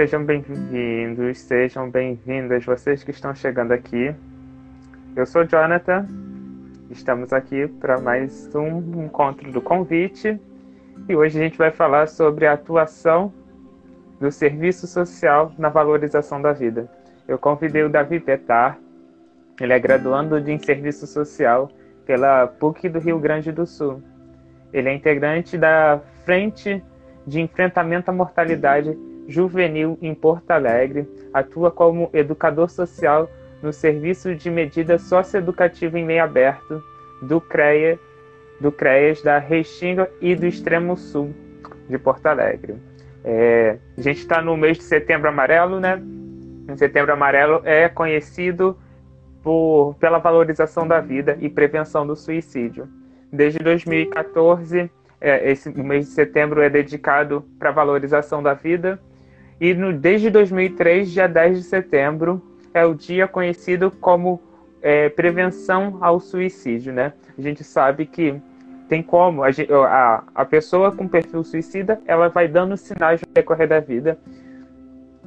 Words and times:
Sejam 0.00 0.24
bem-vindos, 0.24 1.40
sejam 1.40 1.90
bem-vindas 1.90 2.64
vocês 2.64 3.04
que 3.04 3.10
estão 3.10 3.34
chegando 3.34 3.72
aqui. 3.72 4.14
Eu 5.14 5.26
sou 5.26 5.44
Jonathan, 5.44 6.08
estamos 6.90 7.34
aqui 7.34 7.68
para 7.68 8.00
mais 8.00 8.48
um 8.54 9.04
encontro 9.04 9.52
do 9.52 9.60
convite 9.60 10.40
e 11.06 11.14
hoje 11.14 11.38
a 11.38 11.42
gente 11.42 11.58
vai 11.58 11.70
falar 11.70 12.08
sobre 12.08 12.46
a 12.46 12.54
atuação 12.54 13.30
do 14.18 14.32
serviço 14.32 14.86
social 14.86 15.52
na 15.58 15.68
valorização 15.68 16.40
da 16.40 16.54
vida. 16.54 16.90
Eu 17.28 17.36
convidei 17.36 17.82
o 17.82 17.90
Davi 17.90 18.18
Petar, 18.18 18.78
ele 19.60 19.74
é 19.74 19.78
graduando 19.78 20.38
em 20.38 20.58
serviço 20.58 21.06
social 21.06 21.70
pela 22.06 22.46
PUC 22.46 22.88
do 22.88 23.00
Rio 23.00 23.18
Grande 23.18 23.52
do 23.52 23.66
Sul. 23.66 24.02
Ele 24.72 24.88
é 24.88 24.94
integrante 24.94 25.58
da 25.58 26.00
Frente 26.24 26.82
de 27.26 27.38
Enfrentamento 27.38 28.10
à 28.10 28.14
Mortalidade 28.14 28.96
juvenil 29.28 29.98
em 30.00 30.14
Porto 30.14 30.50
Alegre, 30.50 31.08
atua 31.32 31.70
como 31.70 32.10
educador 32.12 32.68
social 32.68 33.30
no 33.62 33.72
Serviço 33.72 34.34
de 34.34 34.50
Medida 34.50 34.98
Socioeducativa 34.98 35.98
em 35.98 36.04
Meio 36.04 36.24
Aberto 36.24 36.82
do 37.22 37.40
CREA, 37.40 37.98
do 38.60 38.72
CREAS 38.72 39.22
da 39.22 39.38
Restinga 39.38 40.10
e 40.20 40.34
do 40.34 40.46
Extremo 40.46 40.96
Sul 40.96 41.34
de 41.88 41.98
Porto 41.98 42.26
Alegre. 42.26 42.76
É, 43.22 43.78
a 43.96 44.00
gente 44.00 44.18
está 44.18 44.40
no 44.40 44.56
mês 44.56 44.78
de 44.78 44.84
Setembro 44.84 45.28
Amarelo, 45.28 45.78
né? 45.78 46.00
O 46.72 46.76
Setembro 46.76 47.12
Amarelo 47.12 47.60
é 47.64 47.88
conhecido 47.88 48.78
por, 49.42 49.94
pela 49.96 50.18
valorização 50.18 50.86
da 50.86 51.00
vida 51.00 51.36
e 51.40 51.48
prevenção 51.48 52.06
do 52.06 52.16
suicídio. 52.16 52.88
Desde 53.32 53.58
2014, 53.58 54.90
é, 55.20 55.50
esse 55.50 55.70
mês 55.82 56.06
de 56.06 56.12
setembro 56.12 56.62
é 56.62 56.70
dedicado 56.70 57.44
para 57.58 57.70
valorização 57.70 58.42
da 58.42 58.54
vida 58.54 58.98
e 59.60 59.74
no, 59.74 59.92
desde 59.92 60.30
2003, 60.30 61.10
dia 61.10 61.28
10 61.28 61.58
de 61.58 61.64
setembro, 61.64 62.40
é 62.72 62.84
o 62.84 62.94
dia 62.94 63.28
conhecido 63.28 63.90
como 63.90 64.40
é, 64.80 65.08
prevenção 65.08 65.98
ao 66.00 66.18
suicídio, 66.18 66.92
né? 66.92 67.12
A 67.38 67.42
gente 67.42 67.62
sabe 67.62 68.06
que 68.06 68.40
tem 68.88 69.02
como, 69.02 69.44
a, 69.44 69.48
a, 69.88 70.24
a 70.34 70.44
pessoa 70.44 70.90
com 70.90 71.06
perfil 71.06 71.44
suicida, 71.44 72.00
ela 72.06 72.28
vai 72.28 72.48
dando 72.48 72.76
sinais 72.76 73.20
no 73.20 73.32
decorrer 73.32 73.68
da 73.68 73.80
vida, 73.80 74.18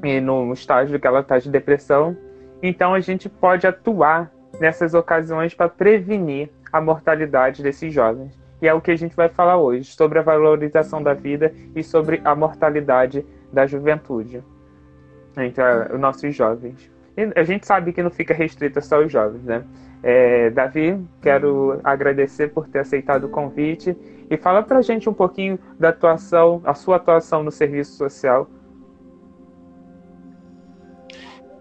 e 0.04 0.20
no 0.20 0.52
estágio 0.52 1.00
que 1.00 1.08
ela 1.08 1.22
está 1.22 1.40
de 1.40 1.50
depressão. 1.50 2.16
Então 2.62 2.94
a 2.94 3.00
gente 3.00 3.30
pode 3.30 3.66
atuar 3.66 4.32
nessas 4.60 4.94
ocasiões 4.94 5.54
para 5.54 5.70
prevenir 5.70 6.50
a 6.72 6.82
mortalidade 6.82 7.64
desses 7.64 7.94
jovens. 7.94 8.38
E 8.62 8.68
é 8.68 8.74
o 8.74 8.82
que 8.82 8.92
a 8.92 8.96
gente 8.96 9.16
vai 9.16 9.30
falar 9.30 9.58
hoje, 9.58 9.92
sobre 9.92 10.20
a 10.20 10.22
valorização 10.22 11.04
da 11.04 11.14
vida 11.14 11.54
e 11.76 11.84
sobre 11.84 12.22
a 12.24 12.36
mortalidade 12.36 13.26
da 13.54 13.66
juventude 13.68 14.44
entre 15.38 15.64
os 15.94 16.00
nossos 16.00 16.36
jovens. 16.36 16.92
E 17.16 17.32
a 17.40 17.44
gente 17.44 17.66
sabe 17.66 17.94
que 17.94 18.02
não 18.02 18.10
fica 18.10 18.34
restrito 18.34 18.82
só 18.82 18.96
aos 18.96 19.12
jovens, 19.12 19.44
né? 19.44 19.64
É, 20.02 20.50
Davi, 20.50 21.00
quero 21.22 21.80
agradecer 21.84 22.50
por 22.50 22.68
ter 22.68 22.80
aceitado 22.80 23.26
o 23.26 23.30
convite 23.30 23.96
e 24.30 24.36
fala 24.36 24.62
pra 24.62 24.82
gente 24.82 25.08
um 25.08 25.14
pouquinho 25.14 25.58
da 25.80 25.90
atuação, 25.90 26.62
a 26.66 26.74
sua 26.74 26.98
atuação 26.98 27.44
no 27.44 27.52
serviço 27.52 27.94
social. 27.94 28.50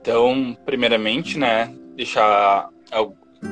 Então, 0.01 0.57
primeiramente, 0.65 1.39
né, 1.39 1.73
deixar 1.95 2.69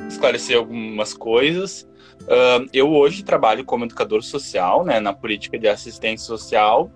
esclarecer 0.09 0.57
algumas 0.57 1.15
coisas. 1.15 1.89
Uh, 2.23 2.69
eu 2.73 2.91
hoje 2.93 3.25
trabalho 3.25 3.65
como 3.65 3.85
educador 3.85 4.23
social, 4.23 4.85
né, 4.85 5.01
na 5.01 5.13
política 5.13 5.59
de 5.59 5.67
assistência 5.69 6.27
social, 6.27 6.91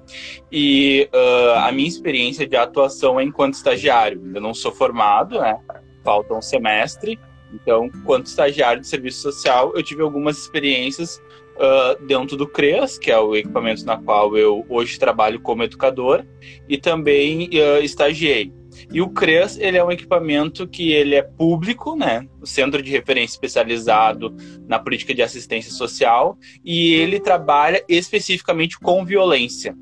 e 0.52 1.08
uh, 1.12 1.58
a 1.58 1.72
minha 1.72 1.88
experiência 1.88 2.46
de 2.46 2.56
atuação 2.56 3.18
é 3.18 3.24
enquanto 3.24 3.54
estagiário. 3.54 4.20
Eu 4.34 4.40
não 4.40 4.54
sou 4.54 4.70
formado, 4.70 5.40
né, 5.40 5.58
falta 6.04 6.34
um 6.34 6.42
semestre, 6.42 7.18
então, 7.52 7.86
enquanto 7.86 8.26
estagiário 8.26 8.80
de 8.80 8.88
serviço 8.88 9.22
social, 9.22 9.72
eu 9.74 9.82
tive 9.82 10.02
algumas 10.02 10.36
experiências 10.38 11.22
uh, 11.56 12.04
dentro 12.04 12.36
do 12.36 12.46
CREAS, 12.46 12.98
que 12.98 13.10
é 13.10 13.18
o 13.18 13.34
equipamento 13.34 13.84
na 13.84 13.96
qual 13.96 14.36
eu 14.36 14.66
hoje 14.68 14.98
trabalho 14.98 15.40
como 15.40 15.62
educador, 15.62 16.24
e 16.68 16.76
também 16.76 17.48
estagiei. 17.82 18.52
E 18.92 19.00
o 19.00 19.08
CREAS, 19.08 19.58
ele 19.58 19.76
é 19.76 19.84
um 19.84 19.90
equipamento 19.90 20.66
que 20.66 20.92
ele 20.92 21.14
é 21.14 21.22
público, 21.22 21.96
né? 21.96 22.26
O 22.40 22.46
Centro 22.46 22.82
de 22.82 22.90
Referência 22.90 23.34
Especializado 23.34 24.34
na 24.66 24.78
Política 24.78 25.14
de 25.14 25.22
Assistência 25.22 25.72
Social, 25.72 26.38
e 26.64 26.94
ele 26.94 27.20
trabalha 27.20 27.84
especificamente 27.88 28.78
com 28.78 29.04
violência, 29.04 29.76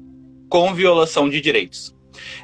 com 0.49 0.75
violação 0.75 1.29
de 1.29 1.41
direitos. 1.41 1.95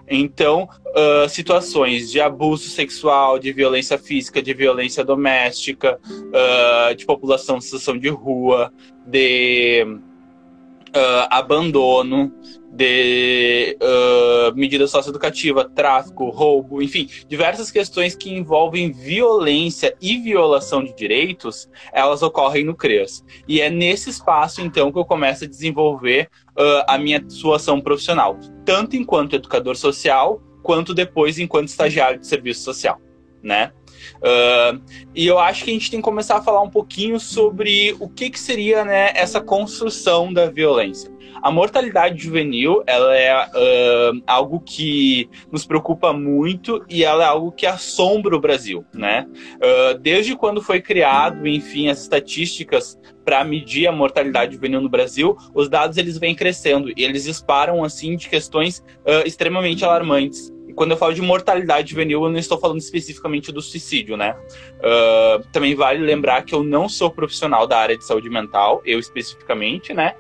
Então, 0.08 0.68
uh, 0.86 1.28
situações 1.28 2.10
de 2.10 2.20
abuso 2.20 2.68
sexual, 2.68 3.38
de 3.38 3.52
violência 3.52 3.98
física, 3.98 4.42
de 4.42 4.54
violência 4.54 5.04
doméstica, 5.04 6.00
uh, 6.10 6.94
de 6.94 7.04
população 7.04 7.58
em 7.58 7.60
situação 7.60 7.98
de 7.98 8.08
rua, 8.08 8.72
de 9.06 9.84
uh, 9.84 11.28
abandono, 11.30 12.32
de 12.70 13.76
uh, 13.80 14.54
medida 14.54 14.86
socioeducativa, 14.86 15.68
tráfico, 15.68 16.28
roubo, 16.28 16.82
enfim, 16.82 17.08
diversas 17.26 17.70
questões 17.70 18.14
que 18.14 18.30
envolvem 18.30 18.92
violência 18.92 19.96
e 20.00 20.18
violação 20.18 20.84
de 20.84 20.94
direitos, 20.94 21.68
elas 21.92 22.22
ocorrem 22.22 22.64
no 22.64 22.74
CREAS. 22.74 23.24
E 23.46 23.60
é 23.60 23.70
nesse 23.70 24.10
espaço, 24.10 24.60
então, 24.60 24.92
que 24.92 24.98
eu 24.98 25.04
começo 25.04 25.44
a 25.44 25.48
desenvolver 25.48 26.28
uh, 26.50 26.84
a 26.86 26.98
minha 26.98 27.24
sua 27.28 27.56
ação 27.56 27.80
profissional, 27.80 28.38
tanto 28.64 28.96
enquanto 28.96 29.34
educador 29.34 29.76
social, 29.76 30.42
quanto 30.62 30.94
depois 30.94 31.38
enquanto 31.38 31.68
estagiário 31.68 32.20
de 32.20 32.26
serviço 32.26 32.62
social, 32.62 33.00
né? 33.42 33.72
Uh, 34.16 34.80
e 35.14 35.26
eu 35.26 35.38
acho 35.38 35.64
que 35.64 35.70
a 35.70 35.72
gente 35.72 35.90
tem 35.90 36.00
que 36.00 36.04
começar 36.04 36.36
a 36.36 36.42
falar 36.42 36.62
um 36.62 36.70
pouquinho 36.70 37.18
sobre 37.18 37.96
o 37.98 38.08
que, 38.08 38.30
que 38.30 38.38
seria 38.38 38.84
né, 38.84 39.12
essa 39.14 39.40
construção 39.40 40.32
da 40.32 40.50
violência. 40.50 41.10
A 41.42 41.50
mortalidade 41.50 42.22
juvenil 42.22 42.82
ela 42.86 43.16
é 43.16 43.34
uh, 43.34 44.22
algo 44.26 44.60
que 44.60 45.28
nos 45.50 45.64
preocupa 45.66 46.12
muito 46.12 46.84
e 46.88 47.04
ela 47.04 47.24
é 47.24 47.26
algo 47.26 47.52
que 47.52 47.66
assombra 47.66 48.36
o 48.36 48.40
Brasil, 48.40 48.84
né? 48.92 49.26
Uh, 49.56 49.98
desde 49.98 50.36
quando 50.36 50.62
foi 50.62 50.80
criado, 50.80 51.46
enfim, 51.46 51.88
as 51.88 52.02
estatísticas 52.02 52.98
para 53.24 53.44
medir 53.44 53.86
a 53.86 53.92
mortalidade 53.92 54.54
juvenil 54.54 54.80
no 54.80 54.88
Brasil, 54.88 55.36
os 55.54 55.68
dados 55.68 55.98
eles 55.98 56.18
vêm 56.18 56.34
crescendo 56.34 56.90
e 56.96 57.04
eles 57.04 57.24
disparam 57.24 57.84
assim 57.84 58.16
de 58.16 58.28
questões 58.28 58.78
uh, 59.04 59.26
extremamente 59.26 59.84
alarmantes 59.84 60.52
quando 60.78 60.92
eu 60.92 60.96
falo 60.96 61.12
de 61.12 61.20
mortalidade 61.20 61.90
juvenil, 61.90 62.22
eu 62.22 62.30
não 62.30 62.38
estou 62.38 62.56
falando 62.56 62.78
especificamente 62.78 63.50
do 63.50 63.60
suicídio, 63.60 64.16
né? 64.16 64.36
Uh, 64.78 65.44
também 65.50 65.74
vale 65.74 65.98
lembrar 65.98 66.44
que 66.44 66.54
eu 66.54 66.62
não 66.62 66.88
sou 66.88 67.10
profissional 67.10 67.66
da 67.66 67.76
área 67.76 67.98
de 67.98 68.04
saúde 68.04 68.30
mental, 68.30 68.80
eu 68.84 69.00
especificamente, 69.00 69.92
né? 69.92 70.14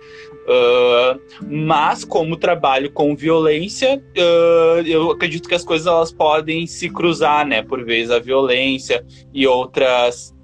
Uh, 0.48 1.20
mas 1.46 2.04
como 2.04 2.34
trabalho 2.34 2.90
com 2.90 3.14
violência, 3.14 4.02
uh, 4.16 4.80
eu 4.86 5.10
acredito 5.10 5.46
que 5.46 5.54
as 5.54 5.62
coisas 5.62 5.86
elas 5.86 6.10
podem 6.10 6.66
se 6.66 6.88
cruzar, 6.88 7.46
né? 7.46 7.62
Por 7.62 7.84
vezes 7.84 8.10
a 8.10 8.18
violência 8.18 9.04
e 9.34 9.46
outras 9.46 10.34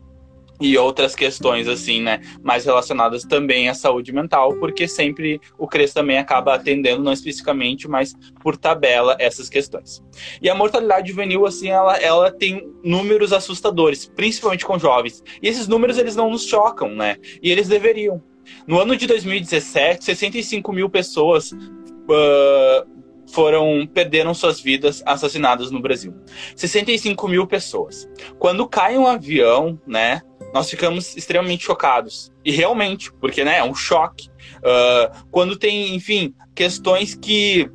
e 0.61 0.79
outras 0.79 1.15
questões 1.15 1.67
assim, 1.69 2.01
né, 2.01 2.21
mais 2.43 2.65
relacionadas 2.65 3.25
também 3.25 3.69
à 3.69 3.75
saúde 3.75 4.13
mental, 4.13 4.55
porque 4.57 4.87
sempre 4.87 5.41
o 5.59 5.67
CRES 5.67 5.93
também 5.93 6.17
acaba 6.17 6.55
atendendo 6.55 7.03
não 7.03 7.13
especificamente, 7.13 7.89
mas 7.89 8.15
por 8.41 8.57
tabela 8.57 9.17
essas 9.19 9.49
questões. 9.49 10.03
E 10.41 10.49
a 10.49 10.55
mortalidade 10.55 11.11
juvenil 11.11 11.45
assim, 11.45 11.69
ela, 11.69 11.97
ela 11.97 12.31
tem 12.31 12.73
números 12.85 13.33
assustadores, 13.33 14.07
principalmente 14.07 14.65
com 14.65 14.79
jovens. 14.79 15.23
E 15.43 15.49
esses 15.49 15.67
números 15.67 15.99
eles 15.99 16.15
não 16.15 16.31
nos 16.31 16.47
chocam, 16.47 16.95
né? 16.95 17.17
E 17.43 17.51
eles 17.51 17.69
deveriam. 17.69 18.23
No 18.67 18.81
ano 18.81 18.97
de 18.97 19.07
2017, 19.07 20.05
65 20.05 20.73
mil 20.73 20.89
pessoas 20.91 21.53
uh, 21.53 22.89
foram 23.31 23.87
perderam 23.87 24.35
suas 24.35 24.61
vidas 24.61 25.03
assassinadas 25.07 25.71
no 25.71 25.81
Brasil. 25.81 26.15
65 26.57 27.29
mil 27.29 27.47
pessoas. 27.47 28.09
Quando 28.39 28.67
cai 28.69 28.97
um 28.99 29.07
avião, 29.07 29.81
né? 29.87 30.23
nós 30.55 30.71
ficamos 30.71 31.17
extremamente 31.17 31.65
chocados. 31.65 32.33
E 32.45 32.53
realmente, 32.53 33.13
porque 33.15 33.43
né, 33.43 33.59
é 33.59 33.65
um 33.65 33.75
choque. 33.75 34.29
Uh, 34.59 35.27
quando 35.33 35.57
tem, 35.57 35.97
enfim, 35.97 36.33
questões 36.55 37.17
que. 37.17 37.69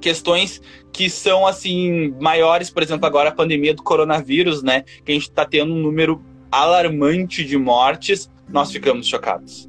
questões 0.00 0.60
que 0.90 1.10
são 1.10 1.46
assim 1.46 2.14
maiores, 2.18 2.70
por 2.70 2.82
exemplo, 2.82 3.06
agora 3.06 3.28
a 3.28 3.34
pandemia 3.34 3.74
do 3.74 3.82
coronavírus, 3.82 4.62
né? 4.62 4.84
Que 5.04 5.12
a 5.12 5.14
gente 5.14 5.28
está 5.28 5.44
tendo 5.44 5.74
um 5.74 5.78
número 5.78 6.22
alarmante 6.50 7.44
de 7.44 7.58
mortes, 7.58 8.30
nós 8.48 8.72
ficamos 8.72 9.06
chocados. 9.06 9.68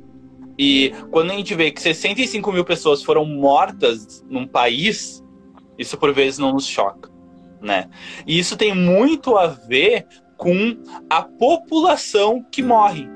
E 0.57 0.91
quando 1.11 1.31
a 1.31 1.35
gente 1.35 1.55
vê 1.55 1.71
que 1.71 1.81
65 1.81 2.51
mil 2.51 2.63
pessoas 2.63 3.03
foram 3.03 3.25
mortas 3.25 4.23
num 4.29 4.47
país, 4.47 5.23
isso 5.77 5.97
por 5.97 6.13
vezes 6.13 6.37
não 6.37 6.53
nos 6.53 6.67
choca, 6.67 7.09
né? 7.61 7.89
E 8.27 8.37
isso 8.37 8.55
tem 8.55 8.75
muito 8.75 9.37
a 9.37 9.47
ver 9.47 10.05
com 10.37 10.77
a 11.09 11.21
população 11.21 12.43
que 12.51 12.61
morre, 12.61 13.07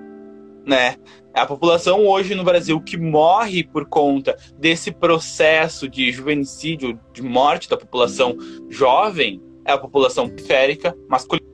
né? 0.65 0.95
A 1.33 1.45
população 1.45 2.07
hoje 2.07 2.33
no 2.33 2.43
Brasil 2.43 2.81
que 2.81 2.97
morre 2.97 3.63
por 3.63 3.87
conta 3.87 4.35
desse 4.57 4.91
processo 4.91 5.87
de 5.87 6.11
juvenicídio, 6.11 6.99
de 7.13 7.21
morte 7.21 7.69
da 7.69 7.77
população 7.77 8.35
jovem, 8.69 9.39
é 9.63 9.71
a 9.71 9.77
população 9.77 10.27
periférica 10.27 10.97
masculina. 11.07 11.45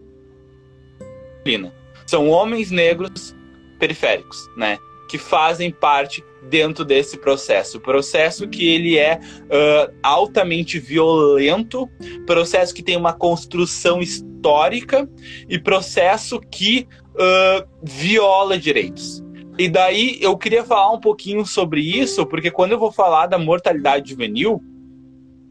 São 2.07 2.29
homens 2.29 2.71
negros 2.71 3.35
periféricos, 3.77 4.47
né? 4.55 4.77
Que 5.13 5.19
fazem 5.19 5.69
parte 5.69 6.25
dentro 6.49 6.83
desse 6.83 7.19
processo. 7.19 7.79
Processo 7.79 8.47
que 8.47 8.67
ele 8.67 8.97
é 8.97 9.19
uh, 9.43 9.93
altamente 10.01 10.79
violento, 10.79 11.87
processo 12.25 12.73
que 12.73 12.81
tem 12.81 12.97
uma 12.97 13.13
construção 13.13 14.01
histórica 14.01 15.07
e 15.47 15.59
processo 15.59 16.39
que 16.39 16.87
uh, 17.11 17.69
viola 17.83 18.57
direitos. 18.57 19.23
E 19.55 19.69
daí 19.69 20.17
eu 20.19 20.35
queria 20.35 20.63
falar 20.63 20.91
um 20.91 20.99
pouquinho 20.99 21.45
sobre 21.45 21.81
isso, 21.81 22.25
porque 22.25 22.49
quando 22.49 22.71
eu 22.71 22.79
vou 22.79 22.91
falar 22.91 23.27
da 23.27 23.37
mortalidade 23.37 24.09
juvenil, 24.09 24.63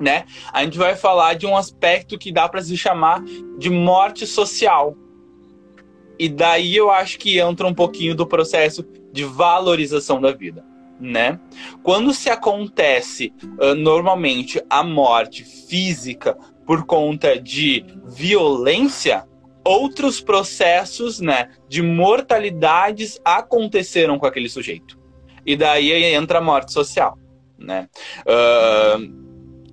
né, 0.00 0.25
a 0.53 0.65
gente 0.65 0.76
vai 0.76 0.97
falar 0.97 1.35
de 1.35 1.47
um 1.47 1.56
aspecto 1.56 2.19
que 2.19 2.32
dá 2.32 2.49
para 2.49 2.61
se 2.61 2.76
chamar 2.76 3.23
de 3.56 3.70
morte 3.70 4.26
social. 4.26 4.97
E 6.19 6.29
daí 6.29 6.75
eu 6.75 6.91
acho 6.91 7.17
que 7.17 7.38
entra 7.38 7.65
um 7.65 7.75
pouquinho 7.75 8.12
do 8.12 8.26
processo 8.26 8.85
de 9.12 9.25
valorização 9.25 10.20
da 10.20 10.32
vida. 10.32 10.64
Né? 11.00 11.38
Quando 11.82 12.14
se 12.14 12.31
acontece 12.31 13.32
uh, 13.59 13.75
normalmente 13.75 14.62
a 14.70 14.85
morte 14.85 15.44
física 15.44 16.37
por 16.64 16.85
conta 16.85 17.38
de 17.38 17.85
violência, 18.06 19.26
outros 19.64 20.20
processos 20.20 21.20
né, 21.20 21.50
de 21.69 21.82
mortalidades 21.82 23.20
aconteceram 23.25 24.19
com 24.19 24.26
aquele 24.26 24.49
sujeito. 24.49 24.99
E 25.44 25.56
daí 25.56 25.93
entra 26.15 26.38
a 26.38 26.43
morte 26.43 26.73
social. 26.73 27.19
Né? 27.58 27.88
Uh, 28.20 29.23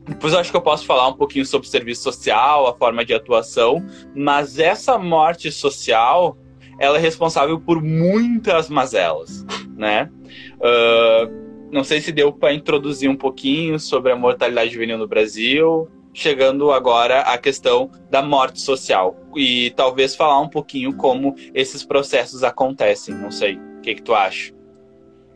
depois 0.09 0.33
acho 0.33 0.49
que 0.49 0.57
eu 0.57 0.61
posso 0.61 0.85
falar 0.85 1.07
um 1.07 1.13
pouquinho 1.13 1.45
sobre 1.45 1.67
serviço 1.67 2.01
social, 2.01 2.67
a 2.67 2.75
forma 2.75 3.05
de 3.05 3.13
atuação, 3.13 3.85
mas 4.15 4.57
essa 4.57 4.97
morte 4.97 5.51
social 5.51 6.35
ela 6.79 6.97
é 6.97 7.01
responsável 7.01 7.59
por 7.59 7.81
muitas 7.81 8.69
mazelas, 8.69 9.45
né? 9.75 10.09
Uh, 10.55 11.69
não 11.71 11.83
sei 11.83 12.01
se 12.01 12.11
deu 12.11 12.31
para 12.31 12.53
introduzir 12.53 13.09
um 13.09 13.15
pouquinho 13.15 13.79
sobre 13.79 14.11
a 14.11 14.15
mortalidade 14.15 14.71
juvenil 14.71 14.97
no 14.97 15.07
Brasil 15.07 15.89
chegando 16.13 16.71
agora 16.71 17.21
à 17.21 17.37
questão 17.37 17.89
da 18.09 18.21
morte 18.21 18.59
social 18.59 19.15
e 19.35 19.71
talvez 19.71 20.15
falar 20.15 20.39
um 20.39 20.49
pouquinho 20.49 20.93
como 20.95 21.35
esses 21.53 21.83
processos 21.83 22.43
acontecem. 22.43 23.15
Não 23.15 23.31
sei, 23.31 23.57
o 23.57 23.81
que, 23.81 23.95
que 23.95 24.01
tu 24.01 24.13
acha? 24.13 24.53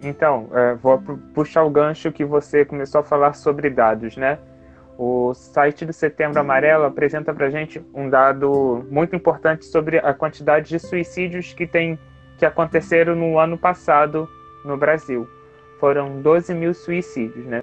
Então, 0.02 0.50
é, 0.54 0.76
vou 0.76 1.02
puxar 1.34 1.64
o 1.64 1.70
gancho 1.70 2.12
que 2.12 2.26
você 2.26 2.66
começou 2.66 3.02
a 3.02 3.04
falar 3.04 3.34
sobre 3.34 3.70
dados, 3.70 4.18
né? 4.18 4.38
O 4.98 5.34
site 5.34 5.86
do 5.86 5.94
Setembro 5.94 6.40
Amarelo 6.40 6.86
apresenta 6.86 7.34
para 7.34 7.50
gente 7.50 7.82
um 7.94 8.10
dado 8.10 8.86
muito 8.90 9.16
importante 9.16 9.66
sobre 9.66 9.98
a 9.98 10.14
quantidade 10.14 10.70
de 10.70 10.80
suicídios 10.80 11.54
que 11.54 11.66
tem 11.66 11.98
que 12.38 12.46
aconteceram 12.46 13.16
no 13.16 13.40
ano 13.40 13.58
passado 13.58 14.30
no 14.64 14.78
Brasil. 14.78 15.28
Foram 15.80 16.22
12 16.22 16.54
mil 16.54 16.74
suicídios, 16.74 17.46
né? 17.46 17.62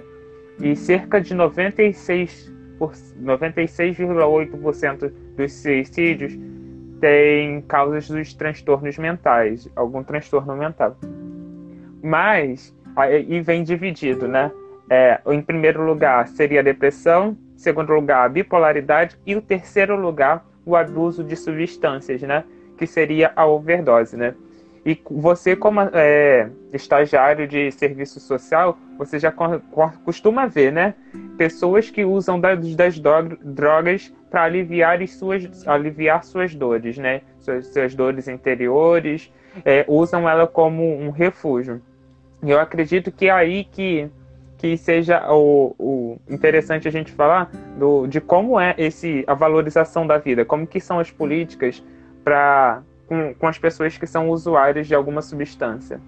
E 0.61 0.77
cerca 0.77 1.21
de 1.21 1.35
96 1.35 2.53
96,8% 2.81 5.13
dos 5.37 5.53
suicídios 5.53 6.33
têm 7.01 7.61
causas 7.63 8.09
dos 8.09 8.35
transtornos 8.35 8.99
mentais, 8.99 9.69
algum 9.77 10.03
transtorno 10.03 10.57
mental. 10.57 10.97
Mas, 12.03 12.75
aí 12.97 13.41
vem 13.43 13.63
dividido, 13.63 14.27
né? 14.27 14.51
É, 14.93 15.21
em 15.29 15.41
primeiro 15.41 15.85
lugar 15.85 16.27
seria 16.27 16.59
a 16.59 16.65
depressão, 16.65 17.39
em 17.55 17.59
segundo 17.59 17.93
lugar 17.93 18.27
a 18.27 18.29
bipolaridade 18.29 19.17
e 19.25 19.37
o 19.37 19.41
terceiro 19.41 19.95
lugar 19.95 20.45
o 20.67 20.75
abuso 20.75 21.23
de 21.23 21.37
substâncias, 21.37 22.21
né? 22.23 22.45
Que 22.77 22.87
seria 22.87 23.33
a 23.37 23.47
overdose, 23.47 24.17
né? 24.17 24.35
E 24.85 24.99
você, 25.11 25.55
como 25.55 25.81
é, 25.93 26.49
estagiário 26.73 27.47
de 27.47 27.71
serviço 27.71 28.19
social, 28.19 28.79
você 28.97 29.19
já 29.19 29.33
costuma 30.05 30.47
ver, 30.47 30.73
né? 30.73 30.95
Pessoas 31.37 31.91
que 31.91 32.05
usam 32.05 32.41
das, 32.41 32.75
das 32.75 32.99
drogas 32.99 34.13
para 34.31 34.45
aliviar 34.45 35.07
suas, 35.07 35.67
aliviar 35.69 36.25
suas 36.25 36.55
dores, 36.55 36.97
né? 36.97 37.21
Suas, 37.39 37.67
suas 37.67 37.95
dores 37.95 38.27
interiores, 38.27 39.31
é, 39.65 39.85
usam 39.87 40.29
ela 40.29 40.47
como 40.47 40.83
um 40.99 41.11
refúgio. 41.11 41.83
E 42.43 42.51
eu 42.51 42.59
acredito 42.59 43.13
que 43.13 43.27
é 43.27 43.31
aí 43.31 43.65
que, 43.65 44.09
que 44.61 44.77
seja 44.77 45.27
o, 45.33 45.75
o 45.79 46.21
interessante 46.29 46.87
a 46.87 46.91
gente 46.91 47.11
falar 47.11 47.51
do, 47.79 48.07
de 48.07 48.21
como 48.21 48.61
é 48.61 48.75
esse 48.77 49.25
a 49.27 49.33
valorização 49.33 50.07
da 50.07 50.19
vida, 50.19 50.45
como 50.45 50.67
que 50.67 50.79
são 50.79 50.99
as 50.99 51.11
políticas 51.11 51.83
para 52.23 52.83
com, 53.07 53.35
com 53.35 53.47
as 53.47 53.59
pessoas 53.59 53.97
que 53.97 54.07
são 54.07 54.29
usuários 54.29 54.87
de 54.87 54.95
alguma 54.95 55.23
substância? 55.23 55.99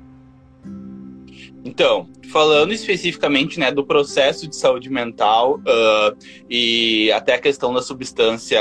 Então, 1.65 2.11
falando 2.31 2.75
especificamente 2.75 3.59
né, 3.59 3.73
do 3.73 3.87
processo 3.87 4.47
de 4.47 4.55
saúde 4.55 4.91
mental 4.91 5.59
uh, 5.61 6.17
e 6.51 7.11
até 7.13 7.35
a 7.35 7.41
questão 7.41 7.73
da 7.73 7.81
substância, 7.81 8.61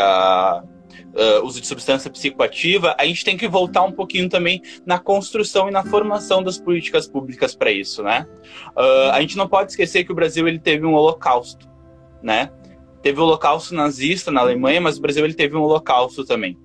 uh, 1.14 1.46
uso 1.46 1.62
de 1.62 1.68
substância 1.68 2.10
psicoativa, 2.10 2.96
a 2.98 3.06
gente 3.06 3.24
tem 3.24 3.38
que 3.38 3.48
voltar 3.48 3.84
um 3.84 3.92
pouquinho 3.92 4.30
também 4.30 4.62
na 4.86 5.00
construção 5.00 5.68
e 5.68 5.72
na 5.72 5.84
formação 5.84 6.44
das 6.44 6.58
políticas 6.58 7.08
públicas 7.08 7.56
para 7.56 7.72
isso, 7.72 8.04
né? 8.04 8.28
Uh, 8.76 9.12
a 9.12 9.22
gente 9.22 9.38
não 9.38 9.48
pode 9.48 9.72
esquecer 9.72 10.04
que 10.04 10.12
o 10.12 10.16
Brasil 10.16 10.48
ele 10.48 10.60
teve 10.60 10.86
um 10.86 10.94
holocausto, 10.94 11.70
né? 12.22 12.52
Teve 13.02 13.20
o 13.20 13.24
holocausto 13.24 13.74
nazista 13.74 14.32
na 14.32 14.42
Alemanha, 14.42 14.80
mas 14.80 14.98
o 14.98 15.02
Brasil 15.02 15.26
ele 15.26 15.34
teve 15.34 15.56
um 15.56 15.62
holocausto 15.62 16.24
também. 16.24 16.58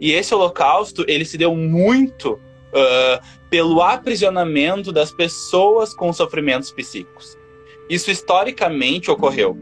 E 0.00 0.12
esse 0.12 0.34
holocausto, 0.34 1.04
ele 1.06 1.24
se 1.24 1.38
deu 1.38 1.54
muito 1.54 2.32
uh, 2.32 3.24
pelo 3.48 3.80
aprisionamento 3.80 4.92
das 4.92 5.12
pessoas 5.12 5.94
com 5.94 6.12
sofrimentos 6.12 6.72
psíquicos. 6.72 7.38
Isso 7.88 8.10
historicamente 8.10 9.10
ocorreu. 9.10 9.56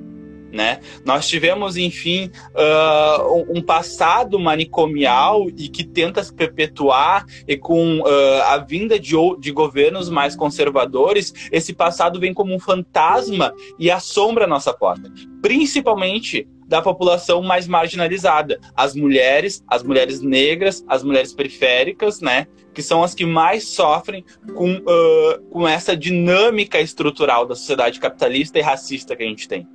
Né? 0.54 0.78
Nós 1.04 1.26
tivemos, 1.26 1.76
enfim, 1.76 2.30
uh, 2.54 3.44
um 3.52 3.60
passado 3.60 4.38
manicomial 4.38 5.48
e 5.48 5.68
que 5.68 5.82
tenta 5.82 6.22
se 6.22 6.32
perpetuar, 6.32 7.26
e 7.48 7.56
com 7.56 7.98
uh, 7.98 8.42
a 8.46 8.58
vinda 8.58 8.96
de, 8.96 9.16
de 9.40 9.50
governos 9.50 10.08
mais 10.08 10.36
conservadores, 10.36 11.34
esse 11.50 11.74
passado 11.74 12.20
vem 12.20 12.32
como 12.32 12.54
um 12.54 12.60
fantasma 12.60 13.52
e 13.80 13.90
assombra 13.90 14.44
a 14.44 14.48
nossa 14.48 14.72
porta. 14.72 15.10
Principalmente 15.42 16.46
da 16.68 16.80
população 16.80 17.42
mais 17.42 17.66
marginalizada, 17.66 18.60
as 18.76 18.94
mulheres, 18.94 19.62
as 19.68 19.82
mulheres 19.82 20.20
negras, 20.20 20.84
as 20.88 21.02
mulheres 21.02 21.32
periféricas, 21.32 22.20
né, 22.20 22.46
que 22.74 22.82
são 22.82 23.02
as 23.02 23.14
que 23.14 23.24
mais 23.24 23.68
sofrem 23.68 24.24
com, 24.54 24.76
uh, 24.76 25.40
com 25.50 25.66
essa 25.66 25.96
dinâmica 25.96 26.80
estrutural 26.80 27.46
da 27.46 27.54
sociedade 27.54 28.00
capitalista 28.00 28.58
e 28.58 28.62
racista 28.62 29.16
que 29.16 29.22
a 29.22 29.26
gente 29.26 29.48
tem. 29.48 29.66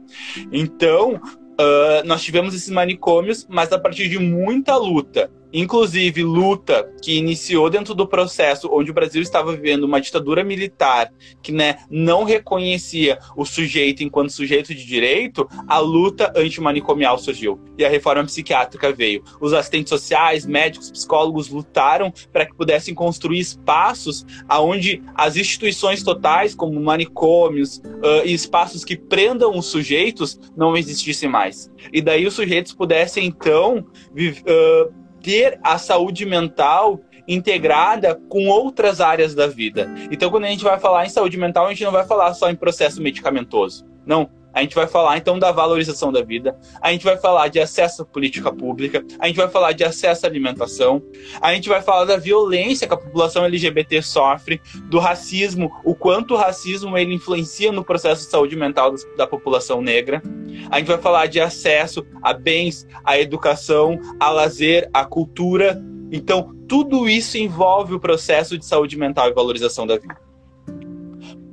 Então, 0.51 1.15
uh, 1.15 2.05
nós 2.05 2.21
tivemos 2.21 2.53
esses 2.53 2.69
manicômios, 2.69 3.47
mas 3.49 3.71
a 3.71 3.79
partir 3.79 4.09
de 4.09 4.19
muita 4.19 4.75
luta 4.75 5.31
inclusive 5.51 6.23
luta 6.23 6.91
que 7.01 7.17
iniciou 7.17 7.69
dentro 7.69 7.93
do 7.93 8.07
processo 8.07 8.69
onde 8.71 8.91
o 8.91 8.93
Brasil 8.93 9.21
estava 9.21 9.51
vivendo 9.51 9.83
uma 9.83 10.01
ditadura 10.01 10.43
militar 10.43 11.11
que 11.41 11.51
né, 11.51 11.77
não 11.89 12.23
reconhecia 12.23 13.19
o 13.35 13.45
sujeito 13.45 14.03
enquanto 14.03 14.31
sujeito 14.31 14.73
de 14.73 14.85
direito, 14.85 15.47
a 15.67 15.79
luta 15.79 16.31
antimanicomial 16.35 17.17
surgiu 17.17 17.59
e 17.77 17.85
a 17.85 17.89
reforma 17.89 18.23
psiquiátrica 18.25 18.91
veio. 18.91 19.23
Os 19.39 19.53
assistentes 19.53 19.89
sociais, 19.89 20.45
médicos, 20.45 20.91
psicólogos 20.91 21.49
lutaram 21.49 22.11
para 22.31 22.45
que 22.45 22.55
pudessem 22.55 22.93
construir 22.93 23.39
espaços 23.39 24.25
aonde 24.47 25.01
as 25.15 25.35
instituições 25.35 26.03
totais, 26.03 26.55
como 26.55 26.79
manicômios 26.79 27.77
uh, 27.77 28.25
e 28.25 28.33
espaços 28.33 28.83
que 28.83 28.97
prendam 28.97 29.57
os 29.57 29.65
sujeitos, 29.67 30.39
não 30.55 30.77
existissem 30.77 31.29
mais. 31.29 31.71
E 31.91 32.01
daí 32.01 32.25
os 32.25 32.33
sujeitos 32.33 32.73
pudessem 32.73 33.25
então 33.25 33.79
uh, 33.79 34.99
ter 35.29 35.59
a 35.61 35.77
saúde 35.77 36.25
mental 36.25 37.01
integrada 37.27 38.15
com 38.15 38.47
outras 38.47 38.99
áreas 38.99 39.35
da 39.35 39.45
vida. 39.45 39.87
Então, 40.09 40.31
quando 40.31 40.45
a 40.45 40.47
gente 40.47 40.63
vai 40.63 40.79
falar 40.79 41.05
em 41.05 41.09
saúde 41.09 41.37
mental, 41.37 41.67
a 41.67 41.69
gente 41.69 41.83
não 41.83 41.91
vai 41.91 42.03
falar 42.03 42.33
só 42.33 42.49
em 42.49 42.55
processo 42.55 42.99
medicamentoso. 42.99 43.85
Não. 44.07 44.27
A 44.53 44.61
gente 44.61 44.75
vai 44.75 44.87
falar 44.87 45.17
então 45.17 45.37
da 45.37 45.51
valorização 45.51 46.11
da 46.11 46.21
vida, 46.21 46.57
a 46.81 46.91
gente 46.91 47.03
vai 47.03 47.17
falar 47.17 47.47
de 47.47 47.59
acesso 47.59 48.01
à 48.01 48.05
política 48.05 48.51
pública, 48.51 49.03
a 49.19 49.27
gente 49.27 49.35
vai 49.35 49.47
falar 49.47 49.73
de 49.73 49.83
acesso 49.83 50.25
à 50.25 50.29
alimentação, 50.29 51.01
a 51.41 51.53
gente 51.53 51.69
vai 51.69 51.81
falar 51.81 52.05
da 52.05 52.17
violência 52.17 52.87
que 52.87 52.93
a 52.93 52.97
população 52.97 53.45
LGBT 53.45 54.01
sofre, 54.01 54.61
do 54.89 54.99
racismo, 54.99 55.71
o 55.83 55.93
quanto 55.93 56.33
o 56.33 56.37
racismo 56.37 56.97
ele 56.97 57.13
influencia 57.13 57.71
no 57.71 57.83
processo 57.83 58.25
de 58.25 58.31
saúde 58.31 58.55
mental 58.55 58.93
da 59.15 59.27
população 59.27 59.81
negra. 59.81 60.21
A 60.69 60.79
gente 60.79 60.87
vai 60.87 60.97
falar 60.97 61.27
de 61.27 61.39
acesso 61.39 62.05
a 62.21 62.33
bens, 62.33 62.87
à 63.03 63.19
educação, 63.19 63.99
a 64.19 64.29
lazer, 64.29 64.89
à 64.93 65.05
cultura. 65.05 65.81
Então, 66.11 66.55
tudo 66.67 67.07
isso 67.07 67.37
envolve 67.37 67.93
o 67.93 67.99
processo 67.99 68.57
de 68.57 68.65
saúde 68.65 68.97
mental 68.97 69.29
e 69.29 69.33
valorização 69.33 69.85
da 69.85 69.97
vida 69.97 70.28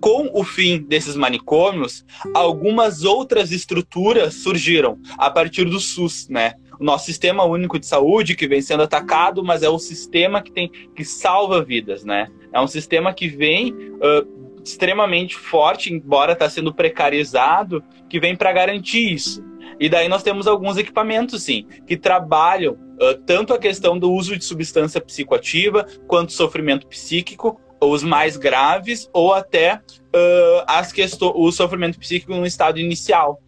com 0.01 0.31
o 0.33 0.45
fim 0.45 0.83
desses 0.83 1.17
manicômios, 1.17 2.05
algumas 2.35 3.05
outras 3.05 3.53
estruturas 3.53 4.35
surgiram 4.35 4.99
a 5.19 5.31
partir 5.31 5.65
do 5.65 5.81
SUS, 5.81 6.29
né? 6.29 6.55
O 6.79 6.85
nosso 6.85 7.07
sistema 7.07 7.45
único 7.45 7.79
de 7.79 7.87
saúde 7.87 8.37
que 8.37 8.47
vem 8.47 8.61
sendo 8.61 8.83
atacado, 8.83 9.43
mas 9.43 9.63
é 9.63 9.69
o 9.69 9.79
sistema 9.79 10.43
que 10.43 10.53
tem 10.53 10.71
que 10.95 11.05
salva 11.05 11.65
vidas, 11.65 12.05
né? 12.05 12.29
É 12.53 12.61
um 12.61 12.67
sistema 12.67 13.15
que 13.15 13.29
vem 13.29 13.73
uh, 13.73 14.63
extremamente 14.63 15.37
forte, 15.37 15.93
embora 15.93 16.33
está 16.33 16.51
sendo 16.51 16.75
precarizado, 16.75 17.83
que 18.09 18.21
vem 18.21 18.37
para 18.37 18.53
garantir 18.53 19.13
isso. 19.13 19.45
E 19.79 19.89
daí 19.89 20.09
nós 20.09 20.23
temos 20.23 20.47
alguns 20.47 20.77
equipamentos, 20.77 21.43
sim, 21.43 21.67
que 21.87 21.97
trabalham 21.97 22.75
uh, 22.75 23.15
tanto 23.25 23.53
a 23.55 23.59
questão 23.59 23.99
do 23.99 24.11
uso 24.11 24.37
de 24.37 24.45
substância 24.45 25.01
psicoativa 25.01 25.87
quanto 26.07 26.33
sofrimento 26.33 26.87
psíquico, 26.87 27.61
os 27.91 28.03
mais 28.03 28.37
graves 28.37 29.09
ou 29.13 29.33
até 29.33 29.75
uh, 29.77 30.65
as 30.67 30.93
o 31.21 31.53
sofrimento 31.53 31.99
psíquico 31.99 32.35
no 32.35 32.47
estado 32.47 32.79
inicial. 32.79 33.41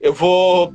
Eu 0.00 0.12
vou, 0.12 0.72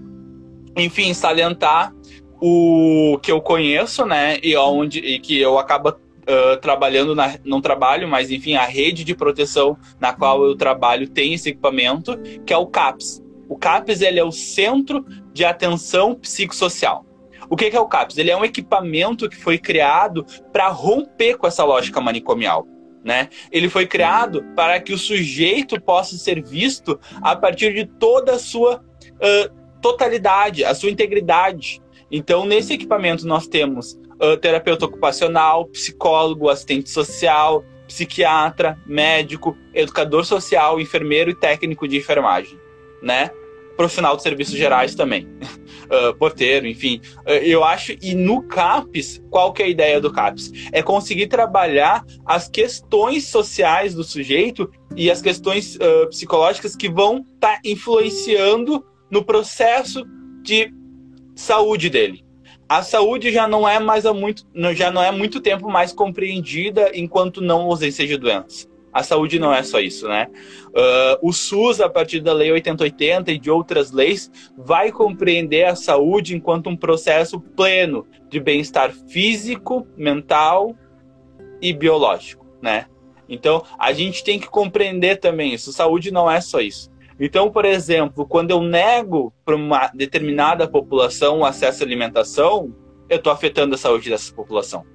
enfim, 0.75 1.13
salientar 1.13 1.93
o 2.41 3.19
que 3.21 3.31
eu 3.31 3.41
conheço, 3.41 4.05
né, 4.05 4.39
e 4.41 4.55
onde 4.55 4.99
e 4.99 5.19
que 5.19 5.39
eu 5.39 5.57
acabo 5.57 5.89
uh, 5.89 6.57
trabalhando 6.61 7.13
na, 7.13 7.35
não 7.43 7.59
trabalho, 7.59 8.07
mas 8.07 8.31
enfim, 8.31 8.55
a 8.55 8.65
rede 8.65 9.03
de 9.03 9.15
proteção 9.15 9.77
na 9.99 10.13
qual 10.13 10.43
eu 10.45 10.55
trabalho 10.55 11.09
tem 11.09 11.33
esse 11.33 11.49
equipamento, 11.49 12.17
que 12.45 12.53
é 12.53 12.57
o 12.57 12.67
CAPS. 12.67 13.21
O 13.49 13.57
CAPS 13.57 14.01
ele 14.01 14.19
é 14.19 14.23
o 14.23 14.31
Centro 14.31 15.03
de 15.33 15.43
Atenção 15.43 16.15
Psicossocial. 16.15 17.05
O 17.49 17.55
que 17.55 17.65
é 17.65 17.79
o 17.79 17.88
CAPS? 17.88 18.17
Ele 18.17 18.29
é 18.29 18.38
um 18.38 18.45
equipamento 18.45 19.27
que 19.27 19.35
foi 19.35 19.57
criado 19.57 20.23
para 20.53 20.69
romper 20.69 21.35
com 21.35 21.47
essa 21.47 21.63
lógica 21.63 21.99
manicomial. 21.99 22.67
Né? 23.03 23.29
Ele 23.51 23.70
foi 23.70 23.88
criado 23.88 24.44
para 24.56 24.79
que 24.79 24.94
o 24.94 24.98
sujeito 24.98 25.79
possa 25.79 26.18
ser 26.18 26.44
visto 26.44 27.00
a 27.22 27.36
partir 27.36 27.74
de 27.74 27.86
toda 27.86 28.34
a 28.34 28.39
sua 28.39 28.77
uh, 28.77 29.79
totalidade, 29.82 30.65
a 30.65 30.75
sua 30.75 30.89
integridade. 30.89 31.82
Então, 32.12 32.46
nesse 32.46 32.74
equipamento, 32.74 33.25
nós 33.25 33.48
temos 33.48 33.94
uh, 34.22 34.36
terapeuta 34.38 34.86
ocupacional, 34.86 35.65
psicólogo, 35.68 36.50
assistente 36.50 36.89
social, 36.89 37.63
psiquiatra, 37.88 38.77
médico, 38.86 39.58
educador 39.74 40.25
social, 40.25 40.79
enfermeiro 40.79 41.32
e 41.32 41.36
técnico 41.36 41.88
de 41.88 41.98
enfermagem. 41.98 42.60
Né? 43.01 43.32
profissional 43.79 44.18
de 44.18 44.24
serviços 44.24 44.56
gerais 44.56 44.94
também. 44.94 45.25
Uh, 45.89 46.13
porteiro, 46.13 46.67
enfim. 46.67 47.01
Uh, 47.25 47.31
eu 47.41 47.63
acho, 47.63 47.93
e 48.00 48.13
no 48.13 48.43
CAPES, 48.43 49.24
qual 49.31 49.51
que 49.51 49.63
é 49.63 49.65
a 49.65 49.69
ideia 49.69 50.00
do 50.00 50.12
CAPES? 50.12 50.69
É 50.72 50.84
conseguir 50.84 51.27
trabalhar 51.27 52.05
as 52.25 52.48
questões 52.48 53.25
sociais 53.25 53.96
do 53.96 54.03
sujeito 54.03 54.69
e 54.96 55.10
as 55.10 55.19
questões 55.19 55.77
uh, 55.77 56.08
psicológicas 56.10 56.75
que 56.75 56.88
vão 56.88 57.25
estar 57.34 57.55
tá 57.55 57.62
influenciando 57.65 58.86
no 59.10 59.24
processo 59.25 60.05
de 60.43 60.72
saúde 61.36 61.89
dele. 61.89 62.24
A 62.67 62.84
saúde 62.84 63.31
já 63.31 63.48
não 63.48 63.67
é 63.67 63.79
mais 63.79 64.05
há 64.05 64.13
muito, 64.13 64.46
já 64.75 64.91
não 64.91 65.01
é 65.01 65.12
muito 65.12 65.41
tempo 65.41 65.67
mais 65.69 65.91
compreendida 65.91 66.91
enquanto 66.93 67.41
não 67.41 67.62
ausência 67.62 68.05
de 68.05 68.15
doenças. 68.15 68.69
A 68.91 69.03
saúde 69.03 69.39
não 69.39 69.53
é 69.53 69.62
só 69.62 69.79
isso, 69.79 70.08
né? 70.08 70.27
Uh, 70.69 71.27
o 71.29 71.31
SUS, 71.31 71.79
a 71.79 71.89
partir 71.89 72.19
da 72.19 72.34
Lei 72.34 72.51
8080 72.51 73.31
e 73.31 73.39
de 73.39 73.51
outras 73.51 73.91
leis, 73.91 74.31
vai 74.58 74.91
compreender 74.91 75.65
a 75.65 75.75
saúde 75.75 76.36
enquanto 76.36 76.69
um 76.69 76.75
processo 76.75 77.39
pleno 77.39 78.08
de 78.29 78.39
bem-estar 78.39 78.91
físico, 78.91 79.88
mental 79.96 80.75
e 81.62 81.72
biológico, 81.74 82.46
né? 82.62 82.86
Então, 83.27 83.63
a 83.77 83.93
gente 83.93 84.24
tem 84.24 84.39
que 84.39 84.50
compreender 84.50 85.17
também 85.17 85.53
isso. 85.53 85.72
Saúde 85.72 86.10
não 86.10 86.29
é 86.29 86.41
só 86.41 86.60
isso. 86.60 86.89
Então, 87.19 87.51
por 87.51 87.65
exemplo, 87.65 88.25
quando 88.25 88.51
eu 88.51 88.62
nego 88.62 89.34
para 89.43 89.55
uma 89.55 89.88
determinada 89.93 90.67
população 90.67 91.39
o 91.39 91.46
acesso 91.46 91.84
à 91.84 91.86
alimentação, 91.86 92.74
eu 93.10 93.17
estou 93.17 93.31
afetando 93.31 93.75
a 93.75 93.77
saúde 93.77 94.10
dessa 94.10 94.34
população. 94.34 94.86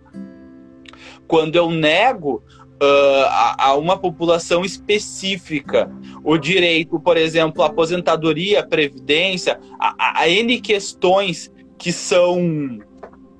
Quando 1.29 1.57
eu 1.57 1.71
nego 1.71 2.43
uh, 2.85 3.25
a, 3.29 3.67
a, 3.69 3.75
uma 3.75 3.97
população 3.97 4.65
específica. 4.65 5.91
O 6.23 6.37
direito, 6.37 7.01
por 7.01 7.17
exemplo, 7.17 7.63
a 7.63 7.67
aposentadoria, 7.67 8.67
previdência, 8.67 9.59
a, 9.79 9.95
a, 9.99 10.21
a 10.21 10.29
N 10.29 10.61
questões 10.61 11.51
que 11.79 11.93
são 11.93 12.79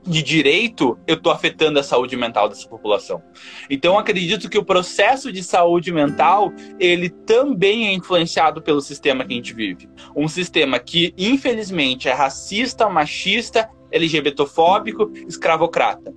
de 0.07 0.23
direito, 0.23 0.99
eu 1.07 1.15
estou 1.15 1.33
afetando 1.33 1.79
a 1.79 1.83
saúde 1.83 2.17
mental 2.17 2.49
dessa 2.49 2.69
população. 2.69 3.23
Então, 3.71 3.99
acredito 3.99 4.51
que 4.51 4.59
o 4.59 4.65
processo 4.65 5.33
de 5.33 5.43
saúde 5.43 5.91
mental, 5.91 6.53
ele 6.79 7.09
também 7.09 7.89
é 7.89 7.93
influenciado 7.93 8.61
pelo 8.61 8.81
sistema 8.81 9.25
que 9.25 9.33
a 9.33 9.37
gente 9.37 9.55
vive. 9.55 9.89
Um 10.15 10.29
sistema 10.29 10.79
que, 10.79 11.15
infelizmente, 11.17 12.09
é 12.09 12.13
racista, 12.13 12.89
machista, 12.89 13.69
LGBTofóbico, 13.91 15.11
escravocrata. 15.27 16.13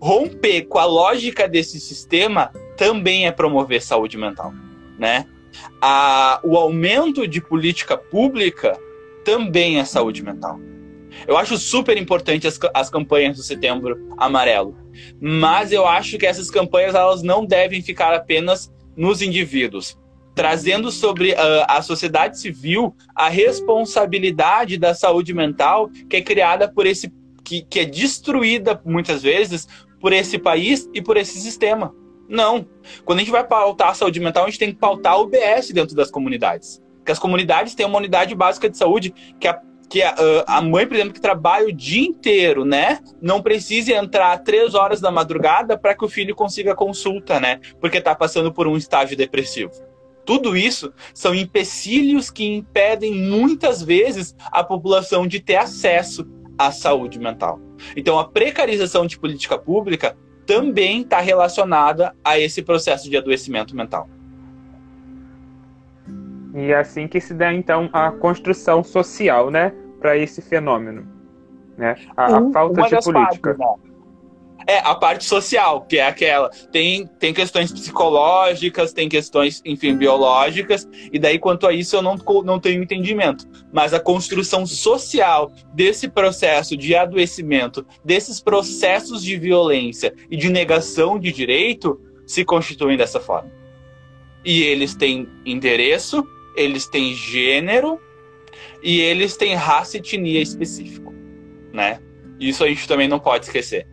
Romper 0.00 0.66
com 0.66 0.78
a 0.78 0.84
lógica 0.84 1.48
desse 1.48 1.80
sistema 1.80 2.52
também 2.76 3.26
é 3.26 3.32
promover 3.32 3.82
saúde 3.82 4.16
mental, 4.16 4.52
né? 4.98 5.26
A, 5.80 6.40
o 6.42 6.56
aumento 6.56 7.26
de 7.26 7.40
política 7.40 7.96
pública 7.96 8.78
também 9.24 9.78
é 9.78 9.84
saúde 9.84 10.22
mental. 10.22 10.58
Eu 11.26 11.36
acho 11.36 11.56
super 11.58 11.96
importante 11.96 12.46
as, 12.46 12.58
as 12.74 12.90
campanhas 12.90 13.36
do 13.36 13.42
Setembro 13.42 14.14
Amarelo, 14.16 14.76
mas 15.20 15.72
eu 15.72 15.86
acho 15.86 16.18
que 16.18 16.26
essas 16.26 16.50
campanhas 16.50 16.94
elas 16.94 17.22
não 17.22 17.44
devem 17.44 17.82
ficar 17.82 18.14
apenas 18.14 18.72
nos 18.96 19.22
indivíduos, 19.22 19.98
trazendo 20.34 20.90
sobre 20.90 21.32
uh, 21.32 21.36
a 21.68 21.82
sociedade 21.82 22.38
civil 22.38 22.94
a 23.14 23.28
responsabilidade 23.28 24.78
da 24.78 24.94
saúde 24.94 25.34
mental 25.34 25.90
que 26.08 26.16
é 26.16 26.22
criada 26.22 26.68
por 26.68 26.86
esse 26.86 27.12
que, 27.44 27.62
que 27.62 27.80
é 27.80 27.84
destruída 27.84 28.80
muitas 28.84 29.22
vezes 29.22 29.68
por 30.00 30.12
esse 30.12 30.38
país 30.38 30.88
e 30.94 31.02
por 31.02 31.16
esse 31.16 31.38
sistema. 31.40 31.94
Não. 32.28 32.66
Quando 33.04 33.18
a 33.18 33.22
gente 33.22 33.32
vai 33.32 33.44
pautar 33.44 33.90
a 33.90 33.94
saúde 33.94 34.20
mental, 34.20 34.44
a 34.44 34.46
gente 34.46 34.58
tem 34.58 34.72
que 34.72 34.78
pautar 34.78 35.18
o 35.18 35.24
UBS 35.24 35.70
dentro 35.72 35.94
das 35.94 36.10
comunidades. 36.10 36.82
Porque 36.98 37.12
as 37.12 37.18
comunidades 37.18 37.74
têm 37.74 37.84
uma 37.84 37.98
unidade 37.98 38.34
básica 38.34 38.70
de 38.70 38.76
saúde 38.78 39.12
que 39.38 39.48
a 39.48 39.60
que 39.92 40.02
a, 40.02 40.14
a, 40.46 40.62
mãe, 40.62 40.86
por 40.86 40.94
exemplo, 40.94 41.12
que 41.12 41.20
trabalha 41.20 41.66
o 41.66 41.72
dia 41.72 42.00
inteiro, 42.00 42.64
né, 42.64 42.98
não 43.20 43.42
precise 43.42 43.92
entrar 43.92 44.38
três 44.38 44.74
horas 44.74 45.02
da 45.02 45.10
madrugada 45.10 45.76
para 45.76 45.94
que 45.94 46.02
o 46.02 46.08
filho 46.08 46.34
consiga 46.34 46.74
consulta, 46.74 47.38
né, 47.38 47.60
porque 47.78 47.98
está 47.98 48.14
passando 48.14 48.50
por 48.50 48.66
um 48.66 48.74
estágio 48.74 49.14
depressivo. 49.14 49.70
Tudo 50.24 50.56
isso 50.56 50.94
são 51.12 51.34
empecilhos 51.34 52.30
que 52.30 52.42
impedem 52.42 53.12
muitas 53.12 53.82
vezes 53.82 54.34
a 54.50 54.64
população 54.64 55.26
de 55.26 55.40
ter 55.40 55.56
acesso 55.56 56.26
à 56.56 56.72
saúde 56.72 57.18
mental. 57.18 57.60
Então, 57.94 58.18
a 58.18 58.26
precarização 58.26 59.06
de 59.06 59.18
política 59.18 59.58
pública 59.58 60.16
também 60.46 61.02
está 61.02 61.20
relacionada 61.20 62.14
a 62.24 62.38
esse 62.38 62.62
processo 62.62 63.08
de 63.08 63.16
adoecimento 63.16 63.76
mental. 63.76 64.08
E 66.54 66.70
é 66.70 66.78
assim 66.78 67.08
que 67.08 67.20
se 67.20 67.32
dá, 67.32 67.52
então, 67.52 67.88
a 67.92 68.10
construção 68.10 68.84
social, 68.84 69.50
né, 69.50 69.72
para 69.98 70.16
esse 70.16 70.42
fenômeno. 70.42 71.06
Né? 71.76 71.96
A, 72.16 72.38
a 72.38 72.50
falta 72.52 72.82
de 72.82 73.02
política. 73.02 73.54
Partes, 73.54 73.86
né? 73.86 73.91
É, 74.66 74.78
a 74.78 74.94
parte 74.94 75.24
social, 75.24 75.82
que 75.82 75.98
é 75.98 76.06
aquela. 76.06 76.48
Tem, 76.70 77.06
tem 77.18 77.32
questões 77.32 77.72
psicológicas, 77.72 78.92
tem 78.92 79.08
questões, 79.08 79.60
enfim, 79.64 79.96
biológicas, 79.96 80.88
e 81.12 81.18
daí, 81.18 81.38
quanto 81.38 81.66
a 81.66 81.72
isso, 81.72 81.96
eu 81.96 82.02
não, 82.02 82.16
não 82.44 82.60
tenho 82.60 82.82
entendimento. 82.82 83.46
Mas 83.72 83.92
a 83.92 84.00
construção 84.00 84.66
social 84.66 85.52
desse 85.74 86.08
processo 86.08 86.76
de 86.76 86.94
adoecimento, 86.94 87.86
desses 88.04 88.40
processos 88.40 89.22
de 89.22 89.36
violência 89.36 90.14
e 90.30 90.36
de 90.36 90.48
negação 90.48 91.18
de 91.18 91.32
direito, 91.32 92.00
se 92.26 92.44
constituem 92.44 92.96
dessa 92.96 93.20
forma. 93.20 93.50
E 94.44 94.62
eles 94.62 94.94
têm 94.94 95.28
endereço, 95.44 96.24
eles 96.56 96.86
têm 96.86 97.14
gênero 97.14 98.00
e 98.82 99.00
eles 99.00 99.36
têm 99.36 99.54
raça 99.54 99.96
e 99.96 100.00
etnia 100.00 100.40
específico, 100.40 101.14
né? 101.72 102.00
Isso 102.40 102.64
a 102.64 102.68
gente 102.68 102.88
também 102.88 103.06
não 103.06 103.20
pode 103.20 103.44
esquecer 103.44 103.86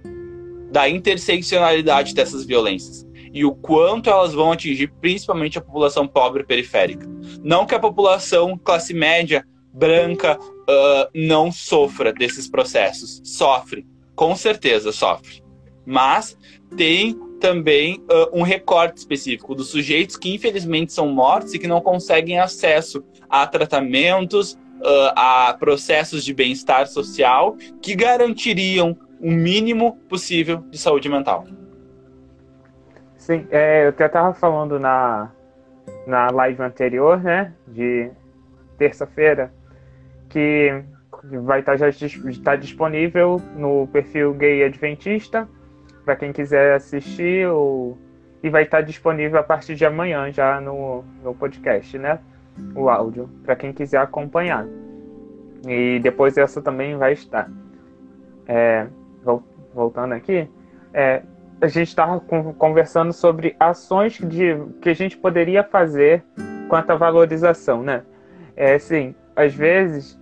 da 0.72 0.88
interseccionalidade 0.88 2.14
dessas 2.14 2.46
violências 2.46 3.08
e 3.34 3.46
o 3.46 3.54
quanto 3.54 4.10
elas 4.10 4.34
vão 4.34 4.52
atingir 4.52 4.92
principalmente 5.00 5.58
a 5.58 5.62
população 5.62 6.08
pobre 6.08 6.44
periférica. 6.44 7.08
Não 7.44 7.66
que 7.66 7.76
a 7.76 7.80
população 7.80 8.58
classe 8.58 8.94
média, 8.94 9.46
branca, 9.74 10.38
uh, 10.40 11.10
não 11.14 11.52
sofra 11.52 12.12
desses 12.12 12.50
processos. 12.50 13.22
Sofre, 13.24 13.86
com 14.16 14.36
certeza 14.36 14.92
sofre. 14.92 15.44
Mas 15.86 16.38
tem 16.76 17.18
também 17.40 18.00
uh, 18.00 18.38
um 18.38 18.42
recorte 18.42 18.98
específico 18.98 19.56
dos 19.56 19.70
sujeitos 19.70 20.18
que 20.18 20.34
infelizmente 20.34 20.92
são 20.92 21.08
mortos 21.08 21.54
e 21.54 21.60
que 21.60 21.68
não 21.68 21.82
conseguem 21.82 22.40
acesso 22.40 23.04
a 23.30 23.46
tratamentos, 23.48 24.54
uh, 24.54 25.14
a 25.16 25.56
processos 25.58 26.26
de 26.26 26.34
bem-estar 26.34 26.88
social 26.88 27.56
que 27.82 27.96
garantiriam 27.96 28.98
o 29.20 29.32
mínimo 29.32 29.98
possível 30.10 30.58
de 30.70 30.78
saúde 30.78 31.10
mental. 31.10 31.46
Sim, 33.18 33.46
é, 33.52 33.86
eu 33.86 33.90
até 33.90 34.06
estava 34.06 34.34
falando 34.34 34.80
na, 34.80 35.30
na 36.08 36.32
live 36.32 36.62
anterior, 36.62 37.22
né, 37.22 37.54
de 37.68 38.10
terça-feira, 38.78 39.54
que 40.30 40.84
vai 41.44 41.60
estar 41.60 41.74
tá, 41.74 41.78
já 41.78 41.90
está 41.90 42.56
disponível 42.56 43.42
no 43.56 43.88
perfil 43.88 44.34
Gay 44.34 44.64
Adventista 44.64 45.48
para 46.06 46.16
quem 46.16 46.32
quiser 46.32 46.76
assistir 46.76 47.48
ou, 47.48 47.98
e 48.42 48.50
vai 48.50 48.64
estar 48.64 48.78
tá 48.78 48.84
disponível 48.84 49.40
a 49.40 49.44
partir 49.44 49.76
de 49.76 49.86
amanhã 49.86 50.32
já 50.32 50.62
no, 50.62 51.04
no 51.22 51.36
podcast, 51.36 51.98
né, 51.98 52.20
o 52.74 52.90
áudio 52.90 53.30
para 53.44 53.56
quem 53.56 53.74
quiser 53.74 54.00
acompanhar. 54.00 54.66
E 55.68 56.00
depois 56.00 56.38
essa 56.38 56.62
também 56.62 56.96
vai 56.96 57.14
estar. 57.14 57.52
É, 58.48 58.88
voltando 59.74 60.14
aqui, 60.14 60.50
é, 60.94 61.22
a 61.62 61.68
gente 61.68 61.90
estava 61.90 62.20
conversando 62.20 63.12
sobre 63.12 63.56
ações 63.60 64.14
de, 64.14 64.56
que 64.82 64.90
a 64.90 64.94
gente 64.94 65.18
poderia 65.18 65.64
fazer 65.64 66.24
quanto 66.70 66.92
à 66.92 66.96
valorização, 66.96 67.84
né? 67.84 68.04
É 68.56 68.76
assim, 68.76 69.14
às 69.36 69.54
vezes 69.54 70.20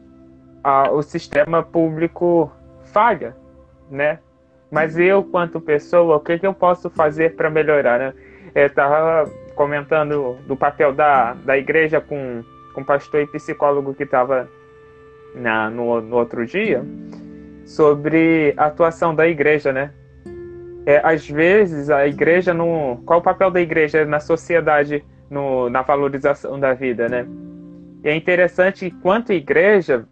a, 0.63 0.91
o 0.91 1.01
sistema 1.01 1.61
público 1.61 2.51
falha, 2.85 3.35
né? 3.89 4.19
Mas 4.71 4.97
eu, 4.97 5.23
quanto 5.23 5.61
pessoa, 5.61 6.17
o 6.17 6.19
que, 6.19 6.39
que 6.39 6.47
eu 6.47 6.53
posso 6.53 6.89
fazer 6.89 7.35
para 7.35 7.49
melhorar, 7.49 7.99
né? 7.99 8.13
Eu 8.55 8.67
estava 8.67 9.29
comentando 9.55 10.37
do 10.47 10.55
papel 10.55 10.93
da, 10.93 11.33
da 11.33 11.57
igreja 11.57 12.01
com, 12.01 12.43
com 12.73 12.83
pastor 12.83 13.21
e 13.21 13.27
psicólogo 13.27 13.93
que 13.93 14.03
estava 14.03 14.49
no, 15.35 16.01
no 16.01 16.15
outro 16.15 16.45
dia 16.45 16.83
sobre 17.67 18.53
a 18.55 18.67
atuação 18.67 19.13
da 19.13 19.27
igreja, 19.27 19.74
né? 19.74 19.91
É, 20.86 21.01
às 21.03 21.29
vezes 21.29 21.89
a 21.89 22.07
igreja 22.07 22.53
no 22.53 23.03
qual 23.05 23.19
o 23.19 23.21
papel 23.21 23.51
da 23.51 23.59
igreja 23.59 24.05
na 24.05 24.21
sociedade 24.21 25.03
no, 25.29 25.69
na 25.69 25.81
valorização 25.81 26.57
da 26.57 26.74
vida, 26.74 27.09
né? 27.09 27.27
E 28.06 28.08
é 28.08 28.15
interessante 28.15 28.89
quanto 29.01 29.34
igreja 29.34 30.08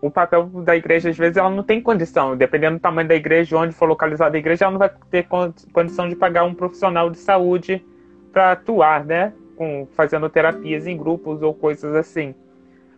o 0.00 0.08
papel 0.08 0.44
da 0.46 0.76
igreja 0.76 1.10
às 1.10 1.18
vezes 1.18 1.36
ela 1.36 1.50
não 1.50 1.64
tem 1.64 1.80
condição, 1.80 2.36
dependendo 2.36 2.78
do 2.78 2.80
tamanho 2.80 3.08
da 3.08 3.14
igreja, 3.16 3.56
onde 3.56 3.74
for 3.74 3.86
localizada 3.86 4.36
a 4.36 4.38
igreja, 4.38 4.64
ela 4.64 4.72
não 4.72 4.78
vai 4.78 4.90
ter 5.10 5.26
condição 5.72 6.08
de 6.08 6.14
pagar 6.14 6.44
um 6.44 6.54
profissional 6.54 7.10
de 7.10 7.18
saúde 7.18 7.84
para 8.32 8.52
atuar, 8.52 9.04
né? 9.04 9.32
Com, 9.56 9.88
fazendo 9.94 10.28
terapias 10.28 10.86
em 10.86 10.96
grupos 10.96 11.42
ou 11.42 11.52
coisas 11.52 11.92
assim. 11.94 12.34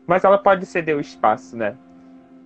Mas 0.07 0.23
ela 0.23 0.37
pode 0.37 0.67
ceder 0.67 0.97
o 0.97 1.01
espaço, 1.01 1.57
né? 1.57 1.75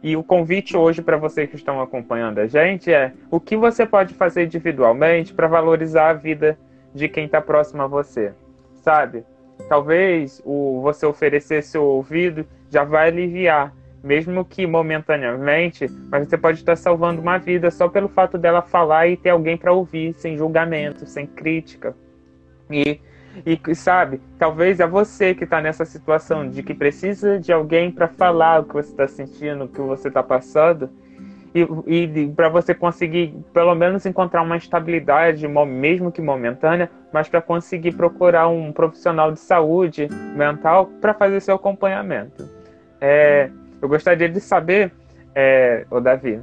E 0.03 0.17
o 0.17 0.23
convite 0.23 0.77
hoje 0.77 1.03
para 1.03 1.17
vocês 1.17 1.51
que 1.51 1.57
estão 1.57 1.81
acompanhando 1.81 2.39
a 2.39 2.47
gente 2.47 2.93
é 2.93 3.13
o 3.31 3.41
que 3.41 3.57
você 3.57 3.85
pode 3.85 4.15
fazer 4.15 4.45
individualmente 4.45 5.35
para 5.35 5.49
valorizar 5.49 6.11
a 6.11 6.15
vida 6.15 6.57
de 6.95 7.09
quem 7.09 7.25
está 7.25 7.41
próximo 7.41 7.83
a 7.83 7.87
você, 7.87 8.33
sabe? 8.77 9.25
Talvez 9.69 10.41
o 10.45 10.81
você 10.83 11.05
oferecer 11.05 11.63
seu 11.63 11.83
ouvido 11.83 12.47
já 12.71 12.85
vai 12.85 13.09
aliviar, 13.09 13.75
mesmo 14.03 14.45
que 14.45 14.67
momentaneamente, 14.67 15.89
mas 16.09 16.29
você 16.29 16.39
pode 16.39 16.59
estar 16.59 16.77
salvando 16.77 17.21
uma 17.21 17.39
vida 17.39 17.69
só 17.71 17.89
pelo 17.89 18.09
fato 18.09 18.39
dela 18.39 18.63
falar 18.63 19.09
e 19.09 19.17
ter 19.17 19.31
alguém 19.31 19.57
para 19.57 19.73
ouvir, 19.73 20.15
sem 20.15 20.37
julgamento, 20.37 21.07
sem 21.07 21.27
crítica. 21.27 21.95
E 22.71 23.01
e 23.45 23.75
sabe, 23.75 24.21
talvez 24.39 24.81
é 24.81 24.87
você 24.87 25.35
que 25.35 25.45
está 25.45 25.61
nessa 25.61 25.85
situação 25.85 26.49
de 26.49 26.63
que 26.63 26.75
precisa 26.75 27.39
de 27.39 27.53
alguém 27.53 27.91
para 27.91 28.09
falar 28.09 28.61
o 28.61 28.65
que 28.65 28.75
você 28.75 28.91
está 28.91 29.09
sentindo, 29.09 29.65
o 29.65 29.69
que 29.69 29.81
você 29.81 30.09
está 30.09 30.23
passando, 30.23 30.91
e, 31.55 31.67
e 31.87 32.29
para 32.29 32.49
você 32.49 32.75
conseguir 32.75 33.35
pelo 33.53 33.75
menos 33.75 34.05
encontrar 34.07 34.43
uma 34.43 34.57
estabilidade, 34.57 35.47
mesmo 35.49 36.13
que 36.13 36.21
momentânea, 36.21 36.91
mas 37.13 37.29
para 37.29 37.41
conseguir 37.41 37.93
procurar 37.93 38.49
um 38.49 38.73
profissional 38.73 39.33
de 39.33 39.41
saúde 39.41 40.09
mental 40.35 40.87
para 41.01 41.15
fazer 41.15 41.41
seu 41.41 41.55
acompanhamento. 41.55 42.49
É, 43.01 43.51
eu 43.81 43.89
gostaria 43.89 44.29
de 44.29 44.41
saber, 44.41 44.93
é, 45.35 45.87
o 45.91 46.01
Davi, 46.01 46.41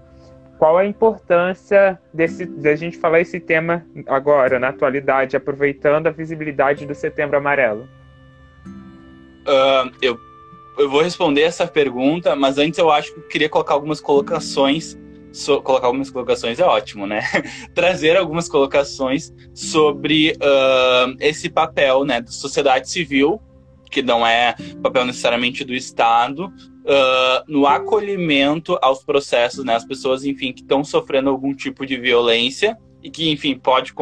qual 0.57 0.77
a 0.77 0.85
importância 0.85 1.99
desse, 2.13 2.45
de 2.45 2.69
a 2.69 2.75
gente 2.75 2.97
falar 2.97 3.19
esse 3.19 3.39
tema 3.39 3.85
agora, 4.07 4.59
na 4.59 4.69
atualidade, 4.69 5.35
aproveitando 5.35 6.07
a 6.07 6.11
visibilidade 6.11 6.85
do 6.85 6.95
Setembro 6.95 7.37
Amarelo? 7.37 7.87
Uh, 9.45 9.91
eu, 10.01 10.17
eu 10.77 10.89
vou 10.89 11.01
responder 11.01 11.41
essa 11.41 11.67
pergunta, 11.67 12.35
mas 12.35 12.57
antes 12.57 12.79
eu 12.79 12.89
acho 12.89 13.13
que 13.13 13.19
eu 13.19 13.27
queria 13.27 13.49
colocar 13.49 13.73
algumas 13.73 14.01
colocações. 14.01 14.97
So, 15.31 15.61
colocar 15.61 15.87
algumas 15.87 16.09
colocações 16.09 16.59
é 16.59 16.63
ótimo, 16.63 17.05
né? 17.05 17.21
Trazer 17.75 18.15
algumas 18.15 18.47
colocações 18.47 19.33
sobre 19.53 20.31
uh, 20.31 21.15
esse 21.19 21.49
papel 21.49 22.05
né, 22.05 22.21
da 22.21 22.31
sociedade 22.31 22.89
civil, 22.89 23.41
que 23.95 24.01
não 24.01 24.27
é 24.27 24.53
papel 24.83 25.05
necessariamente 25.05 25.63
do 25.63 25.73
Estado, 25.73 26.47
uh, 26.47 27.43
no 27.47 27.65
acolhimento 27.65 28.77
aos 28.81 29.01
processos, 29.05 29.63
né? 29.63 29.73
As 29.73 29.85
pessoas, 29.85 30.25
enfim, 30.25 30.51
que 30.51 30.61
estão 30.61 30.83
sofrendo 30.83 31.29
algum 31.29 31.55
tipo 31.55 31.85
de 31.85 31.95
violência 31.95 32.77
e 33.01 33.09
que, 33.09 33.31
enfim, 33.31 33.57
pode, 33.57 33.93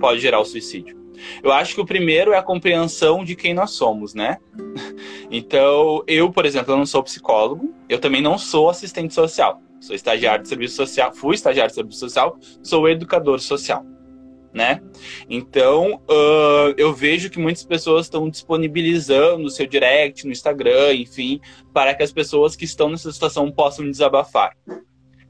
pode 0.00 0.20
gerar 0.20 0.40
o 0.40 0.44
suicídio. 0.44 0.96
Eu 1.44 1.52
acho 1.52 1.76
que 1.76 1.80
o 1.80 1.86
primeiro 1.86 2.32
é 2.32 2.38
a 2.38 2.42
compreensão 2.42 3.24
de 3.24 3.36
quem 3.36 3.54
nós 3.54 3.70
somos, 3.70 4.14
né? 4.14 4.38
Então, 5.28 6.04
eu, 6.06 6.30
por 6.30 6.46
exemplo, 6.46 6.72
eu 6.72 6.76
não 6.76 6.86
sou 6.86 7.02
psicólogo, 7.02 7.74
eu 7.88 7.98
também 7.98 8.22
não 8.22 8.38
sou 8.38 8.70
assistente 8.70 9.12
social. 9.12 9.60
Sou 9.80 9.94
estagiário 9.94 10.44
de 10.44 10.48
serviço 10.48 10.76
social, 10.76 11.12
fui 11.12 11.34
estagiário 11.34 11.70
de 11.70 11.74
serviço 11.74 11.98
social, 11.98 12.38
sou 12.62 12.88
educador 12.88 13.40
social 13.40 13.84
né? 14.56 14.80
Então, 15.28 16.00
uh, 16.08 16.72
eu 16.78 16.90
vejo 16.94 17.28
que 17.28 17.38
muitas 17.38 17.62
pessoas 17.62 18.06
estão 18.06 18.26
disponibilizando 18.26 19.44
o 19.44 19.50
seu 19.50 19.66
direct 19.66 20.24
no 20.24 20.32
Instagram, 20.32 20.94
enfim, 20.94 21.38
para 21.74 21.94
que 21.94 22.02
as 22.02 22.10
pessoas 22.10 22.56
que 22.56 22.64
estão 22.64 22.88
nessa 22.88 23.12
situação 23.12 23.52
possam 23.52 23.84
desabafar. 23.84 24.56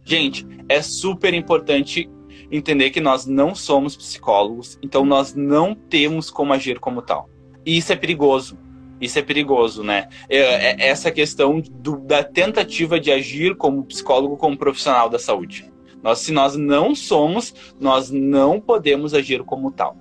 Gente, 0.05 0.47
é 0.69 0.81
super 0.81 1.35
importante 1.35 2.09
entender 2.53 2.91
que 2.91 3.01
nós 3.01 3.27
não 3.27 3.53
somos 3.53 3.97
psicólogos, 3.97 4.79
então 4.81 5.05
nós 5.05 5.35
não 5.35 5.75
temos 5.75 6.31
como 6.31 6.53
agir 6.53 6.79
como 6.79 7.03
tal. 7.03 7.29
E 7.65 7.77
isso 7.77 7.93
é 7.93 7.97
perigoso. 7.97 8.57
Isso 9.01 9.19
é 9.19 9.23
perigoso, 9.23 9.83
né? 9.83 10.09
É, 10.29 10.39
é 10.39 10.89
essa 10.89 11.11
questão 11.11 11.61
do, 11.61 11.99
da 11.99 12.23
tentativa 12.23 13.01
de 13.01 13.11
agir 13.11 13.57
como 13.57 13.85
psicólogo, 13.85 14.37
como 14.37 14.57
profissional 14.57 15.11
da 15.11 15.19
saúde. 15.19 15.69
Nós, 16.03 16.21
se 16.21 16.33
nós 16.33 16.57
não 16.57 16.95
somos, 16.95 17.55
nós 17.81 18.11
não 18.11 18.61
podemos 18.61 19.15
agir 19.15 19.43
como 19.45 19.71
tal. 19.71 19.97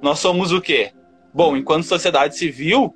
Nós 0.00 0.18
somos 0.18 0.52
o 0.52 0.60
quê? 0.60 0.92
Bom, 1.32 1.56
enquanto 1.56 1.84
sociedade 1.84 2.36
civil, 2.36 2.94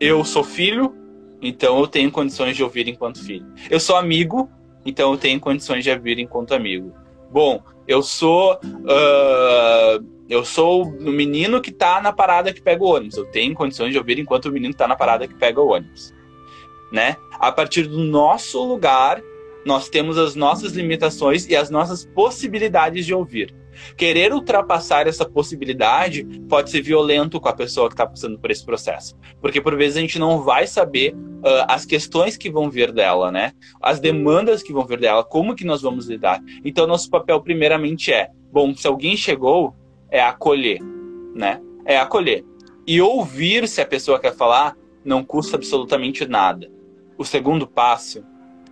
eu 0.00 0.24
sou 0.24 0.42
filho, 0.42 0.94
então 1.40 1.78
eu 1.78 1.86
tenho 1.86 2.10
condições 2.10 2.56
de 2.56 2.62
ouvir 2.62 2.88
enquanto 2.88 3.24
filho. 3.24 3.46
Eu 3.70 3.78
sou 3.78 3.96
amigo, 3.96 4.50
então 4.84 5.12
eu 5.12 5.18
tenho 5.18 5.38
condições 5.38 5.84
de 5.84 5.90
ouvir 5.90 6.18
enquanto 6.18 6.54
amigo. 6.54 6.92
Bom, 7.30 7.62
eu 7.86 8.02
sou 8.02 8.54
uh, 8.54 10.04
eu 10.28 10.44
sou 10.44 10.84
o 10.84 11.10
menino 11.10 11.60
que 11.60 11.70
está 11.70 12.00
na 12.00 12.12
parada 12.12 12.52
que 12.52 12.60
pega 12.60 12.82
o 12.82 12.88
ônibus. 12.88 13.16
Eu 13.16 13.26
tenho 13.26 13.54
condições 13.54 13.92
de 13.92 13.98
ouvir 13.98 14.18
enquanto 14.18 14.46
o 14.46 14.52
menino 14.52 14.72
está 14.72 14.86
na 14.86 14.96
parada 14.96 15.26
que 15.26 15.34
pega 15.34 15.60
o 15.60 15.68
ônibus, 15.68 16.12
né? 16.92 17.16
A 17.38 17.52
partir 17.52 17.84
do 17.84 17.98
nosso 17.98 18.62
lugar 18.64 19.22
Nós 19.64 19.88
temos 19.88 20.16
as 20.18 20.34
nossas 20.34 20.72
limitações 20.72 21.46
e 21.48 21.56
as 21.56 21.70
nossas 21.70 22.04
possibilidades 22.04 23.04
de 23.04 23.14
ouvir. 23.14 23.54
Querer 23.96 24.32
ultrapassar 24.32 25.06
essa 25.06 25.24
possibilidade 25.24 26.24
pode 26.48 26.70
ser 26.70 26.82
violento 26.82 27.40
com 27.40 27.48
a 27.48 27.52
pessoa 27.52 27.88
que 27.88 27.94
está 27.94 28.06
passando 28.06 28.38
por 28.38 28.50
esse 28.50 28.64
processo. 28.64 29.16
Porque 29.40 29.60
por 29.60 29.76
vezes 29.76 29.96
a 29.96 30.00
gente 30.00 30.18
não 30.18 30.42
vai 30.42 30.66
saber 30.66 31.14
uh, 31.14 31.64
as 31.68 31.84
questões 31.84 32.36
que 32.36 32.50
vão 32.50 32.70
vir 32.70 32.92
dela, 32.92 33.30
né? 33.30 33.52
As 33.80 34.00
demandas 34.00 34.62
que 34.62 34.72
vão 34.72 34.84
vir 34.84 35.00
dela, 35.00 35.24
como 35.24 35.54
que 35.54 35.64
nós 35.64 35.82
vamos 35.82 36.08
lidar. 36.08 36.40
Então, 36.64 36.86
nosso 36.86 37.08
papel, 37.10 37.40
primeiramente, 37.40 38.12
é: 38.12 38.30
bom, 38.52 38.74
se 38.74 38.86
alguém 38.86 39.16
chegou, 39.16 39.74
é 40.10 40.20
acolher, 40.20 40.80
né? 41.34 41.60
É 41.84 41.98
acolher. 41.98 42.44
E 42.86 43.00
ouvir 43.00 43.68
se 43.68 43.80
a 43.80 43.86
pessoa 43.86 44.18
quer 44.18 44.34
falar 44.34 44.76
não 45.04 45.24
custa 45.24 45.56
absolutamente 45.56 46.26
nada. 46.26 46.70
O 47.16 47.24
segundo 47.24 47.66
passo 47.66 48.24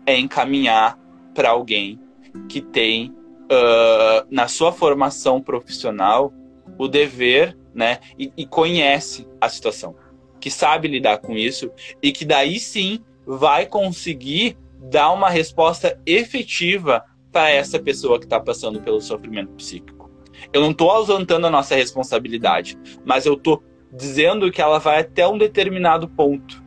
é 0.07 0.17
encaminhar 0.17 0.99
para 1.35 1.51
alguém 1.51 2.01
que 2.49 2.61
tem 2.61 3.11
uh, 3.11 4.27
na 4.31 4.49
sua 4.49 4.73
formação 4.73 5.41
profissional 5.41 6.33
o 6.79 6.89
dever, 6.89 7.57
né, 7.75 8.01
e, 8.19 8.33
e 8.37 8.47
conhece 8.47 9.27
a 9.41 9.49
situação, 9.49 9.95
que 10.41 10.51
sabe 10.51 10.89
lidar 10.89 11.19
com 11.19 11.33
isso 11.33 11.71
e 12.03 12.13
que 12.13 12.25
daí 12.25 12.59
sim 12.59 13.01
vai 13.27 13.67
conseguir 13.67 14.57
dar 14.91 15.13
uma 15.13 15.29
resposta 15.29 16.01
efetiva 16.07 17.05
para 17.33 17.51
essa 17.51 17.79
pessoa 17.79 18.19
que 18.19 18.25
está 18.25 18.41
passando 18.41 18.81
pelo 18.81 19.01
sofrimento 19.01 19.53
psíquico. 19.53 20.11
Eu 20.53 20.61
não 20.61 20.71
estou 20.71 20.91
ausentando 20.91 21.47
a 21.47 21.51
nossa 21.51 21.75
responsabilidade, 21.75 22.79
mas 23.05 23.27
eu 23.27 23.35
estou 23.35 23.63
dizendo 23.93 24.51
que 24.51 24.61
ela 24.61 24.79
vai 24.79 25.01
até 25.01 25.27
um 25.27 25.39
determinado 25.39 26.09
ponto 26.09 26.63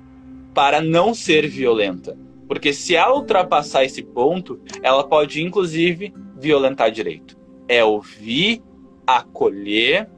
para 0.54 0.82
não 0.82 1.14
ser 1.14 1.48
violenta. 1.48 2.18
Porque 2.50 2.74
se 2.74 2.96
ela 2.96 3.14
ultrapassar 3.14 3.86
esse 3.86 4.02
ponto, 4.02 4.60
ela 4.82 5.08
pode 5.08 5.42
inclusive 5.42 6.12
violentar 6.36 6.90
direito. 6.90 7.38
É 7.68 7.86
ouvir, 7.86 8.64
acolher 9.06 10.10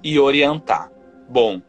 e 0.00 0.16
orientar. 0.16 0.88
Bom, 1.28 1.60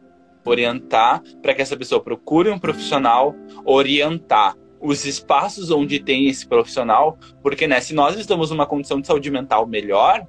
orientar 0.44 1.20
para 1.42 1.52
que 1.52 1.60
essa 1.60 1.76
pessoa 1.76 2.00
procure 2.00 2.48
um 2.50 2.58
profissional, 2.58 3.34
orientar 3.64 4.56
os 4.80 5.04
espaços 5.04 5.72
onde 5.72 5.98
tem 5.98 6.28
esse 6.28 6.46
profissional, 6.46 7.18
porque 7.42 7.66
né, 7.66 7.80
se 7.80 7.92
nós 7.92 8.16
estamos 8.16 8.50
numa 8.50 8.66
condição 8.66 9.00
de 9.00 9.08
saúde 9.08 9.28
mental 9.28 9.66
melhor, 9.66 10.24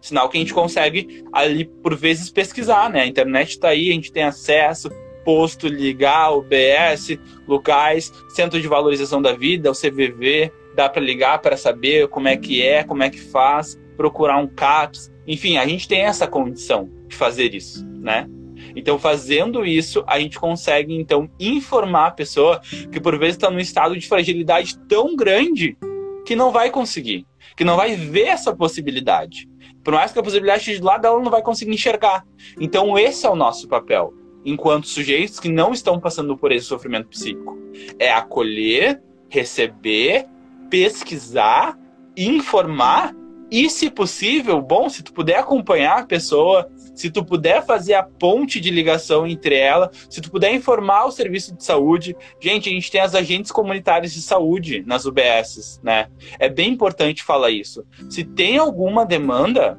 sinal 0.00 0.28
que 0.28 0.36
a 0.36 0.40
gente 0.40 0.52
consegue 0.52 1.22
ali 1.32 1.64
por 1.64 1.94
vezes 1.94 2.28
pesquisar, 2.28 2.90
né? 2.90 3.02
A 3.02 3.06
internet 3.06 3.50
está 3.50 3.68
aí, 3.68 3.90
a 3.90 3.92
gente 3.92 4.10
tem 4.10 4.24
acesso, 4.24 4.90
posto, 5.24 5.68
ligar, 5.68 6.32
OBS, 6.32 7.18
locais, 7.46 8.12
Centro 8.28 8.60
de 8.60 8.68
Valorização 8.68 9.20
da 9.20 9.32
Vida, 9.32 9.70
o 9.70 9.74
CVV, 9.74 10.52
dá 10.74 10.88
para 10.88 11.02
ligar 11.02 11.40
para 11.40 11.56
saber 11.56 12.08
como 12.08 12.28
é 12.28 12.36
que 12.36 12.62
é, 12.62 12.82
como 12.82 13.02
é 13.02 13.10
que 13.10 13.20
faz, 13.20 13.78
procurar 13.96 14.38
um 14.38 14.46
CAPS, 14.46 15.12
enfim, 15.26 15.56
a 15.56 15.66
gente 15.66 15.86
tem 15.86 16.00
essa 16.00 16.26
condição 16.26 16.90
de 17.06 17.14
fazer 17.14 17.54
isso, 17.54 17.86
né? 17.86 18.28
Então, 18.74 18.98
fazendo 18.98 19.66
isso, 19.66 20.02
a 20.06 20.18
gente 20.18 20.38
consegue 20.38 20.94
então 20.94 21.30
informar 21.38 22.06
a 22.06 22.10
pessoa 22.10 22.60
que 22.90 23.00
por 23.00 23.18
vezes 23.18 23.36
está 23.36 23.50
num 23.50 23.58
estado 23.58 23.96
de 23.96 24.06
fragilidade 24.08 24.78
tão 24.88 25.14
grande 25.14 25.76
que 26.24 26.34
não 26.34 26.50
vai 26.50 26.70
conseguir, 26.70 27.26
que 27.56 27.64
não 27.64 27.76
vai 27.76 27.94
ver 27.96 28.28
essa 28.28 28.54
possibilidade. 28.54 29.48
Por 29.84 29.94
mais 29.94 30.12
que 30.12 30.18
a 30.18 30.22
possibilidade 30.22 30.60
esteja 30.60 30.80
do 30.80 30.86
lado, 30.86 31.06
ela 31.06 31.20
não 31.20 31.30
vai 31.30 31.42
conseguir 31.42 31.72
enxergar. 31.72 32.24
Então, 32.58 32.98
esse 32.98 33.26
é 33.26 33.30
o 33.30 33.36
nosso 33.36 33.68
papel 33.68 34.14
enquanto 34.44 34.88
sujeitos 34.88 35.38
que 35.38 35.48
não 35.48 35.72
estão 35.72 36.00
passando 36.00 36.36
por 36.36 36.52
esse 36.52 36.66
sofrimento 36.66 37.08
psíquico. 37.08 37.58
É 37.98 38.12
acolher, 38.12 39.00
receber, 39.28 40.26
pesquisar, 40.68 41.78
informar 42.16 43.14
e, 43.52 43.68
se 43.68 43.90
possível, 43.90 44.62
bom, 44.62 44.88
se 44.88 45.02
tu 45.02 45.12
puder 45.12 45.38
acompanhar 45.38 45.98
a 45.98 46.06
pessoa, 46.06 46.70
se 46.94 47.10
tu 47.10 47.22
puder 47.22 47.62
fazer 47.62 47.92
a 47.92 48.02
ponte 48.02 48.58
de 48.58 48.70
ligação 48.70 49.26
entre 49.26 49.54
ela, 49.54 49.90
se 50.08 50.22
tu 50.22 50.30
puder 50.30 50.54
informar 50.54 51.04
o 51.04 51.10
serviço 51.10 51.54
de 51.54 51.62
saúde. 51.62 52.16
Gente, 52.40 52.70
a 52.70 52.72
gente 52.72 52.90
tem 52.90 53.02
as 53.02 53.14
agentes 53.14 53.52
comunitárias 53.52 54.14
de 54.14 54.22
saúde 54.22 54.82
nas 54.86 55.04
UBSs, 55.04 55.80
né? 55.82 56.08
É 56.38 56.48
bem 56.48 56.70
importante 56.70 57.22
falar 57.22 57.50
isso. 57.50 57.84
Se 58.08 58.24
tem 58.24 58.56
alguma 58.56 59.04
demanda 59.04 59.78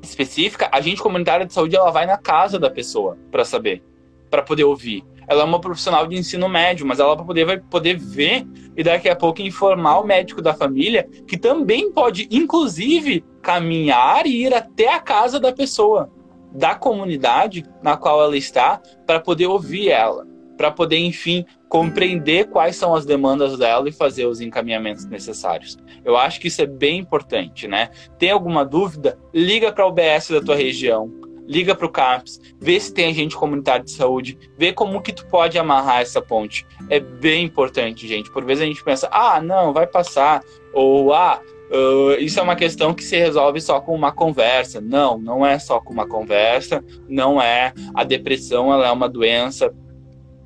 específica, 0.00 0.68
a 0.70 0.78
agente 0.78 1.02
comunitária 1.02 1.44
de 1.44 1.52
saúde 1.52 1.74
ela 1.74 1.90
vai 1.90 2.06
na 2.06 2.16
casa 2.16 2.60
da 2.60 2.70
pessoa 2.70 3.18
para 3.32 3.44
saber 3.44 3.82
para 4.30 4.42
poder 4.42 4.64
ouvir. 4.64 5.04
Ela 5.26 5.42
é 5.42 5.44
uma 5.44 5.60
profissional 5.60 6.06
de 6.06 6.16
ensino 6.16 6.48
médio, 6.48 6.84
mas 6.84 6.98
ela 6.98 7.16
poder, 7.16 7.44
vai 7.44 7.58
poder 7.58 7.96
ver 7.96 8.46
e 8.76 8.82
daqui 8.82 9.08
a 9.08 9.14
pouco 9.14 9.42
informar 9.42 10.00
o 10.00 10.06
médico 10.06 10.42
da 10.42 10.54
família, 10.54 11.08
que 11.26 11.36
também 11.36 11.92
pode, 11.92 12.28
inclusive, 12.30 13.24
caminhar 13.40 14.26
e 14.26 14.46
ir 14.46 14.54
até 14.54 14.92
a 14.92 14.98
casa 14.98 15.38
da 15.38 15.52
pessoa, 15.52 16.10
da 16.52 16.74
comunidade 16.74 17.64
na 17.82 17.96
qual 17.96 18.20
ela 18.20 18.36
está, 18.36 18.80
para 19.06 19.20
poder 19.20 19.46
ouvir 19.46 19.90
ela, 19.90 20.26
para 20.56 20.70
poder, 20.70 20.98
enfim, 20.98 21.44
compreender 21.68 22.48
quais 22.48 22.74
são 22.74 22.94
as 22.94 23.06
demandas 23.06 23.56
dela 23.56 23.88
e 23.88 23.92
fazer 23.92 24.26
os 24.26 24.40
encaminhamentos 24.40 25.06
necessários. 25.06 25.78
Eu 26.04 26.16
acho 26.16 26.40
que 26.40 26.48
isso 26.48 26.60
é 26.60 26.66
bem 26.66 26.98
importante, 26.98 27.68
né? 27.68 27.90
Tem 28.18 28.30
alguma 28.30 28.64
dúvida? 28.64 29.16
Liga 29.32 29.72
para 29.72 29.86
o 29.86 29.90
UBS 29.90 30.30
da 30.30 30.40
tua 30.40 30.56
região, 30.56 31.19
liga 31.50 31.74
para 31.74 31.84
o 31.84 31.90
CAPS, 31.90 32.40
vê 32.60 32.78
se 32.78 32.94
tem 32.94 33.10
agente 33.10 33.36
comunitário 33.36 33.84
de 33.84 33.90
saúde, 33.90 34.38
vê 34.56 34.72
como 34.72 35.02
que 35.02 35.12
tu 35.12 35.26
pode 35.26 35.58
amarrar 35.58 36.00
essa 36.00 36.22
ponte. 36.22 36.64
É 36.88 37.00
bem 37.00 37.44
importante, 37.44 38.06
gente. 38.06 38.30
Por 38.30 38.44
vezes 38.44 38.62
a 38.62 38.66
gente 38.66 38.84
pensa, 38.84 39.08
ah, 39.10 39.40
não, 39.40 39.72
vai 39.72 39.84
passar, 39.84 40.44
ou 40.72 41.12
ah, 41.12 41.40
uh, 41.72 42.12
isso 42.20 42.38
é 42.38 42.42
uma 42.42 42.54
questão 42.54 42.94
que 42.94 43.02
se 43.02 43.16
resolve 43.16 43.60
só 43.60 43.80
com 43.80 43.92
uma 43.92 44.12
conversa. 44.12 44.80
Não, 44.80 45.18
não 45.18 45.44
é 45.44 45.58
só 45.58 45.80
com 45.80 45.92
uma 45.92 46.06
conversa, 46.06 46.84
não 47.08 47.42
é. 47.42 47.74
A 47.96 48.04
depressão 48.04 48.72
ela 48.72 48.86
é 48.86 48.92
uma 48.92 49.08
doença 49.08 49.74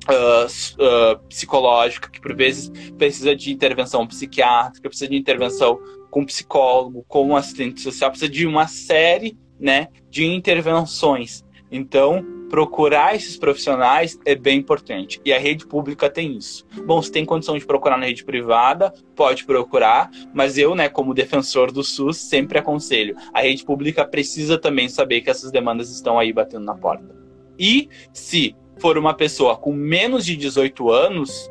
Uh, 0.07 0.45
uh, 0.45 1.17
psicológica, 1.29 2.11
que 2.11 2.21
por 2.21 2.35
vezes 2.35 2.71
precisa 2.95 3.35
de 3.35 3.51
intervenção 3.51 4.05
psiquiátrica, 4.05 4.87
precisa 4.87 5.09
de 5.09 5.17
intervenção 5.17 5.79
com 6.11 6.23
psicólogo, 6.23 7.03
com 7.07 7.35
assistente 7.35 7.81
social, 7.81 8.11
precisa 8.11 8.31
de 8.31 8.45
uma 8.45 8.67
série 8.67 9.35
né, 9.59 9.87
de 10.09 10.25
intervenções. 10.25 11.43
Então, 11.71 12.25
procurar 12.49 13.15
esses 13.15 13.37
profissionais 13.37 14.19
é 14.25 14.35
bem 14.35 14.59
importante. 14.59 15.19
E 15.25 15.33
a 15.33 15.39
rede 15.39 15.65
pública 15.65 16.09
tem 16.09 16.37
isso. 16.37 16.65
Bom, 16.85 17.01
se 17.01 17.11
tem 17.11 17.25
condição 17.25 17.57
de 17.57 17.65
procurar 17.65 17.97
na 17.97 18.05
rede 18.05 18.23
privada, 18.23 18.93
pode 19.15 19.45
procurar, 19.45 20.09
mas 20.33 20.57
eu, 20.57 20.75
né, 20.75 20.87
como 20.87 21.13
defensor 21.13 21.71
do 21.71 21.83
SUS, 21.83 22.17
sempre 22.17 22.59
aconselho. 22.59 23.15
A 23.33 23.41
rede 23.41 23.65
pública 23.65 24.05
precisa 24.05 24.57
também 24.57 24.87
saber 24.87 25.21
que 25.21 25.29
essas 25.29 25.51
demandas 25.51 25.89
estão 25.89 26.19
aí 26.19 26.31
batendo 26.31 26.65
na 26.65 26.75
porta. 26.75 27.15
E 27.57 27.89
se 28.13 28.55
for 28.77 28.97
uma 28.97 29.13
pessoa 29.13 29.57
com 29.57 29.73
menos 29.73 30.25
de 30.25 30.35
18 30.35 30.89
anos, 30.91 31.49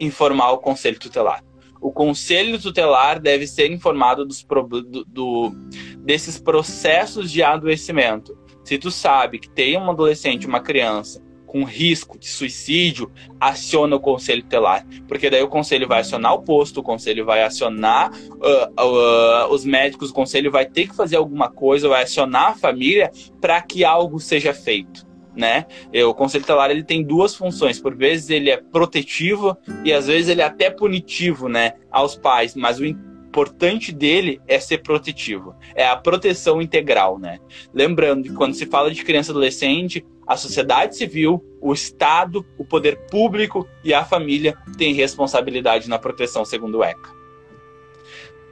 informar 0.00 0.50
o 0.52 0.58
conselho 0.58 0.98
tutelar 0.98 1.42
o 1.84 1.92
conselho 1.92 2.58
tutelar 2.58 3.20
deve 3.20 3.46
ser 3.46 3.70
informado 3.70 4.24
dos, 4.24 4.42
do, 4.42 5.04
do, 5.04 5.52
desses 5.98 6.40
processos 6.40 7.30
de 7.30 7.42
adoecimento. 7.42 8.34
Se 8.64 8.78
tu 8.78 8.90
sabe 8.90 9.38
que 9.38 9.50
tem 9.50 9.76
um 9.76 9.90
adolescente, 9.90 10.46
uma 10.46 10.60
criança 10.60 11.22
com 11.46 11.62
risco 11.62 12.18
de 12.18 12.26
suicídio, 12.26 13.12
aciona 13.38 13.96
o 13.96 14.00
conselho 14.00 14.42
tutelar, 14.42 14.86
porque 15.06 15.28
daí 15.28 15.42
o 15.42 15.48
conselho 15.48 15.86
vai 15.86 16.00
acionar 16.00 16.32
o 16.32 16.42
posto, 16.42 16.80
o 16.80 16.82
conselho 16.82 17.26
vai 17.26 17.42
acionar 17.42 18.10
uh, 18.10 18.82
uh, 18.82 19.52
os 19.52 19.62
médicos, 19.62 20.08
o 20.08 20.14
conselho 20.14 20.50
vai 20.50 20.64
ter 20.64 20.88
que 20.88 20.96
fazer 20.96 21.16
alguma 21.16 21.50
coisa, 21.50 21.86
vai 21.86 22.04
acionar 22.04 22.52
a 22.52 22.54
família 22.54 23.12
para 23.42 23.60
que 23.60 23.84
algo 23.84 24.18
seja 24.18 24.54
feito 24.54 25.06
né? 25.36 25.66
O 26.06 26.14
conselho 26.14 26.44
tutelar 26.44 26.70
ele 26.70 26.84
tem 26.84 27.02
duas 27.02 27.34
funções. 27.34 27.80
Por 27.80 27.94
vezes 27.94 28.30
ele 28.30 28.50
é 28.50 28.56
protetivo 28.56 29.56
e 29.84 29.92
às 29.92 30.06
vezes 30.06 30.28
ele 30.28 30.40
é 30.40 30.44
até 30.44 30.70
punitivo, 30.70 31.48
né, 31.48 31.74
aos 31.90 32.14
pais. 32.16 32.54
Mas 32.54 32.78
o 32.78 32.84
importante 32.84 33.90
dele 33.90 34.40
é 34.46 34.60
ser 34.60 34.78
protetivo. 34.78 35.54
É 35.74 35.86
a 35.86 35.96
proteção 35.96 36.62
integral, 36.62 37.18
né? 37.18 37.38
Lembrando 37.72 38.24
que 38.24 38.34
quando 38.34 38.54
se 38.54 38.66
fala 38.66 38.90
de 38.90 39.04
criança 39.04 39.30
e 39.30 39.32
adolescente, 39.32 40.06
a 40.26 40.36
sociedade 40.36 40.96
civil, 40.96 41.44
o 41.60 41.72
Estado, 41.72 42.46
o 42.56 42.64
poder 42.64 42.96
público 43.10 43.68
e 43.82 43.92
a 43.92 44.04
família 44.04 44.56
têm 44.78 44.94
responsabilidade 44.94 45.88
na 45.88 45.98
proteção, 45.98 46.44
segundo 46.44 46.78
o 46.78 46.84
ECA. 46.84 47.10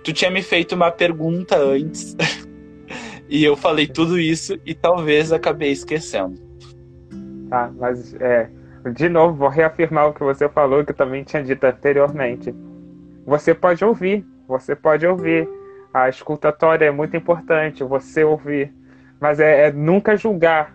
Tu 0.03 0.13
tinha 0.13 0.31
me 0.31 0.43
feito 0.43 0.75
uma 0.75 0.91
pergunta 0.91 1.57
antes. 1.57 2.17
e 3.33 3.45
eu 3.45 3.57
falei 3.57 3.87
tudo 3.87 4.19
isso 4.19 4.59
e 4.65 4.75
talvez 4.75 5.33
acabei 5.33 5.73
esquecendo 5.73 6.53
tá? 7.53 7.71
Mas, 7.79 8.15
é, 8.15 8.49
de 8.95 9.11
novo, 9.11 9.37
vou 9.37 9.49
reafirmar 9.49 10.09
o 10.09 10.15
que 10.15 10.25
você 10.25 10.49
falou, 10.49 10.83
que 10.83 10.93
eu 10.93 10.97
também 10.97 11.23
tinha 11.23 11.45
dito 11.45 11.63
anteriormente. 11.65 12.55
Você 13.27 13.55
pode 13.55 13.85
ouvir, 13.85 14.25
você 14.49 14.75
pode 14.75 15.07
ouvir. 15.07 15.47
A 15.93 16.09
escutatória 16.09 16.87
é 16.87 16.91
muito 16.91 17.15
importante, 17.15 17.85
você 17.85 18.25
ouvir. 18.25 18.73
Mas 19.21 19.39
é, 19.39 19.67
é 19.67 19.73
nunca 19.73 20.17
julgar 20.17 20.75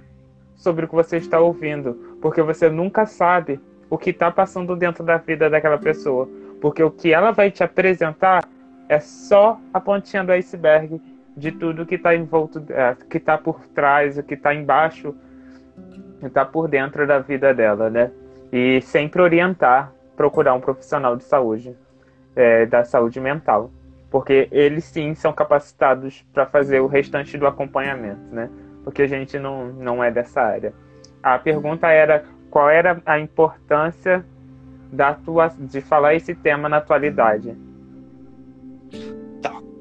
sobre 0.55 0.85
o 0.85 0.87
que 0.87 0.93
você 0.93 1.17
está 1.17 1.39
ouvindo, 1.39 2.17
porque 2.21 2.43
você 2.43 2.69
nunca 2.69 3.07
sabe 3.07 3.59
o 3.89 3.97
que 3.97 4.11
está 4.11 4.29
passando 4.29 4.75
dentro 4.75 5.03
da 5.03 5.17
vida 5.17 5.49
daquela 5.49 5.79
pessoa. 5.79 6.29
Porque 6.61 6.83
o 6.83 6.91
que 6.91 7.11
ela 7.11 7.31
vai 7.31 7.49
te 7.49 7.63
apresentar 7.63 8.47
é 8.87 8.99
só 8.99 9.59
a 9.73 9.79
pontinha 9.79 10.23
do 10.23 10.31
iceberg 10.31 11.01
de 11.37 11.51
tudo 11.51 11.85
que 11.85 11.95
está 11.95 12.15
envolto, 12.15 12.65
é, 12.69 12.95
que 13.07 13.17
está 13.17 13.37
por 13.37 13.61
trás, 13.67 14.17
o 14.17 14.23
que 14.23 14.33
está 14.33 14.55
embaixo, 14.55 15.15
está 16.23 16.43
por 16.43 16.67
dentro 16.67 17.05
da 17.05 17.19
vida 17.19 17.53
dela, 17.53 17.91
né? 17.91 18.11
E 18.51 18.81
sempre 18.81 19.21
orientar, 19.21 19.93
procurar 20.15 20.55
um 20.55 20.59
profissional 20.59 21.15
de 21.15 21.23
saúde, 21.23 21.77
é, 22.35 22.65
da 22.65 22.83
saúde 22.83 23.19
mental, 23.19 23.69
porque 24.09 24.47
eles 24.51 24.83
sim 24.85 25.13
são 25.13 25.31
capacitados 25.31 26.25
para 26.33 26.47
fazer 26.47 26.79
o 26.79 26.87
restante 26.87 27.37
do 27.37 27.45
acompanhamento, 27.45 28.21
né? 28.31 28.49
Porque 28.83 29.03
a 29.03 29.07
gente 29.07 29.37
não, 29.37 29.67
não 29.67 30.03
é 30.03 30.09
dessa 30.09 30.41
área. 30.41 30.73
A 31.21 31.37
pergunta 31.37 31.87
era 31.87 32.25
qual 32.49 32.67
era 32.69 32.99
a 33.05 33.19
importância 33.19 34.25
da 34.91 35.13
tua, 35.13 35.49
de 35.49 35.81
falar 35.81 36.15
esse 36.15 36.33
tema 36.33 36.67
na 36.67 36.77
atualidade. 36.77 37.55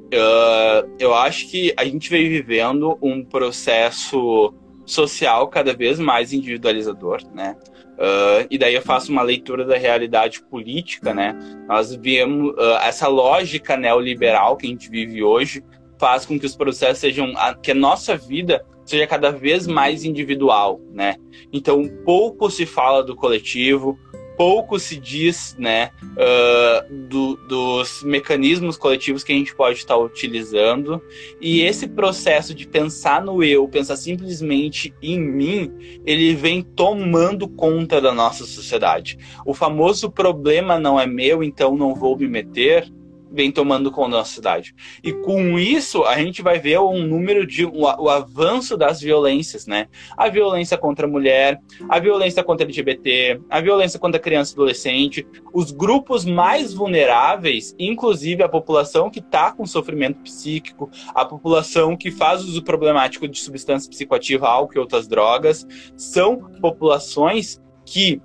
Uh, 0.06 0.88
eu 0.98 1.14
acho 1.14 1.50
que 1.50 1.74
a 1.76 1.84
gente 1.84 2.08
vem 2.08 2.28
vivendo 2.28 2.96
um 3.02 3.24
processo 3.24 4.54
social 4.84 5.48
cada 5.48 5.74
vez 5.74 5.98
mais 5.98 6.32
individualizador, 6.32 7.20
né? 7.34 7.56
Uh, 7.96 8.46
e 8.50 8.58
daí 8.58 8.74
eu 8.74 8.82
faço 8.82 9.10
uma 9.10 9.22
leitura 9.22 9.64
da 9.64 9.76
realidade 9.76 10.42
política, 10.42 11.12
né? 11.12 11.36
Nós 11.66 11.94
vemos 11.94 12.52
uh, 12.52 12.76
essa 12.82 13.08
lógica 13.08 13.76
neoliberal 13.76 14.56
que 14.56 14.66
a 14.66 14.70
gente 14.70 14.88
vive 14.88 15.22
hoje 15.22 15.64
faz 15.98 16.26
com 16.26 16.38
que 16.38 16.46
os 16.46 16.54
processos 16.54 16.98
sejam 16.98 17.32
que 17.62 17.70
a 17.70 17.74
nossa 17.74 18.16
vida 18.16 18.64
seja 18.84 19.06
cada 19.06 19.32
vez 19.32 19.66
mais 19.66 20.04
individual, 20.04 20.80
né? 20.92 21.16
Então 21.52 21.82
pouco 22.04 22.50
se 22.50 22.64
fala 22.64 23.02
do 23.02 23.16
coletivo, 23.16 23.98
pouco 24.37 24.79
se 24.79 24.96
diz 24.96 25.57
né, 25.59 25.90
uh, 26.03 26.94
do, 27.09 27.37
dos 27.37 28.03
mecanismos 28.03 28.77
coletivos 28.77 29.25
que 29.25 29.33
a 29.33 29.35
gente 29.35 29.55
pode 29.55 29.79
estar 29.79 29.96
utilizando. 29.96 31.03
E 31.40 31.62
esse 31.62 31.88
processo 31.88 32.55
de 32.55 32.66
pensar 32.66 33.22
no 33.25 33.42
eu, 33.42 33.66
pensar 33.68 33.96
simplesmente 33.96 34.94
em 35.03 35.18
mim, 35.18 35.72
ele 36.05 36.35
vem 36.35 36.62
tomando 36.62 37.49
conta 37.49 38.01
da 38.01 38.12
nossa 38.12 38.44
sociedade. 38.44 39.18
O 39.44 39.55
famoso 39.55 40.11
problema 40.11 40.79
não 40.79 40.99
é 41.01 41.07
meu, 41.07 41.42
então 41.42 41.77
não 41.77 41.94
vou 41.94 42.16
me 42.16 42.29
meter 42.29 42.90
vem 43.30 43.50
tomando 43.50 43.90
conta 43.90 44.10
da 44.10 44.16
nossa 44.18 44.34
cidade. 44.34 44.74
E 45.02 45.12
com 45.12 45.58
isso, 45.58 46.04
a 46.04 46.16
gente 46.18 46.42
vai 46.42 46.58
ver 46.58 46.78
um 46.80 47.02
número 47.02 47.46
de 47.46 47.66
um, 47.66 47.82
o 47.82 48.08
avanço 48.08 48.76
das 48.76 49.00
violências, 49.00 49.66
né? 49.66 49.88
A 50.16 50.28
violência 50.28 50.76
contra 50.78 51.06
a 51.06 51.10
mulher, 51.10 51.60
a 51.88 51.98
violência 51.98 52.42
contra 52.42 52.64
LGBT, 52.64 53.40
a 53.50 53.60
violência 53.60 53.98
contra 53.98 54.18
a 54.18 54.22
criança 54.22 54.52
e 54.52 54.54
adolescente, 54.54 55.26
os 55.52 55.70
grupos 55.70 56.24
mais 56.24 56.72
vulneráveis, 56.72 57.74
inclusive 57.78 58.42
a 58.42 58.48
população 58.48 59.10
que 59.10 59.20
está 59.20 59.52
com 59.52 59.66
sofrimento 59.66 60.20
psíquico, 60.20 60.90
a 61.14 61.24
população 61.24 61.96
que 61.96 62.10
faz 62.10 62.42
uso 62.42 62.62
problemático 62.62 63.28
de 63.28 63.38
substância 63.38 63.90
psicoativa, 63.90 64.48
álcool 64.48 64.76
e 64.76 64.78
outras 64.78 65.06
drogas, 65.06 65.66
são 65.96 66.36
populações 66.60 67.60
que 67.84 68.20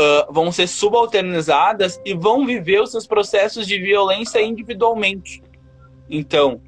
uh, 0.00 0.32
vão 0.32 0.50
ser 0.50 0.66
subalternizadas 0.66 2.00
e 2.04 2.14
vão 2.14 2.46
viver 2.46 2.80
os 2.80 2.90
seus 2.90 3.06
processos 3.06 3.66
de 3.66 3.78
violência 3.78 4.40
individualmente. 4.40 5.42
Então, 6.08 6.60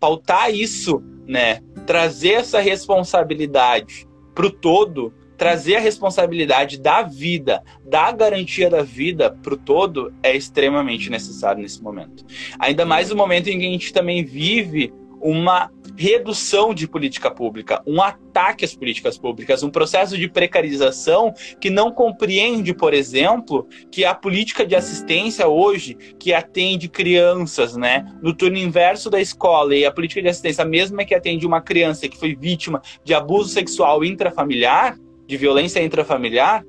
pautar 0.00 0.54
isso, 0.54 1.02
né, 1.26 1.60
trazer 1.86 2.32
essa 2.32 2.60
responsabilidade 2.60 4.06
para 4.34 4.46
o 4.46 4.50
todo, 4.50 5.12
trazer 5.36 5.76
a 5.76 5.80
responsabilidade 5.80 6.80
da 6.80 7.02
vida, 7.02 7.62
da 7.84 8.10
garantia 8.10 8.70
da 8.70 8.82
vida 8.82 9.30
para 9.30 9.54
o 9.54 9.56
todo, 9.56 10.12
é 10.22 10.34
extremamente 10.34 11.10
necessário 11.10 11.60
nesse 11.60 11.82
momento. 11.82 12.24
Ainda 12.58 12.86
mais 12.86 13.10
no 13.10 13.16
momento 13.16 13.48
em 13.48 13.58
que 13.58 13.66
a 13.66 13.70
gente 13.70 13.92
também 13.92 14.24
vive 14.24 14.92
uma 15.26 15.72
redução 15.98 16.72
de 16.72 16.86
política 16.86 17.28
pública, 17.30 17.82
um 17.84 18.00
ataque 18.00 18.64
às 18.64 18.76
políticas 18.76 19.18
públicas, 19.18 19.64
um 19.64 19.70
processo 19.70 20.16
de 20.16 20.28
precarização 20.28 21.34
que 21.60 21.68
não 21.68 21.90
compreende, 21.90 22.72
por 22.72 22.94
exemplo, 22.94 23.66
que 23.90 24.04
a 24.04 24.14
política 24.14 24.64
de 24.64 24.76
assistência 24.76 25.48
hoje, 25.48 25.96
que 26.18 26.32
atende 26.32 26.88
crianças, 26.88 27.76
né, 27.76 28.04
no 28.22 28.32
turno 28.32 28.56
inverso 28.56 29.10
da 29.10 29.20
escola, 29.20 29.74
e 29.74 29.84
a 29.84 29.90
política 29.90 30.22
de 30.22 30.28
assistência, 30.28 30.64
mesma 30.64 31.04
que 31.04 31.14
atende 31.14 31.44
uma 31.44 31.60
criança 31.60 32.08
que 32.08 32.16
foi 32.16 32.36
vítima 32.36 32.80
de 33.02 33.12
abuso 33.12 33.48
sexual 33.48 34.04
intrafamiliar, 34.04 34.96
de 35.26 35.36
violência 35.36 35.82
intrafamiliar, 35.82 36.64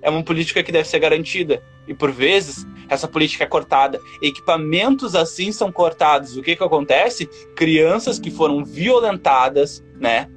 é 0.00 0.08
uma 0.08 0.22
política 0.22 0.62
que 0.62 0.72
deve 0.72 0.88
ser 0.88 0.98
garantida. 0.98 1.62
E 1.86 1.94
por 1.94 2.12
vezes 2.12 2.66
essa 2.88 3.06
política 3.06 3.44
é 3.44 3.46
cortada. 3.46 4.00
Equipamentos 4.22 5.14
assim 5.14 5.52
são 5.52 5.70
cortados. 5.70 6.36
O 6.36 6.42
que 6.42 6.56
que 6.56 6.64
acontece? 6.64 7.26
Crianças 7.54 8.18
que 8.18 8.30
foram 8.30 8.64
violentadas, 8.64 9.84
né, 9.98 10.28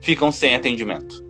ficam 0.00 0.30
sem 0.30 0.54
atendimento. 0.54 1.24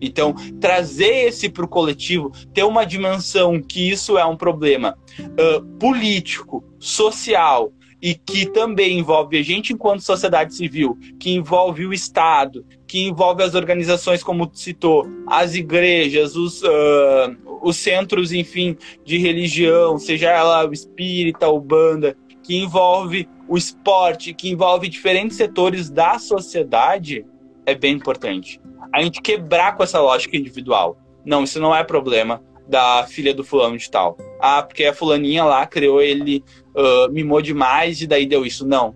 Então, 0.00 0.34
trazer 0.60 1.28
esse 1.28 1.48
para 1.48 1.64
o 1.64 1.68
coletivo, 1.68 2.30
ter 2.52 2.64
uma 2.64 2.84
dimensão 2.84 3.62
que 3.62 3.88
isso 3.88 4.18
é 4.18 4.24
um 4.26 4.36
problema 4.36 4.96
uh, 5.18 5.64
político, 5.78 6.62
social, 6.78 7.72
e 8.00 8.14
que 8.14 8.46
também 8.46 8.98
envolve 8.98 9.38
a 9.38 9.42
gente 9.42 9.72
enquanto 9.72 10.02
sociedade 10.02 10.54
civil, 10.54 10.98
que 11.18 11.30
envolve 11.30 11.86
o 11.86 11.94
Estado, 11.94 12.64
que 12.86 13.00
envolve 13.06 13.42
as 13.42 13.54
organizações, 13.54 14.22
como 14.22 14.46
tu 14.46 14.58
citou, 14.58 15.06
as 15.26 15.54
igrejas, 15.54 16.36
os, 16.36 16.62
uh, 16.62 17.36
os 17.62 17.76
centros, 17.76 18.32
enfim, 18.32 18.76
de 19.04 19.18
religião, 19.18 19.98
seja 19.98 20.30
ela 20.30 20.68
espírita 20.72 21.48
ou 21.48 21.60
banda, 21.60 22.16
que 22.42 22.56
envolve 22.56 23.28
o 23.48 23.56
esporte, 23.56 24.32
que 24.32 24.48
envolve 24.48 24.88
diferentes 24.88 25.36
setores 25.36 25.90
da 25.90 26.18
sociedade, 26.18 27.24
é 27.64 27.74
bem 27.74 27.94
importante. 27.94 28.60
A 28.92 29.02
gente 29.02 29.20
quebrar 29.20 29.76
com 29.76 29.82
essa 29.82 30.00
lógica 30.00 30.36
individual. 30.36 30.96
Não, 31.24 31.44
isso 31.44 31.60
não 31.60 31.74
é 31.74 31.82
problema 31.82 32.42
da 32.68 33.04
filha 33.06 33.34
do 33.34 33.44
fulano 33.44 33.76
de 33.76 33.90
tal. 33.90 34.16
Ah, 34.40 34.62
porque 34.62 34.84
a 34.84 34.94
fulaninha 34.94 35.44
lá 35.44 35.66
criou 35.66 36.00
ele, 36.00 36.42
uh, 36.74 37.10
mimou 37.12 37.40
demais 37.40 38.00
e 38.00 38.06
daí 38.06 38.26
deu 38.26 38.44
isso. 38.44 38.66
Não, 38.66 38.94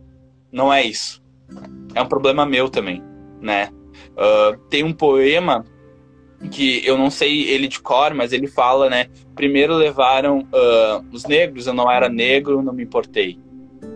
não 0.53 0.73
é 0.73 0.83
isso. 0.83 1.23
É 1.95 2.03
um 2.03 2.07
problema 2.07 2.47
meu 2.47 2.69
também, 2.69 3.03
né? 3.41 3.71
Uh, 4.13 4.57
tem 4.69 4.85
um 4.85 4.93
poema 4.93 5.65
que 6.49 6.85
eu 6.87 6.97
não 6.97 7.11
sei 7.11 7.49
ele 7.49 7.69
de 7.69 7.81
cor, 7.81 8.15
mas 8.15 8.33
ele 8.33 8.47
fala, 8.47 8.89
né? 8.89 9.09
Primeiro 9.35 9.75
levaram 9.75 10.41
uh, 10.41 11.05
os 11.13 11.25
negros, 11.27 11.67
eu 11.67 11.75
não 11.75 11.91
era 11.91 12.09
negro, 12.09 12.63
não 12.63 12.73
me 12.73 12.83
importei. 12.83 13.39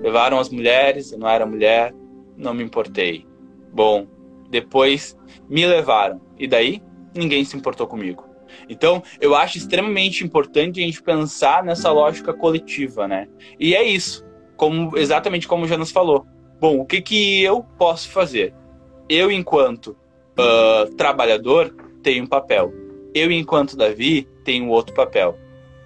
Levaram 0.02 0.38
as 0.38 0.50
mulheres, 0.50 1.12
eu 1.12 1.18
não 1.18 1.28
era 1.28 1.46
mulher, 1.46 1.94
não 2.37 2.52
me 2.52 2.62
importei. 2.62 3.26
Bom, 3.72 4.07
depois 4.50 5.16
me 5.48 5.66
levaram. 5.66 6.20
E 6.38 6.46
daí? 6.46 6.83
Ninguém 7.14 7.44
se 7.44 7.57
importou 7.57 7.87
comigo. 7.87 8.24
Então, 8.68 9.02
eu 9.20 9.35
acho 9.35 9.59
extremamente 9.59 10.24
importante 10.24 10.80
a 10.80 10.85
gente 10.85 11.02
pensar 11.02 11.64
nessa 11.64 11.90
lógica 11.90 12.33
coletiva, 12.33 13.09
né? 13.09 13.28
E 13.59 13.74
é 13.74 13.83
isso, 13.83 14.24
como 14.57 14.96
exatamente 14.96 15.48
como 15.48 15.64
o 15.64 15.68
Jonas 15.68 15.90
falou. 15.90 16.26
Bom, 16.61 16.78
o 16.78 16.87
que, 16.87 17.00
que 17.00 17.42
eu 17.42 17.62
posso 17.78 18.09
fazer? 18.11 18.54
Eu, 19.09 19.30
enquanto 19.30 19.96
uh, 20.38 20.94
trabalhador, 20.96 21.74
tem 22.05 22.21
um 22.21 22.27
papel. 22.27 22.73
Eu, 23.12 23.33
enquanto 23.33 23.77
Davi, 23.77 24.29
tenho 24.45 24.69
outro 24.69 24.95
papel, 24.95 25.37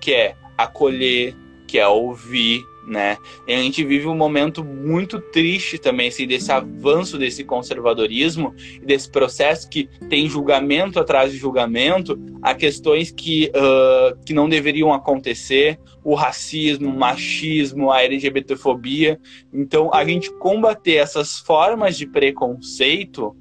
que 0.00 0.12
é 0.12 0.34
acolher, 0.58 1.34
que 1.66 1.78
é 1.78 1.86
ouvir, 1.86 2.62
né? 2.86 3.18
A 3.46 3.52
gente 3.52 3.84
vive 3.84 4.06
um 4.06 4.16
momento 4.16 4.64
muito 4.64 5.20
triste 5.20 5.78
também, 5.78 6.08
assim, 6.08 6.26
desse 6.26 6.50
avanço 6.50 7.18
desse 7.18 7.44
conservadorismo 7.44 8.54
e 8.82 8.84
desse 8.84 9.10
processo 9.10 9.68
que 9.68 9.88
tem 10.08 10.28
julgamento 10.28 10.98
atrás 10.98 11.30
de 11.30 11.38
julgamento 11.38 12.18
a 12.42 12.54
questões 12.54 13.10
que, 13.10 13.52
uh, 13.54 14.18
que 14.24 14.32
não 14.32 14.48
deveriam 14.48 14.92
acontecer, 14.92 15.78
o 16.02 16.14
racismo, 16.14 16.88
o 16.88 16.98
machismo, 16.98 17.92
a 17.92 18.02
LGBTfobia. 18.02 19.20
Então, 19.52 19.92
a 19.92 20.04
gente 20.04 20.32
combater 20.38 20.94
essas 20.94 21.38
formas 21.38 21.96
de 21.96 22.06
preconceito 22.06 23.36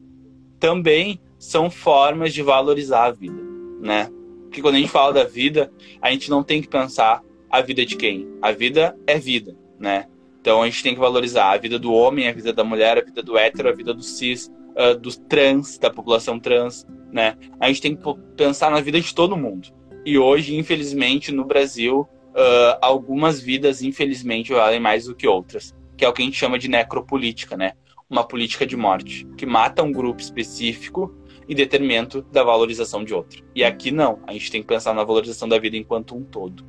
também 0.60 1.20
são 1.38 1.70
formas 1.70 2.34
de 2.34 2.42
valorizar 2.42 3.06
a 3.06 3.12
vida, 3.12 3.42
né? 3.82 4.10
Porque 4.44 4.62
quando 4.62 4.76
a 4.76 4.80
gente 4.80 4.90
fala 4.90 5.14
da 5.14 5.24
vida, 5.24 5.72
a 6.02 6.12
gente 6.12 6.30
não 6.30 6.44
tem 6.44 6.62
que 6.62 6.68
pensar 6.68 7.22
a 7.50 7.62
vida 7.62 7.86
de 7.86 7.96
quem? 7.96 8.28
A 8.42 8.52
vida 8.52 8.98
é 9.06 9.18
vida, 9.18 9.56
né? 9.80 10.08
Então 10.42 10.62
a 10.62 10.66
gente 10.66 10.82
tem 10.82 10.94
que 10.94 11.00
valorizar 11.00 11.52
a 11.52 11.58
vida 11.58 11.78
do 11.78 11.94
homem, 11.94 12.28
a 12.28 12.34
vida 12.34 12.54
da 12.54 12.64
mulher, 12.64 12.98
a 12.98 13.02
vida 13.02 13.22
do 13.22 13.38
hétero, 13.38 13.70
a 13.70 13.74
vida 13.74 13.94
do 13.94 14.02
cis, 14.02 14.52
uh, 14.78 14.98
do 14.98 15.16
trans, 15.28 15.78
da 15.78 15.90
população 15.90 16.40
trans, 16.40 16.86
né? 17.12 17.36
A 17.60 17.68
gente 17.68 17.82
tem 17.82 17.96
que 17.96 18.04
pensar 18.36 18.72
na 18.72 18.80
vida 18.80 19.00
de 19.00 19.14
todo 19.14 19.36
mundo. 19.36 19.70
E 20.06 20.18
hoje, 20.18 20.56
infelizmente, 20.56 21.32
no 21.32 21.44
Brasil, 21.44 22.08
uh, 22.32 22.78
algumas 22.82 23.42
vidas, 23.42 23.82
infelizmente, 23.82 24.54
valem 24.54 24.80
mais 24.80 25.06
do 25.06 25.16
que 25.16 25.28
outras, 25.28 25.76
que 25.98 26.06
é 26.06 26.08
o 26.08 26.14
que 26.14 26.22
a 26.22 26.26
gente 26.26 26.38
chama 26.38 26.58
de 26.58 26.70
necropolítica, 26.70 27.58
né? 27.58 27.74
Uma 28.10 28.26
política 28.26 28.66
de 28.66 28.78
morte, 28.78 29.28
que 29.36 29.46
mata 29.46 29.84
um 29.84 29.92
grupo 29.92 30.22
específico 30.22 31.14
em 31.48 31.56
detrimento 31.56 32.22
da 32.32 32.44
valorização 32.44 33.04
de 33.04 33.14
outro. 33.14 33.44
E 33.56 33.64
aqui 33.64 33.92
não, 33.92 34.20
a 34.28 34.34
gente 34.34 34.52
tem 34.52 34.62
que 34.62 34.68
pensar 34.68 34.94
na 34.94 35.04
valorização 35.04 35.48
da 35.48 35.58
vida 35.58 35.78
enquanto 35.78 36.16
um 36.16 36.24
todo. 36.24 36.64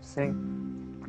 Sim. 0.00 0.34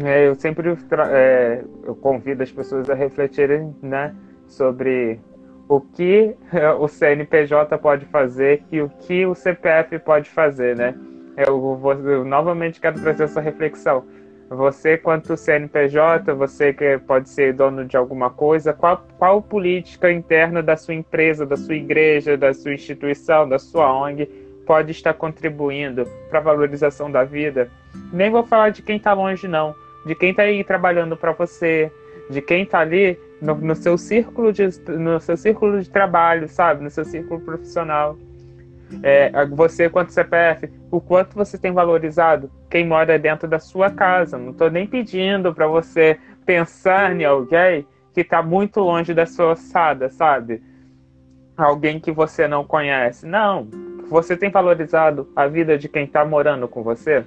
é, 0.03 0.27
eu 0.27 0.35
sempre 0.35 0.69
é, 1.09 1.63
eu 1.83 1.95
convido 1.95 2.43
as 2.43 2.51
pessoas 2.51 2.89
a 2.89 2.93
refletirem 2.93 3.75
né, 3.81 4.15
sobre 4.47 5.19
o 5.67 5.79
que 5.79 6.35
o 6.79 6.87
CNPJ 6.87 7.77
pode 7.77 8.05
fazer 8.05 8.63
e 8.71 8.81
o 8.81 8.89
que 8.89 9.25
o 9.25 9.35
CPF 9.35 9.99
pode 9.99 10.29
fazer, 10.29 10.75
né? 10.75 10.95
Eu, 11.37 11.77
vou, 11.77 11.93
eu 11.93 12.25
novamente 12.25 12.81
quero 12.81 12.99
trazer 12.99 13.23
essa 13.23 13.39
reflexão. 13.39 14.03
Você, 14.49 14.97
quanto 14.97 15.37
CNPJ, 15.37 16.33
você 16.33 16.73
que 16.73 16.97
pode 16.97 17.29
ser 17.29 17.53
dono 17.53 17.85
de 17.85 17.95
alguma 17.95 18.31
coisa, 18.31 18.73
qual, 18.73 19.05
qual 19.17 19.41
política 19.43 20.11
interna 20.11 20.63
da 20.63 20.75
sua 20.75 20.95
empresa, 20.95 21.45
da 21.45 21.55
sua 21.55 21.75
igreja, 21.75 22.35
da 22.35 22.51
sua 22.51 22.73
instituição, 22.73 23.47
da 23.47 23.59
sua 23.59 23.93
ONG 23.93 24.25
pode 24.65 24.91
estar 24.91 25.13
contribuindo 25.13 26.05
para 26.29 26.39
a 26.39 26.41
valorização 26.41 27.11
da 27.11 27.23
vida? 27.23 27.69
Nem 28.11 28.31
vou 28.31 28.43
falar 28.43 28.69
de 28.69 28.81
quem 28.81 28.97
está 28.97 29.13
longe, 29.13 29.47
não. 29.47 29.75
De 30.03 30.15
quem 30.15 30.31
está 30.31 30.43
aí 30.43 30.63
trabalhando 30.63 31.15
para 31.15 31.31
você, 31.31 31.91
de 32.29 32.41
quem 32.41 32.63
está 32.63 32.79
ali 32.79 33.19
no, 33.39 33.53
no, 33.53 33.75
seu 33.75 33.99
círculo 33.99 34.51
de 34.51 34.67
no 34.87 35.19
seu 35.19 35.37
círculo 35.37 35.79
de 35.79 35.89
trabalho, 35.89 36.47
sabe, 36.47 36.83
no 36.83 36.89
seu 36.89 37.05
círculo 37.05 37.39
profissional. 37.39 38.17
É, 39.03 39.31
você 39.47 39.89
quanto 39.89 40.11
CPF, 40.11 40.69
o 40.91 40.99
quanto 40.99 41.35
você 41.35 41.57
tem 41.57 41.71
valorizado 41.71 42.51
quem 42.69 42.85
mora 42.85 43.19
dentro 43.19 43.47
da 43.47 43.59
sua 43.59 43.89
casa. 43.89 44.37
Não 44.37 44.51
estou 44.51 44.69
nem 44.69 44.87
pedindo 44.87 45.53
para 45.53 45.67
você 45.67 46.17
pensar 46.45 47.15
em 47.15 47.23
alguém 47.23 47.85
que 48.13 48.21
está 48.21 48.41
muito 48.41 48.79
longe 48.79 49.13
da 49.13 49.25
sua 49.25 49.51
ossada, 49.51 50.09
sabe? 50.09 50.61
Alguém 51.55 51.99
que 51.99 52.11
você 52.11 52.47
não 52.47 52.63
conhece. 52.63 53.25
Não. 53.25 53.67
Você 54.09 54.35
tem 54.35 54.49
valorizado 54.49 55.29
a 55.35 55.45
vida 55.47 55.77
de 55.77 55.87
quem 55.87 56.05
está 56.05 56.25
morando 56.25 56.67
com 56.67 56.81
você? 56.81 57.23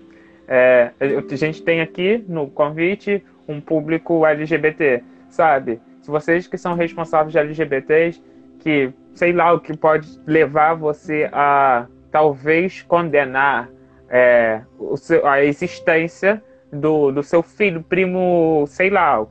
É, 0.49 0.91
a 0.99 1.37
gente 1.37 1.63
tem 1.63 1.81
aqui 1.81 2.25
no 2.29 2.49
convite 2.49 3.25
um 3.47 3.61
público 3.61 4.27
LGBT, 4.27 5.03
sabe? 5.29 5.81
Se 6.01 6.11
vocês 6.11 6.47
que 6.49 6.59
são 6.59 6.75
responsáveis 6.75 7.33
de 7.33 7.39
LGBTs, 7.39 8.23
que 8.59 8.93
sei 9.15 9.33
lá 9.33 9.53
o 9.53 9.61
que 9.61 9.77
pode 9.77 10.09
levar 10.27 10.75
você 10.75 11.29
a 11.33 11.87
talvez 12.11 12.83
condenar 12.83 13.69
é, 14.09 14.63
seu, 14.97 15.27
a 15.27 15.43
existência 15.43 16.43
do, 16.73 17.11
do 17.11 17.23
seu 17.23 17.43
filho, 17.43 17.83
primo, 17.83 18.65
sei 18.69 18.91
lá, 18.91 19.27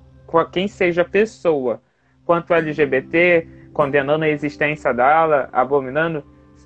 quem 0.52 0.68
seja 0.68 1.02
a 1.02 1.06
pessoa, 1.06 1.82
quanto 2.26 2.54
LGBT, 2.54 3.48
condenando 3.74 4.24
a 4.24 4.30
existência 4.30 4.94
dela, 4.94 5.50
abominando, 5.52 6.24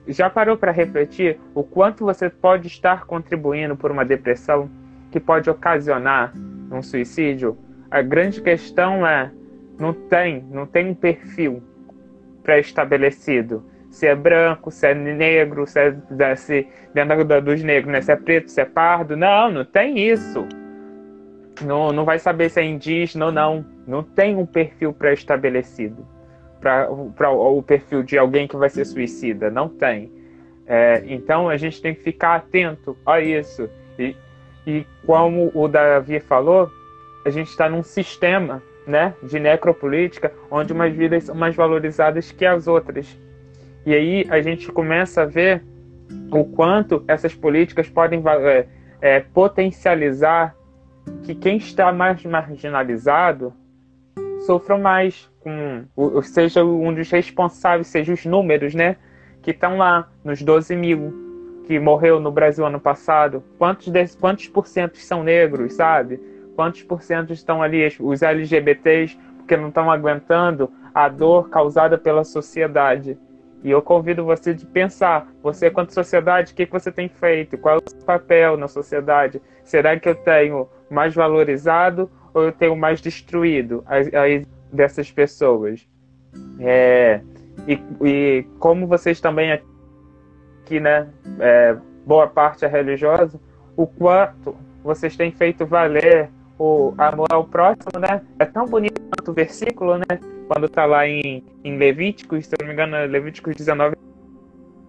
já 0.08 0.30
parou 0.30 0.56
para 0.56 0.72
refletir 0.72 1.40
o 1.54 1.64
quanto 1.64 2.06
você 2.06 2.30
pode 2.30 2.68
estar 2.68 3.06
contribuindo 3.06 3.76
por 3.76 3.92
uma 3.92 4.06
depressão 4.06 4.70
que 5.12 5.20
pode 5.20 5.50
ocasionar 5.50 6.34
um 6.72 6.82
suicídio? 6.82 7.58
A 7.90 8.02
grande 8.02 8.42
questão 8.42 9.06
é 9.06 9.32
não 9.80 9.94
tem, 9.94 10.46
não 10.52 10.66
tem 10.66 10.90
um 10.90 10.94
perfil 10.94 11.64
pré-estabelecido. 12.46 13.66
Se 13.90 14.08
é 14.08 14.16
branco, 14.16 14.72
se 14.72 14.88
é 14.88 14.94
negro, 14.94 15.66
se 15.66 15.80
é 15.80 16.36
se, 16.36 16.68
dentro 16.94 17.42
dos 17.42 17.64
negros, 17.64 17.92
né? 17.92 18.02
se 18.02 18.12
é 18.12 18.16
preto, 18.16 18.52
se 18.52 18.62
é 18.62 18.66
pardo. 18.66 19.18
Não, 19.18 19.52
não 19.52 19.66
tem 19.66 19.98
isso. 20.00 20.48
Não, 21.66 21.92
não 21.92 22.06
vai 22.06 22.20
saber 22.20 22.50
se 22.50 22.60
é 22.60 22.64
indígena 22.64 23.28
ou 23.28 23.32
não. 23.32 23.66
Não 23.88 24.04
tem 24.04 24.36
um 24.36 24.46
perfil 24.46 24.94
pré-estabelecido 24.94 26.06
para 26.60 26.90
o 27.32 27.64
perfil 27.64 28.04
de 28.04 28.18
alguém 28.18 28.48
que 28.48 28.58
vai 28.58 28.70
ser 28.70 28.86
suicida. 28.86 29.50
Não 29.50 29.70
tem. 29.70 30.12
É, 30.68 31.04
então 31.06 31.48
a 31.48 31.58
gente 31.58 31.82
tem 31.82 31.94
que 31.94 32.02
ficar 32.02 32.36
atento 32.36 32.98
a 33.06 33.22
isso. 33.22 33.70
E, 33.98 34.16
e 34.68 34.86
como 35.06 35.52
o 35.54 35.68
Davi 35.68 36.20
falou, 36.20 36.70
a 37.26 37.30
gente 37.30 37.50
está 37.50 37.70
num 37.70 37.84
sistema 37.84 38.62
né, 38.88 39.14
de 39.24 39.40
necropolítica, 39.40 40.32
onde 40.50 40.74
umas 40.74 40.94
vidas 40.94 41.26
são 41.26 41.36
mais 41.36 41.56
valorizadas 41.56 42.32
que 42.32 42.46
as 42.46 42.68
outras. 42.68 43.18
E 43.86 43.94
aí 43.94 44.26
a 44.30 44.42
gente 44.42 44.72
começa 44.72 45.24
a 45.24 45.26
ver 45.26 45.64
o 46.32 46.44
quanto 46.46 47.04
essas 47.08 47.34
políticas 47.34 47.90
podem 47.90 48.22
é, 48.26 48.68
é, 49.02 49.20
potencializar 49.20 50.56
que 51.24 51.36
quem 51.36 51.58
está 51.58 51.92
mais 51.92 52.24
marginalizado 52.24 53.54
sofra 54.46 54.78
mais, 54.78 55.30
com, 55.40 55.86
ou 55.96 56.22
seja 56.22 56.64
um 56.64 56.94
dos 56.94 57.10
responsáveis, 57.10 57.88
seja 57.88 58.14
os 58.14 58.26
números, 58.26 58.74
né, 58.74 58.98
que 59.42 59.52
estão 59.52 59.78
lá 59.78 60.10
nos 60.24 60.42
12 60.42 60.76
mil 60.76 61.26
que 61.66 61.80
morreu 61.80 62.20
no 62.20 62.32
Brasil 62.32 62.66
ano 62.66 62.80
passado. 62.80 63.44
Quantos, 63.58 63.92
quantos 64.20 64.48
por 64.48 64.68
cento 64.68 64.98
são 64.98 65.24
negros, 65.24 65.74
sabe? 65.74 66.20
Quantos 66.56 66.84
por 66.84 67.02
cento 67.02 67.34
estão 67.34 67.62
ali 67.62 67.88
os 68.00 68.22
LGBTs 68.22 69.18
porque 69.38 69.58
não 69.58 69.68
estão 69.68 69.92
aguentando 69.92 70.72
a 70.94 71.10
dor 71.10 71.50
causada 71.50 71.98
pela 71.98 72.24
sociedade? 72.24 73.18
E 73.64 73.72
eu 73.72 73.82
convido 73.82 74.24
você 74.24 74.54
de 74.54 74.66
pensar, 74.66 75.28
você 75.42 75.72
quanto 75.72 75.94
sociedade, 75.94 76.54
o 76.54 76.56
que, 76.56 76.66
que 76.66 76.72
você 76.72 76.92
tem 76.92 77.10
feito? 77.10 77.58
Qual 77.58 77.76
é 77.76 77.78
o 77.78 77.90
seu 77.90 78.00
papel 78.06 78.58
na 78.58 78.68
sociedade? 78.68 79.42
Será 79.64 80.00
que 80.00 80.08
eu 80.08 80.16
tenho 80.16 80.70
mais 80.90 81.16
valorizado 81.16 82.10
ou 82.34 82.44
eu 82.44 82.52
tenho 82.52 82.76
mais 82.76 83.02
destruído 83.02 83.84
as 83.88 84.08
dessas 84.72 85.12
pessoas? 85.12 85.88
É, 86.60 87.22
e, 87.68 87.82
e, 88.04 88.46
como 88.60 88.86
vocês 88.86 89.20
também 89.20 89.52
aqui, 89.52 90.80
né, 90.80 91.08
é, 91.40 91.76
boa 92.06 92.28
parte 92.28 92.66
é 92.66 92.68
religiosa, 92.68 93.40
o 93.76 93.88
quanto 93.88 94.56
vocês 94.84 95.16
têm 95.16 95.32
feito 95.32 95.66
valer 95.66 96.30
o 96.58 96.94
amor 96.98 97.28
ao 97.32 97.44
próximo, 97.46 98.00
né? 98.00 98.22
É 98.40 98.46
tão 98.46 98.66
bonito 98.66 99.02
quanto 99.02 99.32
o 99.32 99.34
versículo, 99.34 99.98
né? 99.98 100.20
Quando 100.48 100.70
tá 100.70 100.86
lá 100.86 101.08
em, 101.08 101.44
em 101.64 101.78
Levíticos, 101.78 102.46
se 102.46 102.54
eu 102.54 102.58
não 102.62 102.68
me 102.68 102.74
engano, 102.74 102.96
é 102.96 103.06
Levíticos 103.06 103.56
19, 103.56 103.96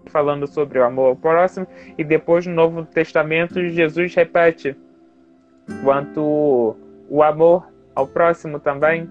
falando 0.06 0.46
sobre 0.46 0.78
o 0.78 0.84
amor 0.84 1.08
ao 1.08 1.16
próximo, 1.16 1.66
e 1.98 2.04
depois 2.04 2.46
no 2.46 2.54
Novo 2.54 2.84
Testamento 2.84 3.60
Jesus 3.68 4.14
repete 4.14 4.76
quanto 5.82 6.76
o 7.08 7.22
amor 7.22 7.66
ao 7.94 8.06
próximo 8.06 8.60
também. 8.60 9.08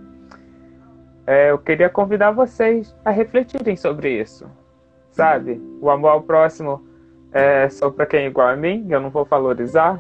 É, 1.28 1.50
eu 1.50 1.58
queria 1.58 1.90
convidar 1.90 2.32
vocês 2.32 2.96
a 3.04 3.10
refletirem 3.10 3.76
sobre 3.76 4.22
isso, 4.22 4.50
sabe? 5.12 5.60
O 5.82 5.90
amor 5.90 6.10
ao 6.10 6.22
próximo 6.22 6.86
é 7.34 7.68
só 7.68 7.90
para 7.90 8.06
quem 8.06 8.22
é 8.22 8.28
igual 8.28 8.48
a 8.48 8.56
mim, 8.56 8.86
eu 8.90 9.02
não 9.02 9.10
vou 9.10 9.26
valorizar, 9.26 10.00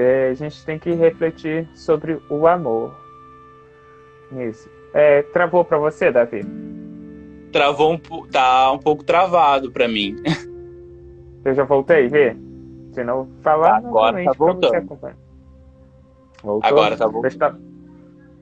é, 0.00 0.28
a 0.30 0.34
gente 0.34 0.64
tem 0.64 0.78
que 0.78 0.92
refletir 0.92 1.68
sobre 1.74 2.20
o 2.28 2.46
amor. 2.46 2.94
Isso. 4.32 4.70
É, 4.94 5.22
travou 5.22 5.64
para 5.64 5.78
você, 5.78 6.10
Davi? 6.10 6.44
Travou 7.52 7.92
um, 7.92 7.98
tá 8.30 8.72
um 8.72 8.78
pouco 8.78 9.04
travado 9.04 9.70
para 9.70 9.86
mim. 9.86 10.16
Eu 11.44 11.54
já 11.54 11.64
voltei, 11.64 12.08
vê? 12.08 12.36
Se 12.92 13.04
não 13.04 13.28
falar, 13.42 13.76
agora 13.76 14.22
tá 14.24 14.32
voltando. 14.32 14.98
Voltou? 16.42 16.68
Agora 16.68 16.96
tá 16.96 17.08
bom. 17.08 17.22
Tá... 17.22 17.56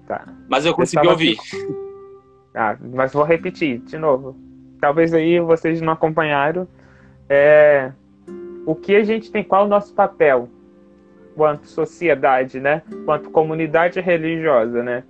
tá. 0.06 0.34
Mas 0.48 0.64
eu 0.64 0.74
consegui 0.74 1.06
ouvir. 1.06 1.36
Ah, 2.54 2.76
mas 2.80 3.12
vou 3.12 3.24
repetir 3.24 3.78
de 3.80 3.98
novo. 3.98 4.36
Talvez 4.80 5.12
aí 5.12 5.38
vocês 5.38 5.80
não 5.80 5.92
acompanharam. 5.92 6.66
É... 7.28 7.92
O 8.64 8.74
que 8.74 8.96
a 8.96 9.04
gente 9.04 9.30
tem, 9.30 9.44
qual 9.44 9.62
é 9.62 9.66
o 9.66 9.68
nosso 9.68 9.94
papel 9.94 10.48
quanto 11.38 11.68
sociedade, 11.68 12.58
né? 12.58 12.82
Quanto 13.04 13.30
comunidade 13.30 14.00
religiosa, 14.00 14.82
né? 14.82 15.04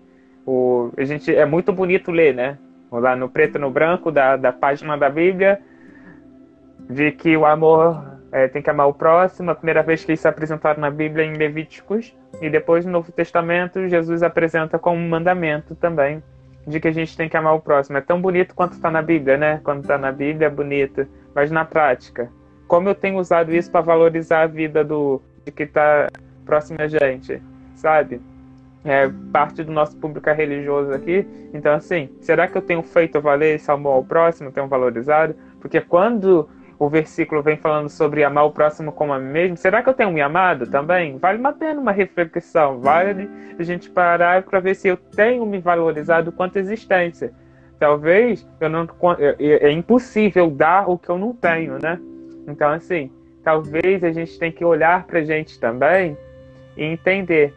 O, 0.47 0.93
a 0.95 1.05
gente 1.05 1.35
é 1.35 1.47
muito 1.47 1.73
bonito 1.73 2.11
ler, 2.11 2.35
né? 2.35 2.59
Lá 2.93 3.17
no 3.17 3.31
preto 3.31 3.59
no 3.59 3.71
branco 3.71 4.13
da, 4.13 4.37
da 4.37 4.53
página 4.53 4.95
da 4.99 5.09
Bíblia, 5.09 5.59
de 6.91 7.11
que 7.13 7.35
o 7.35 7.47
amor 7.47 8.19
é, 8.31 8.47
tem 8.47 8.61
que 8.61 8.69
amar 8.69 8.89
o 8.89 8.93
próximo. 8.93 9.51
A 9.51 9.55
primeira 9.55 9.83
vez 9.83 10.05
que 10.05 10.13
isso 10.13 10.27
é 10.27 10.31
apresentado 10.31 10.79
na 10.79 10.91
Bíblia 10.91 11.25
em 11.25 11.33
Levíticos 11.33 12.15
e 12.43 12.51
depois 12.51 12.85
no 12.85 12.93
Novo 12.93 13.11
Testamento 13.11 13.89
Jesus 13.89 14.23
apresenta 14.23 14.79
como 14.79 15.01
um 15.01 15.09
mandamento 15.09 15.75
também 15.75 16.23
de 16.67 16.79
que 16.79 16.89
a 16.89 16.93
gente 16.93 17.17
tem 17.17 17.27
que 17.27 17.37
amar 17.39 17.55
o 17.55 17.61
próximo. 17.61 17.97
É 17.97 18.03
tão 18.03 18.21
bonito 18.21 18.55
quanto 18.55 18.73
está 18.73 18.91
na 18.91 19.01
Bíblia, 19.01 19.39
né? 19.39 19.61
Quando 19.65 19.81
está 19.81 19.97
na 19.97 20.13
Bíblia 20.13 20.49
é 20.49 20.51
bonito, 20.51 21.07
mas 21.35 21.51
na 21.51 21.65
prática, 21.65 22.31
como 22.67 22.91
eu 22.91 22.95
tenho 22.95 23.19
usado 23.19 23.55
isso 23.55 23.71
para 23.71 23.81
valorizar 23.81 24.43
a 24.43 24.47
vida 24.47 24.85
do, 24.85 25.23
que 25.51 25.65
está 25.65 26.09
próximo 26.45 26.79
a 26.81 26.87
gente, 26.87 27.43
sabe? 27.75 28.21
É 28.85 29.11
parte 29.33 29.63
do 29.63 29.73
nosso 29.73 29.97
público 29.97 30.31
é 30.31 30.33
religioso 30.33 30.93
aqui. 30.93 31.27
Então, 31.53 31.75
assim, 31.75 32.09
será 32.21 32.47
que 32.47 32.57
eu 32.57 32.63
tenho 32.63 32.83
feito 32.83 33.21
valer 33.21 33.57
esse 33.57 33.71
amor 33.71 33.95
ao 33.95 34.05
próximo, 34.05 34.53
tenho 34.53 34.69
valorizado? 34.69 35.35
Porque 35.61 35.81
quando 35.81 36.49
o 36.79 36.89
versículo 36.89 37.43
vem 37.43 37.57
falando 37.57 37.89
sobre 37.89 38.23
amar 38.23 38.45
o 38.45 38.53
próximo 38.53 38.93
como 38.93 39.13
a 39.13 39.19
mim 39.19 39.33
mesmo, 39.33 39.57
será 39.57 39.83
que 39.83 39.89
eu 39.89 39.95
tenho 39.95 40.13
me 40.13 40.21
amado 40.21 40.67
também? 40.67 41.19
Vale 41.19 41.39
uma 41.39 41.53
pena 41.53 41.81
uma 41.81 41.91
reflexão, 41.91 42.79
vale 42.79 43.29
a 43.59 43.63
gente 43.63 43.91
parar 43.91 44.43
para 44.45 44.61
ver 44.61 44.77
se 44.77 44.87
eu 44.87 44.97
tenho 44.97 45.45
me 45.45 45.59
valorizado 45.59 46.31
quanto 46.31 46.57
existência. 46.57 47.33
Talvez 47.79 48.47
eu 48.61 48.69
não 48.69 48.89
é, 49.19 49.69
é 49.69 49.71
impossível 49.71 50.51
dar 50.51 50.89
o 50.89 50.97
que 50.97 51.09
eu 51.09 51.19
não 51.19 51.33
tenho, 51.33 51.79
né? 51.81 52.01
Então, 52.47 52.71
assim, 52.71 53.11
talvez 53.49 54.05
a 54.05 54.13
gente 54.13 54.39
tenha 54.39 54.53
que 54.53 54.63
olhar 54.63 55.07
para 55.07 55.21
a 55.21 55.25
gente 55.25 55.59
também 55.59 56.15
e 56.77 56.85
entender 56.85 57.55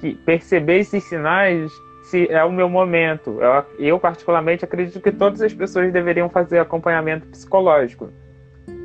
que 0.00 0.16
perceber 0.16 0.80
esses 0.80 1.04
sinais 1.04 1.70
se 2.02 2.26
é 2.28 2.42
o 2.42 2.50
meu 2.50 2.68
momento. 2.68 3.38
Eu, 3.40 3.64
eu, 3.78 4.00
particularmente, 4.00 4.64
acredito 4.64 5.00
que 5.00 5.12
todas 5.12 5.40
as 5.40 5.54
pessoas 5.54 5.92
deveriam 5.92 6.28
fazer 6.28 6.58
acompanhamento 6.58 7.28
psicológico. 7.28 8.10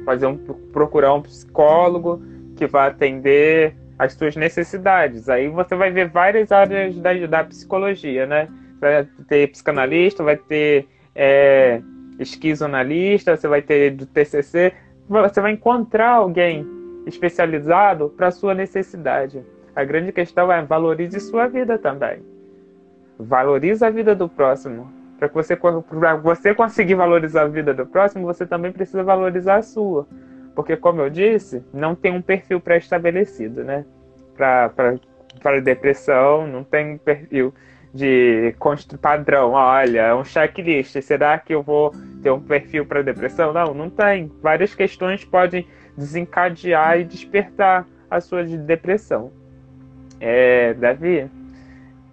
Fazer 0.05 0.27
um, 0.27 0.37
procurar 0.37 1.15
um 1.15 1.23
psicólogo 1.23 2.21
que 2.55 2.67
vai 2.67 2.89
atender 2.89 3.75
as 3.97 4.13
suas 4.13 4.35
necessidades. 4.35 5.27
Aí 5.29 5.47
você 5.47 5.75
vai 5.75 5.89
ver 5.89 6.07
várias 6.07 6.51
áreas 6.51 6.95
da, 6.97 7.13
da 7.25 7.43
psicologia, 7.45 8.27
né? 8.27 8.47
Vai 8.79 9.07
ter 9.27 9.47
psicanalista, 9.47 10.23
vai 10.23 10.37
ter 10.37 10.87
é, 11.15 11.81
esquizonalista, 12.19 13.35
você 13.35 13.47
vai 13.47 13.63
ter 13.63 13.89
do 13.89 14.05
TCC. 14.05 14.71
Você 15.09 15.39
vai 15.39 15.53
encontrar 15.53 16.11
alguém 16.11 16.67
especializado 17.05 18.09
para 18.09 18.31
sua 18.31 18.53
necessidade. 18.53 19.41
A 19.75 19.83
grande 19.83 20.11
questão 20.11 20.51
é 20.51 20.61
valorize 20.63 21.19
sua 21.19 21.47
vida 21.47 21.77
também. 21.77 22.21
Valorize 23.17 23.83
a 23.85 23.89
vida 23.89 24.13
do 24.13 24.27
próximo. 24.27 24.91
Para 25.17 25.27
você, 25.29 25.57
você 26.21 26.53
conseguir 26.53 26.95
valorizar 26.95 27.43
a 27.43 27.47
vida 27.47 27.73
do 27.73 27.85
próximo, 27.85 28.25
você 28.25 28.45
também 28.45 28.71
precisa 28.71 29.03
valorizar 29.03 29.55
a 29.55 29.61
sua. 29.61 30.07
Porque, 30.53 30.75
como 30.75 31.01
eu 31.01 31.09
disse, 31.09 31.63
não 31.73 31.95
tem 31.95 32.11
um 32.11 32.21
perfil 32.21 32.59
pré-estabelecido, 32.59 33.63
né? 33.63 33.85
Para 34.35 35.59
depressão, 35.63 36.45
não 36.45 36.63
tem 36.63 36.97
perfil 36.97 37.53
de 37.97 38.55
padrão. 39.01 39.51
Olha, 39.53 40.01
é 40.01 40.15
um 40.15 40.23
checklist. 40.23 41.01
Será 41.01 41.39
que 41.39 41.53
eu 41.53 41.63
vou 41.63 41.91
ter 42.21 42.29
um 42.29 42.39
perfil 42.39 42.85
para 42.85 43.01
depressão? 43.01 43.51
Não, 43.51 43.73
não 43.73 43.89
tem. 43.89 44.31
Várias 44.41 44.75
questões 44.75 45.25
podem 45.25 45.67
desencadear 45.97 46.99
e 46.99 47.03
despertar 47.03 47.87
a 48.09 48.21
sua 48.21 48.43
depressão. 48.43 49.31
É, 50.19 50.75
Davi, 50.75 51.29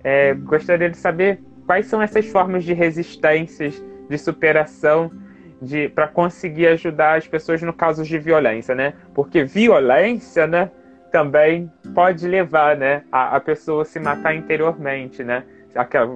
é, 0.03 0.35
gostaria 0.35 0.89
de 0.89 0.97
saber 0.97 1.39
quais 1.67 1.87
são 1.87 2.01
essas 2.01 2.27
formas 2.27 2.65
de 2.65 2.73
resistências, 2.73 3.83
de 4.09 4.19
superação, 4.19 5.11
de 5.61 5.89
para 5.91 6.09
conseguir 6.09 6.67
ajudar 6.69 7.19
as 7.19 7.29
pessoas 7.29 7.61
no 7.63 7.73
caso 7.73 8.05
de 8.05 8.19
violência, 8.19 8.75
né? 8.75 8.95
Porque 9.15 9.45
violência, 9.45 10.47
né, 10.47 10.71
também 11.13 11.71
pode 11.95 12.27
levar, 12.27 12.77
né, 12.77 13.03
a, 13.11 13.37
a 13.37 13.41
pessoa 13.41 13.85
se 13.85 13.99
matar 14.01 14.35
interiormente, 14.35 15.23
né? 15.23 15.45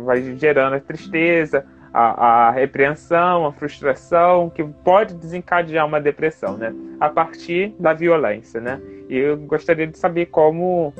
Vai 0.04 0.36
gerando 0.36 0.74
a 0.74 0.80
tristeza, 0.80 1.64
a, 1.92 2.48
a, 2.48 2.50
repreensão, 2.50 3.46
a 3.46 3.52
frustração, 3.52 4.50
que 4.50 4.62
pode 4.62 5.14
desencadear 5.14 5.86
uma 5.86 6.00
depressão, 6.00 6.56
né? 6.56 6.74
A 7.00 7.08
partir 7.08 7.74
da 7.78 7.92
violência, 7.92 8.60
né? 8.60 8.80
E 9.08 9.16
eu 9.16 9.36
gostaria 9.36 9.86
de 9.86 9.98
saber 9.98 10.26
como 10.26 10.92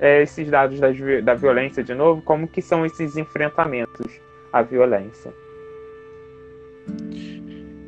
é, 0.00 0.22
esses 0.22 0.48
dados 0.48 0.80
da, 0.80 0.88
da 1.22 1.34
violência 1.34 1.84
de 1.84 1.94
novo, 1.94 2.22
como 2.22 2.48
que 2.48 2.62
são 2.62 2.86
esses 2.86 3.16
enfrentamentos 3.16 4.20
à 4.52 4.62
violência? 4.62 5.32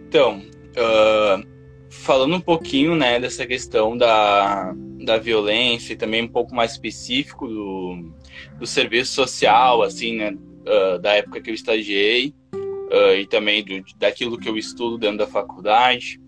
Então, 0.09 0.43
uh, 0.77 1.47
falando 1.89 2.37
um 2.37 2.41
pouquinho 2.41 2.95
né, 2.95 3.19
dessa 3.19 3.47
questão 3.47 3.97
da, 3.97 4.75
da 5.03 5.17
violência 5.17 5.95
e 5.95 5.97
também 5.97 6.23
um 6.23 6.29
pouco 6.29 6.55
mais 6.55 6.73
específico 6.73 7.49
do, 7.49 8.13
do 8.59 8.67
serviço 8.67 9.13
social, 9.13 9.83
assim, 9.83 10.17
né, 10.17 10.33
uh, 10.33 10.99
da 10.99 11.15
época 11.15 11.41
que 11.41 11.51
eu 11.51 11.55
estagiei 11.55 12.35
uh, 12.55 13.15
e 13.17 13.27
também 13.27 13.65
do, 13.65 13.83
daquilo 13.97 14.39
que 14.39 14.49
eu 14.49 14.57
estudo 14.57 14.99
dentro 14.99 15.19
da 15.19 15.27
faculdade. 15.27 16.21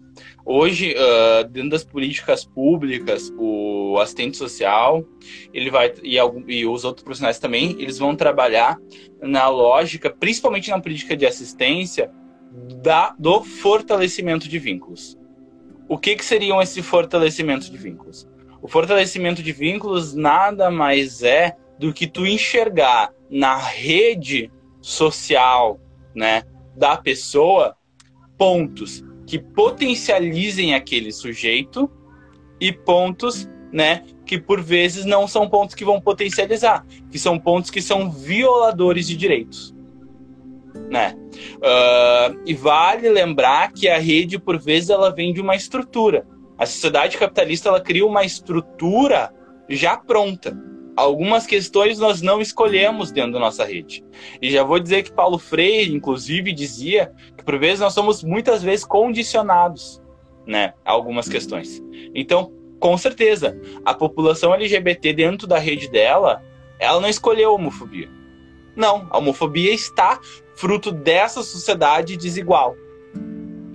Hoje, 0.47 0.95
uh, 0.95 1.49
dentro 1.49 1.71
das 1.71 1.85
políticas 1.85 2.45
públicas, 2.45 3.33
o 3.39 3.99
assistente 3.99 4.37
social, 4.37 5.05
ele 5.53 5.71
vai 5.71 5.93
e, 6.03 6.17
e 6.49 6.67
os 6.67 6.85
outros 6.85 7.03
profissionais 7.03 7.39
também, 7.39 7.77
eles 7.79 7.99
vão 7.99 8.15
trabalhar 8.15 8.77
na 9.23 9.49
lógica, 9.49 10.11
principalmente 10.11 10.71
na 10.71 10.81
política 10.81 11.17
de 11.17 11.27
assistência, 11.27 12.11
da, 12.83 13.15
do 13.19 13.43
fortalecimento 13.43 14.49
de 14.49 14.59
vínculos. 14.59 15.19
O 15.89 15.99
que, 15.99 16.15
que 16.15 16.25
seriam 16.25 16.63
esse 16.63 16.83
fortalecimento 16.83 17.71
de 17.71 17.77
vínculos? 17.77 18.29
O 18.63 18.69
fortalecimento 18.69 19.43
de 19.43 19.53
vínculos 19.53 20.15
nada 20.15 20.71
mais 20.71 21.23
é 21.23 21.57
do 21.79 21.93
que 21.93 22.07
tu 22.07 22.27
enxergar 22.27 23.11
na 23.31 23.57
rede 23.57 24.51
social, 24.81 25.81
né, 26.15 26.45
da 26.77 26.97
pessoa 26.97 27.77
pontos 28.37 29.03
que 29.27 29.39
potencializem 29.39 30.75
aquele 30.75 31.11
sujeito 31.11 31.91
e 32.61 32.73
pontos, 32.73 33.49
né, 33.73 34.05
que 34.25 34.39
por 34.39 34.61
vezes 34.61 35.05
não 35.05 35.27
são 35.27 35.49
pontos 35.49 35.75
que 35.75 35.85
vão 35.85 36.01
potencializar, 36.01 36.87
que 37.11 37.19
são 37.19 37.39
pontos 37.39 37.71
que 37.71 37.81
são 37.81 38.11
violadores 38.11 39.07
de 39.07 39.17
direitos, 39.17 39.75
né? 40.91 41.17
Uh, 41.57 42.41
e 42.47 42.55
vale 42.55 43.09
lembrar 43.09 43.73
que 43.73 43.89
a 43.89 43.99
rede 43.99 44.39
por 44.39 44.61
vezes 44.61 44.91
ela 44.91 45.11
vem 45.11 45.33
de 45.33 45.41
uma 45.41 45.57
estrutura. 45.57 46.27
A 46.59 46.67
sociedade 46.67 47.17
capitalista 47.17 47.69
ela 47.69 47.81
cria 47.81 48.07
uma 48.07 48.25
estrutura 48.25 49.33
já 49.69 49.97
pronta 49.97 50.57
algumas 50.97 51.47
questões 51.47 51.99
nós 51.99 52.23
não 52.23 52.41
escolhemos 52.41 53.11
dentro 53.11 53.33
da 53.33 53.39
nossa 53.39 53.65
rede. 53.65 54.05
E 54.41 54.51
já 54.51 54.63
vou 54.63 54.79
dizer 54.79 55.03
que 55.03 55.13
Paulo 55.13 55.39
Freire, 55.39 55.95
inclusive, 55.95 56.53
dizia 56.53 57.13
que 57.37 57.45
por 57.45 57.59
vezes 57.59 57.81
nós 57.81 57.93
somos 57.93 58.23
muitas 58.23 58.63
vezes 58.63 58.85
condicionados, 58.85 60.01
né, 60.47 60.75
a 60.85 60.93
algumas 60.93 61.29
questões. 61.29 61.83
Então, 62.15 62.53
com 62.79 62.97
certeza, 62.99 63.59
a 63.85 63.95
população 63.95 64.55
LGBT 64.55 65.13
dentro 65.13 65.47
da 65.47 65.59
rede 65.59 65.89
dela, 65.89 66.43
ela 66.79 67.01
não 67.01 67.09
escolheu 67.09 67.51
a 67.51 67.55
homofobia. 67.55 68.09
Não, 68.77 69.07
a 69.11 69.19
homofobia 69.19 69.73
está 69.73 70.21
fruto 70.57 70.93
dessa 70.93 71.43
sociedade 71.43 72.17
desigual. 72.17 72.77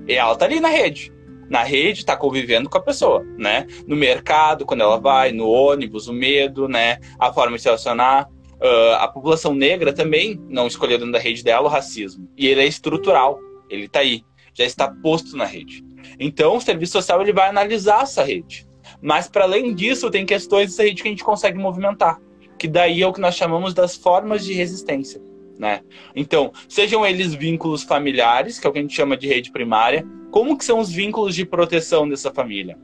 E 0.08 0.14
ela 0.14 0.34
está 0.34 0.46
ali 0.46 0.60
na 0.60 0.70
rede 0.70 1.12
na 1.50 1.64
rede 1.64 2.00
está 2.00 2.16
convivendo 2.16 2.70
com 2.70 2.78
a 2.78 2.82
pessoa, 2.82 3.26
né? 3.38 3.66
No 3.88 3.96
mercado, 3.96 4.66
quando 4.66 4.82
ela 4.82 5.00
vai, 5.00 5.32
no 5.32 5.50
ônibus, 5.50 6.08
o 6.08 6.14
medo, 6.14 6.68
né? 6.68 7.00
A 7.18 7.34
forma 7.34 7.56
de 7.56 7.64
se 7.64 7.68
relacionar. 7.68 8.30
Uh, 8.62 8.96
a 9.00 9.08
população 9.08 9.54
negra 9.54 9.94
também 9.94 10.40
não 10.50 10.68
escolheu 10.68 10.98
dentro 10.98 11.14
da 11.14 11.20
rede 11.20 11.44
dela 11.44 11.68
o 11.68 11.72
racismo. 11.72 12.30
E 12.38 12.48
ele 12.48 12.62
é 12.62 12.66
estrutural, 12.66 13.40
ele 13.70 13.86
está 13.86 14.02
aí, 14.02 14.22
já 14.54 14.66
está 14.66 14.88
posto 15.02 15.36
na 15.38 15.46
rede. 15.46 15.84
Então, 16.20 16.58
o 16.58 16.62
serviço 16.62 16.94
social 16.94 17.22
ele 17.22 17.32
vai 17.32 17.50
analisar 17.50 18.04
essa 18.04 18.24
rede. 18.24 18.68
Mas, 19.02 19.30
para 19.30 19.46
além 19.46 19.74
disso, 19.74 20.12
tem 20.12 20.26
questões 20.26 20.72
dessa 20.72 20.84
rede 20.84 21.02
que 21.02 21.08
a 21.08 21.12
gente 21.12 21.24
consegue 21.24 21.58
movimentar, 21.58 22.20
que 22.58 22.68
daí 22.68 23.02
é 23.02 23.08
o 23.08 23.14
que 23.14 23.22
nós 23.22 23.36
chamamos 23.36 23.74
das 23.74 23.96
formas 23.96 24.44
de 24.44 24.54
resistência. 24.54 25.22
Né? 25.60 25.82
Então, 26.16 26.54
sejam 26.70 27.06
eles 27.06 27.34
vínculos 27.34 27.84
familiares, 27.84 28.58
que 28.58 28.66
é 28.66 28.70
o 28.70 28.72
que 28.72 28.80
a 28.80 28.82
gente 28.82 28.96
chama 28.96 29.18
de 29.18 29.28
rede 29.28 29.52
primária, 29.52 30.08
como 30.32 30.58
que 30.58 30.64
são 30.64 30.80
os 30.80 30.90
vínculos 30.90 31.36
de 31.36 31.46
proteção 31.46 32.08
dessa 32.08 32.32
família? 32.32 32.78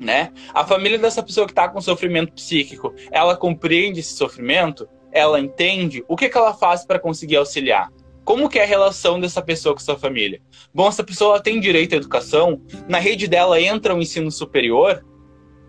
Né? 0.00 0.30
A 0.54 0.64
família 0.64 0.96
dessa 0.96 1.24
pessoa 1.24 1.44
que 1.44 1.50
está 1.50 1.68
com 1.68 1.80
sofrimento 1.80 2.32
psíquico, 2.32 2.94
ela 3.10 3.36
compreende 3.36 3.98
esse 3.98 4.14
sofrimento? 4.14 4.88
Ela 5.10 5.40
entende? 5.40 6.04
O 6.06 6.14
que, 6.14 6.28
que 6.28 6.38
ela 6.38 6.54
faz 6.54 6.86
para 6.86 7.00
conseguir 7.00 7.34
auxiliar? 7.34 7.90
Como 8.24 8.48
que 8.48 8.60
é 8.60 8.62
a 8.62 8.66
relação 8.66 9.18
dessa 9.18 9.42
pessoa 9.42 9.74
com 9.74 9.80
sua 9.80 9.98
família? 9.98 10.40
Bom, 10.72 10.86
essa 10.86 11.02
pessoa 11.02 11.42
tem 11.42 11.58
direito 11.58 11.94
à 11.94 11.96
educação? 11.96 12.62
Na 12.86 13.00
rede 13.00 13.26
dela 13.26 13.60
entra 13.60 13.92
o 13.92 14.00
ensino 14.00 14.30
superior? 14.30 15.04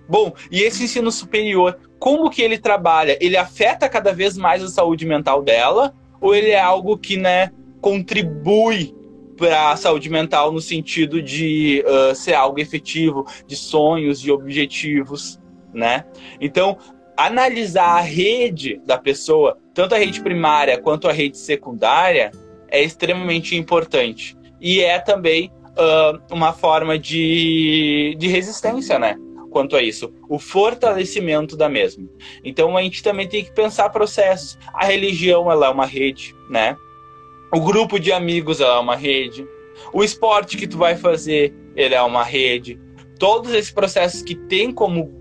Bom, 0.08 0.34
e 0.52 0.62
esse 0.62 0.84
ensino 0.84 1.12
superior, 1.12 1.80
como 1.98 2.30
que 2.30 2.42
ele 2.44 2.60
trabalha? 2.60 3.18
Ele 3.20 3.38
afeta 3.38 3.90
cada 3.90 4.14
vez 4.14 4.38
mais 4.38 4.62
a 4.62 4.68
saúde 4.68 5.08
mental 5.08 5.42
dela? 5.42 5.96
Ou 6.22 6.36
ele 6.36 6.50
é 6.50 6.60
algo 6.60 6.98
que, 6.98 7.18
né, 7.18 7.52
contribui 7.82 8.94
para 9.38 9.72
a 9.72 9.78
saúde 9.78 10.10
mental 10.10 10.52
no 10.52 10.60
sentido 10.60 11.22
de 11.22 11.84
uh, 11.88 12.14
ser 12.14 12.34
algo 12.34 12.60
efetivo, 12.60 13.26
de 13.48 13.56
sonhos, 13.56 14.20
de 14.20 14.32
objetivos, 14.32 15.40
né? 15.74 16.04
Então, 16.42 16.78
analisar 17.16 17.98
a 17.98 18.02
rede 18.02 18.82
da 18.86 18.98
pessoa, 18.98 19.58
tanto 19.74 19.96
a 19.96 19.98
rede 19.98 20.22
primária 20.22 20.78
quanto 20.78 21.08
a 21.08 21.14
rede 21.14 21.38
secundária, 21.38 22.32
é 22.70 22.84
extremamente 22.84 23.56
importante. 23.56 24.38
E 24.60 24.82
é 24.82 25.00
também 25.00 25.52
uh, 25.70 26.20
uma 26.34 26.52
forma 26.52 27.00
de, 27.00 28.16
de 28.20 28.28
resistência, 28.28 29.00
né? 29.00 29.16
Quanto 29.50 29.76
a 29.76 29.82
isso, 29.82 30.14
o 30.30 30.38
fortalecimento 30.38 31.58
da 31.58 31.68
mesma. 31.68 32.08
Então 32.44 32.78
a 32.78 32.82
gente 32.82 33.02
também 33.02 33.28
tem 33.28 33.44
que 33.44 33.52
pensar 33.52 33.90
processos. 33.90 34.58
A 34.74 34.86
religião 34.86 35.52
ela 35.52 35.68
é 35.68 35.70
uma 35.70 35.86
rede, 35.86 36.36
né? 36.50 36.78
O 37.52 37.60
grupo 37.60 38.00
de 38.00 38.12
amigos 38.12 38.62
é 38.62 38.70
uma 38.72 38.96
rede. 38.96 39.48
O 39.92 40.04
esporte 40.04 40.56
que 40.56 40.68
tu 40.68 40.78
vai 40.78 40.96
fazer, 40.96 41.54
ele 41.76 41.96
é 41.96 42.02
uma 42.02 42.24
rede. 42.24 42.80
Todos 43.18 43.52
esses 43.54 43.72
processos 43.72 44.22
que 44.22 44.36
tem 44.36 44.72
como 44.72 45.12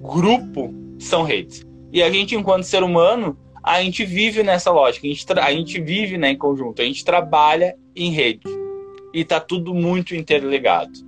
grupo 0.00 0.72
são 0.98 1.22
redes. 1.22 1.66
E 1.90 2.02
a 2.02 2.10
gente, 2.10 2.34
enquanto 2.34 2.64
ser 2.64 2.82
humano, 2.82 3.38
a 3.62 3.82
gente 3.82 4.04
vive 4.04 4.42
nessa 4.42 4.70
lógica. 4.70 5.06
A 5.06 5.10
gente, 5.10 5.32
a 5.32 5.50
gente 5.50 5.80
vive 5.80 6.18
né, 6.18 6.30
em 6.30 6.36
conjunto. 6.36 6.82
A 6.82 6.84
gente 6.84 7.04
trabalha 7.04 7.74
em 7.96 8.10
rede. 8.10 8.46
E 9.14 9.24
tá 9.24 9.40
tudo 9.40 9.74
muito 9.74 10.14
interligado. 10.14 11.07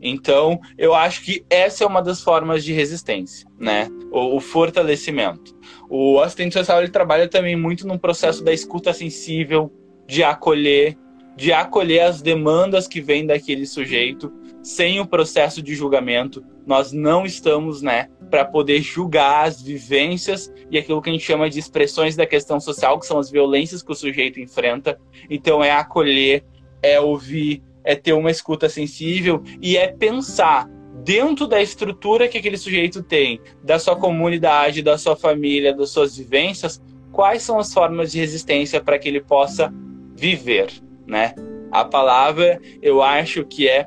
Então, 0.00 0.60
eu 0.78 0.94
acho 0.94 1.22
que 1.22 1.44
essa 1.50 1.84
é 1.84 1.86
uma 1.86 2.02
das 2.02 2.22
formas 2.22 2.64
de 2.64 2.72
resistência, 2.72 3.46
né? 3.58 3.88
O, 4.10 4.36
o 4.36 4.40
fortalecimento. 4.40 5.54
O 5.88 6.20
assistente 6.20 6.54
social 6.54 6.80
ele 6.80 6.90
trabalha 6.90 7.28
também 7.28 7.56
muito 7.56 7.86
num 7.86 7.98
processo 7.98 8.42
da 8.42 8.52
escuta 8.52 8.92
sensível, 8.92 9.72
de 10.06 10.24
acolher, 10.24 10.96
de 11.36 11.52
acolher 11.52 12.00
as 12.00 12.20
demandas 12.20 12.88
que 12.88 13.00
vêm 13.00 13.26
daquele 13.26 13.66
sujeito 13.66 14.32
sem 14.62 15.00
o 15.00 15.06
processo 15.06 15.62
de 15.62 15.74
julgamento. 15.74 16.44
Nós 16.66 16.92
não 16.92 17.24
estamos, 17.24 17.80
né, 17.80 18.08
para 18.30 18.44
poder 18.44 18.80
julgar 18.82 19.46
as 19.46 19.60
vivências 19.60 20.52
e 20.70 20.78
aquilo 20.78 21.00
que 21.00 21.10
a 21.10 21.12
gente 21.12 21.24
chama 21.24 21.48
de 21.48 21.58
expressões 21.58 22.14
da 22.14 22.26
questão 22.26 22.60
social, 22.60 22.98
que 22.98 23.06
são 23.06 23.18
as 23.18 23.30
violências 23.30 23.82
que 23.82 23.90
o 23.90 23.94
sujeito 23.94 24.40
enfrenta. 24.40 24.98
Então 25.28 25.64
é 25.64 25.70
acolher, 25.70 26.44
é 26.82 27.00
ouvir, 27.00 27.62
é 27.84 27.94
ter 27.94 28.12
uma 28.12 28.30
escuta 28.30 28.68
sensível 28.68 29.42
e 29.60 29.76
é 29.76 29.88
pensar 29.88 30.68
dentro 31.04 31.46
da 31.46 31.60
estrutura 31.60 32.28
que 32.28 32.38
aquele 32.38 32.56
sujeito 32.56 33.02
tem, 33.02 33.40
da 33.62 33.78
sua 33.78 33.96
comunidade, 33.96 34.82
da 34.82 34.98
sua 34.98 35.16
família, 35.16 35.74
das 35.74 35.90
suas 35.90 36.16
vivências, 36.16 36.80
quais 37.10 37.42
são 37.42 37.58
as 37.58 37.72
formas 37.72 38.12
de 38.12 38.18
resistência 38.18 38.82
para 38.82 38.98
que 38.98 39.08
ele 39.08 39.20
possa 39.20 39.72
viver, 40.14 40.70
né? 41.06 41.34
A 41.72 41.84
palavra, 41.84 42.60
eu 42.82 43.02
acho 43.02 43.44
que 43.44 43.68
é 43.68 43.86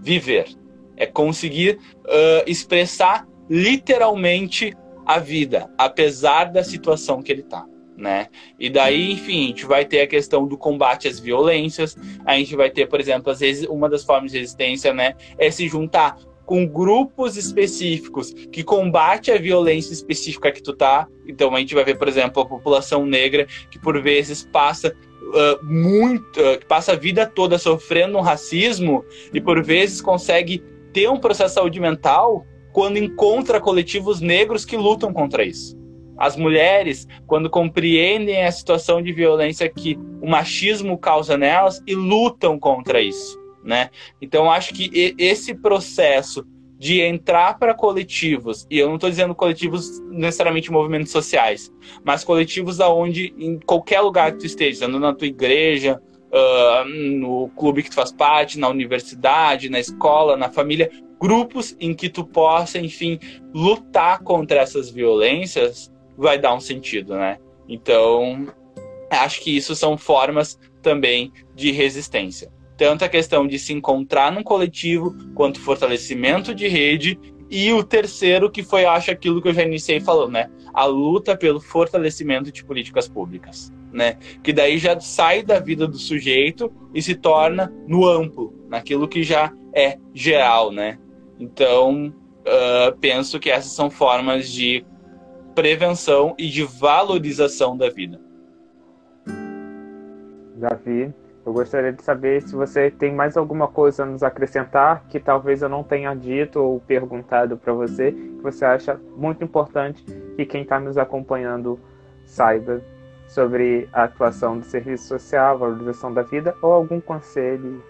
viver, 0.00 0.46
é 0.96 1.06
conseguir 1.06 1.78
uh, 2.04 2.42
expressar 2.46 3.26
literalmente 3.50 4.72
a 5.04 5.18
vida, 5.18 5.70
apesar 5.76 6.44
da 6.44 6.64
situação 6.64 7.22
que 7.22 7.30
ele 7.30 7.42
está 7.42 7.66
né? 7.96 8.28
E 8.58 8.68
daí, 8.68 9.12
enfim, 9.12 9.44
a 9.44 9.46
gente 9.48 9.66
vai 9.66 9.84
ter 9.84 10.02
a 10.02 10.06
questão 10.06 10.46
do 10.46 10.56
combate 10.56 11.08
às 11.08 11.18
violências, 11.18 11.96
a 12.24 12.36
gente 12.36 12.54
vai 12.54 12.70
ter, 12.70 12.86
por 12.86 13.00
exemplo, 13.00 13.32
às 13.32 13.40
vezes 13.40 13.66
uma 13.68 13.88
das 13.88 14.04
formas 14.04 14.32
de 14.32 14.38
resistência, 14.38 14.92
né, 14.92 15.14
é 15.38 15.50
se 15.50 15.66
juntar 15.68 16.18
com 16.44 16.64
grupos 16.64 17.36
específicos 17.36 18.32
que 18.52 18.62
combate 18.62 19.32
a 19.32 19.38
violência 19.38 19.92
específica 19.92 20.52
que 20.52 20.62
tu 20.62 20.72
tá. 20.72 21.08
Então 21.26 21.52
a 21.54 21.58
gente 21.58 21.74
vai 21.74 21.84
ver, 21.84 21.98
por 21.98 22.06
exemplo, 22.06 22.40
a 22.40 22.46
população 22.46 23.04
negra 23.04 23.46
que 23.68 23.80
por 23.80 24.00
vezes 24.00 24.44
passa 24.44 24.94
uh, 25.22 25.64
muito, 25.64 26.40
uh, 26.40 26.64
passa 26.68 26.92
a 26.92 26.96
vida 26.96 27.26
toda 27.26 27.58
sofrendo 27.58 28.16
um 28.16 28.20
racismo 28.20 29.04
e 29.34 29.40
por 29.40 29.60
vezes 29.64 30.00
consegue 30.00 30.62
ter 30.92 31.10
um 31.10 31.18
processo 31.18 31.48
de 31.48 31.54
saúde 31.54 31.80
mental 31.80 32.46
quando 32.72 32.96
encontra 32.96 33.60
coletivos 33.60 34.20
negros 34.20 34.64
que 34.64 34.76
lutam 34.76 35.12
contra 35.12 35.44
isso 35.44 35.76
as 36.18 36.36
mulheres, 36.36 37.06
quando 37.26 37.50
compreendem 37.50 38.44
a 38.44 38.52
situação 38.52 39.02
de 39.02 39.12
violência 39.12 39.68
que 39.68 39.98
o 40.20 40.28
machismo 40.28 40.96
causa 40.98 41.36
nelas 41.36 41.82
e 41.86 41.94
lutam 41.94 42.58
contra 42.58 43.00
isso, 43.00 43.38
né? 43.64 43.90
Então 44.20 44.50
acho 44.50 44.72
que 44.72 45.14
esse 45.18 45.54
processo 45.54 46.44
de 46.78 47.00
entrar 47.00 47.58
para 47.58 47.74
coletivos, 47.74 48.66
e 48.70 48.78
eu 48.78 48.88
não 48.88 48.96
estou 48.96 49.08
dizendo 49.08 49.34
coletivos 49.34 50.00
necessariamente 50.10 50.70
movimentos 50.70 51.10
sociais, 51.10 51.72
mas 52.04 52.22
coletivos 52.22 52.80
aonde 52.80 53.34
em 53.38 53.58
qualquer 53.58 54.00
lugar 54.00 54.32
que 54.32 54.38
tu 54.38 54.46
esteja, 54.46 54.86
na 54.86 55.14
tua 55.14 55.26
igreja, 55.26 56.00
uh, 56.26 56.88
no 56.88 57.48
clube 57.56 57.82
que 57.82 57.90
tu 57.90 57.94
faz 57.94 58.12
parte, 58.12 58.58
na 58.58 58.68
universidade, 58.68 59.70
na 59.70 59.80
escola, 59.80 60.36
na 60.36 60.50
família, 60.50 60.90
grupos 61.18 61.74
em 61.80 61.94
que 61.94 62.10
tu 62.10 62.24
possa, 62.24 62.78
enfim, 62.78 63.18
lutar 63.54 64.22
contra 64.22 64.60
essas 64.60 64.90
violências, 64.90 65.90
vai 66.16 66.38
dar 66.38 66.54
um 66.54 66.60
sentido, 66.60 67.14
né? 67.14 67.38
Então, 67.68 68.46
acho 69.10 69.40
que 69.40 69.56
isso 69.56 69.74
são 69.74 69.96
formas 69.96 70.58
também 70.82 71.32
de 71.54 71.70
resistência. 71.72 72.50
Tanto 72.76 73.04
a 73.04 73.08
questão 73.08 73.46
de 73.46 73.58
se 73.58 73.72
encontrar 73.72 74.30
num 74.30 74.42
coletivo, 74.42 75.14
quanto 75.34 75.60
fortalecimento 75.60 76.54
de 76.54 76.68
rede, 76.68 77.18
e 77.50 77.72
o 77.72 77.82
terceiro, 77.82 78.50
que 78.50 78.62
foi, 78.62 78.84
acho, 78.84 79.10
aquilo 79.10 79.40
que 79.40 79.48
eu 79.48 79.54
já 79.54 79.62
iniciei 79.62 80.00
falando, 80.00 80.32
né? 80.32 80.50
A 80.74 80.84
luta 80.84 81.36
pelo 81.36 81.60
fortalecimento 81.60 82.50
de 82.50 82.64
políticas 82.64 83.08
públicas, 83.08 83.72
né? 83.92 84.18
Que 84.42 84.52
daí 84.52 84.78
já 84.78 84.98
sai 85.00 85.42
da 85.42 85.60
vida 85.60 85.86
do 85.86 85.96
sujeito 85.96 86.72
e 86.92 87.00
se 87.00 87.14
torna 87.14 87.72
no 87.86 88.06
amplo, 88.06 88.52
naquilo 88.68 89.08
que 89.08 89.22
já 89.22 89.52
é 89.72 89.96
geral, 90.12 90.72
né? 90.72 90.98
Então, 91.38 92.12
uh, 92.40 92.96
penso 93.00 93.38
que 93.38 93.50
essas 93.50 93.72
são 93.72 93.90
formas 93.90 94.50
de 94.50 94.84
prevenção 95.56 96.34
e 96.38 96.50
de 96.50 96.62
valorização 96.62 97.76
da 97.76 97.88
vida. 97.88 98.20
Davi, 100.54 101.12
eu 101.46 101.52
gostaria 101.52 101.92
de 101.92 102.02
saber 102.02 102.42
se 102.42 102.54
você 102.54 102.90
tem 102.90 103.14
mais 103.14 103.36
alguma 103.38 103.66
coisa 103.66 104.02
a 104.02 104.06
nos 104.06 104.22
acrescentar 104.22 105.04
que 105.08 105.18
talvez 105.18 105.62
eu 105.62 105.68
não 105.68 105.82
tenha 105.82 106.14
dito 106.14 106.60
ou 106.60 106.78
perguntado 106.80 107.56
para 107.56 107.72
você, 107.72 108.12
que 108.12 108.42
você 108.42 108.66
acha 108.66 109.00
muito 109.16 109.42
importante 109.42 110.04
que 110.36 110.44
quem 110.44 110.62
está 110.62 110.78
nos 110.78 110.98
acompanhando 110.98 111.80
saiba 112.26 112.82
sobre 113.26 113.88
a 113.92 114.04
atuação 114.04 114.58
do 114.58 114.64
serviço 114.64 115.08
social, 115.08 115.58
valorização 115.58 116.12
da 116.12 116.22
vida, 116.22 116.54
ou 116.60 116.72
algum 116.72 117.00
conselho 117.00 117.82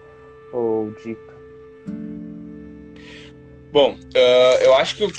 ou 0.53 0.91
dica. 1.03 1.33
Bom, 3.71 3.93
uh, 3.93 4.63
eu 4.63 4.73
acho 4.75 4.95
que 4.95 5.03
eu 5.03 5.11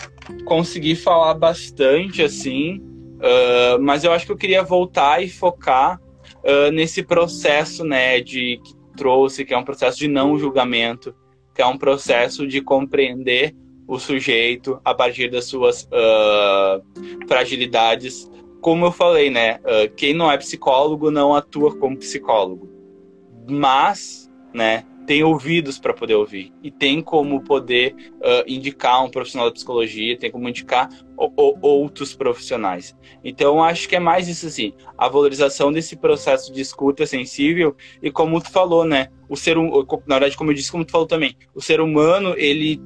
consegui 0.45 0.97
falar 0.97 1.35
bastante 1.35 2.23
assim, 2.23 2.79
uh, 2.79 3.81
mas 3.81 4.05
eu 4.05 4.13
acho 4.13 4.25
que 4.25 4.33
eu 4.33 4.37
queria 4.37 4.63
voltar 4.63 5.23
e 5.23 5.29
focar 5.29 6.01
uh, 6.43 6.71
nesse 6.73 7.03
processo, 7.03 7.85
né, 7.85 8.21
de 8.21 8.59
que 8.65 8.75
trouxe, 8.97 9.45
que 9.45 9.53
é 9.53 9.59
um 9.59 9.65
processo 9.65 9.99
de 9.99 10.09
não 10.09 10.39
julgamento, 10.39 11.15
que 11.55 11.61
é 11.61 11.67
um 11.67 11.77
processo 11.77 12.47
de 12.47 12.61
compreender 12.63 13.55
o 13.87 13.99
sujeito 13.99 14.81
a 14.85 14.95
partir 14.95 15.31
das 15.31 15.47
suas 15.47 15.89
fragilidades. 17.27 18.31
Como 18.61 18.85
eu 18.85 18.93
falei, 18.93 19.31
né, 19.31 19.61
quem 19.97 20.13
não 20.13 20.31
é 20.31 20.37
psicólogo 20.37 21.11
não 21.11 21.35
atua 21.35 21.75
como 21.75 21.97
psicólogo, 21.97 22.69
mas, 23.49 24.31
né, 24.53 24.85
tem 25.09 25.25
ouvidos 25.25 25.79
para 25.79 25.95
poder 25.95 26.17
ouvir 26.17 26.53
e 26.63 26.71
tem 26.71 27.01
como 27.01 27.43
poder 27.43 27.97
uh, 28.17 28.45
indicar 28.47 29.03
um 29.03 29.09
profissional 29.09 29.49
da 29.49 29.55
psicologia, 29.55 30.19
tem 30.19 30.31
como 30.31 30.47
indicar 30.47 30.91
o, 31.17 31.33
o, 31.35 31.59
outros 31.63 32.15
profissionais. 32.15 32.95
Então, 33.25 33.65
acho 33.65 33.89
que 33.89 33.97
é 33.97 33.99
mais 33.99 34.29
isso 34.29 34.47
assim, 34.47 34.75
a 34.99 35.09
valorização 35.09 35.73
desse 35.73 35.97
processo 35.97 36.53
de 36.53 36.61
escuta 36.61 37.07
sensível 37.07 37.75
e 38.03 38.11
como 38.11 38.39
tu 38.39 38.51
falou, 38.51 38.85
né, 38.85 39.09
o 39.31 39.35
ser 39.35 39.57
na 39.57 40.19
verdade, 40.19 40.37
como 40.37 40.51
eu 40.51 40.55
disse, 40.55 40.71
como 40.71 40.85
tu 40.85 40.93
falou 40.93 41.07
também, 41.07 41.35
o 41.55 41.63
ser 41.63 41.81
humano 41.81 42.35
ele 42.37 42.79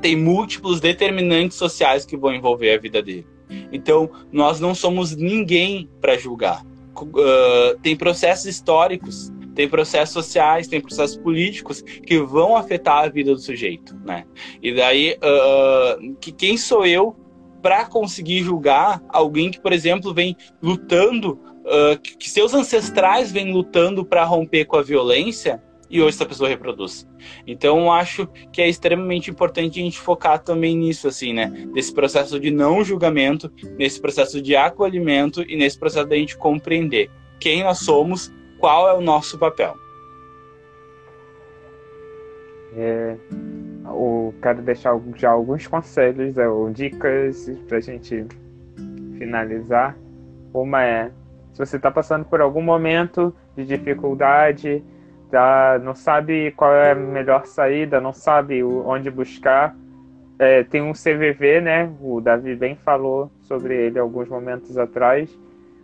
tem 0.00 0.16
múltiplos 0.16 0.80
determinantes 0.80 1.58
sociais 1.58 2.06
que 2.06 2.16
vão 2.16 2.32
envolver 2.32 2.72
a 2.72 2.78
vida 2.78 3.02
dele. 3.02 3.26
Então, 3.70 4.10
nós 4.32 4.60
não 4.60 4.74
somos 4.74 5.14
ninguém 5.14 5.90
para 6.00 6.16
julgar. 6.16 6.64
Uh, 6.96 7.78
tem 7.82 7.94
processos 7.94 8.46
históricos 8.46 9.30
tem 9.58 9.68
processos 9.68 10.12
sociais, 10.12 10.68
tem 10.68 10.80
processos 10.80 11.16
políticos 11.16 11.82
que 11.82 12.16
vão 12.20 12.54
afetar 12.54 13.02
a 13.02 13.08
vida 13.08 13.34
do 13.34 13.40
sujeito, 13.40 13.96
né? 14.04 14.24
E 14.62 14.72
daí, 14.72 15.16
uh, 15.16 16.14
que 16.20 16.30
quem 16.30 16.56
sou 16.56 16.86
eu 16.86 17.16
para 17.60 17.84
conseguir 17.84 18.44
julgar 18.44 19.02
alguém 19.08 19.50
que, 19.50 19.60
por 19.60 19.72
exemplo, 19.72 20.14
vem 20.14 20.36
lutando, 20.62 21.40
uh, 21.64 21.98
que 22.00 22.30
seus 22.30 22.54
ancestrais 22.54 23.32
vêm 23.32 23.52
lutando 23.52 24.04
para 24.04 24.22
romper 24.22 24.64
com 24.64 24.76
a 24.76 24.82
violência 24.82 25.60
e 25.90 26.00
hoje 26.00 26.14
essa 26.14 26.26
pessoa 26.26 26.48
reproduz. 26.48 27.08
Então, 27.44 27.92
acho 27.92 28.28
que 28.52 28.62
é 28.62 28.68
extremamente 28.68 29.28
importante 29.28 29.80
a 29.80 29.82
gente 29.82 29.98
focar 29.98 30.38
também 30.38 30.76
nisso, 30.76 31.08
assim, 31.08 31.32
né? 31.32 31.66
Nesse 31.74 31.92
processo 31.92 32.38
de 32.38 32.52
não 32.52 32.84
julgamento, 32.84 33.50
nesse 33.76 34.00
processo 34.00 34.40
de 34.40 34.54
acolhimento 34.54 35.42
e 35.42 35.56
nesse 35.56 35.76
processo 35.76 36.06
da 36.06 36.14
gente 36.14 36.38
compreender 36.38 37.10
quem 37.40 37.64
nós 37.64 37.80
somos 37.80 38.32
qual 38.58 38.88
é 38.88 38.94
o 38.94 39.00
nosso 39.00 39.38
papel? 39.38 39.74
É, 42.76 43.16
eu 43.84 44.34
quero 44.42 44.62
deixar 44.62 44.98
já 45.16 45.30
alguns 45.30 45.66
conselhos 45.66 46.36
é, 46.36 46.48
ou 46.48 46.70
dicas 46.70 47.50
para 47.66 47.78
a 47.78 47.80
gente 47.80 48.26
finalizar. 49.16 49.96
Uma 50.52 50.84
é, 50.84 51.10
se 51.52 51.58
você 51.58 51.76
está 51.76 51.90
passando 51.90 52.24
por 52.24 52.40
algum 52.40 52.62
momento 52.62 53.34
de 53.56 53.64
dificuldade, 53.64 54.82
tá, 55.30 55.80
não 55.82 55.94
sabe 55.94 56.52
qual 56.52 56.72
é 56.72 56.92
a 56.92 56.94
melhor 56.94 57.46
saída, 57.46 58.00
não 58.00 58.12
sabe 58.12 58.62
onde 58.62 59.10
buscar, 59.10 59.74
é, 60.38 60.62
tem 60.62 60.82
um 60.82 60.92
CVV, 60.92 61.60
né? 61.60 61.92
O 62.00 62.20
Davi 62.20 62.54
bem 62.54 62.76
falou 62.76 63.30
sobre 63.42 63.74
ele 63.74 63.98
alguns 63.98 64.28
momentos 64.28 64.78
atrás 64.78 65.36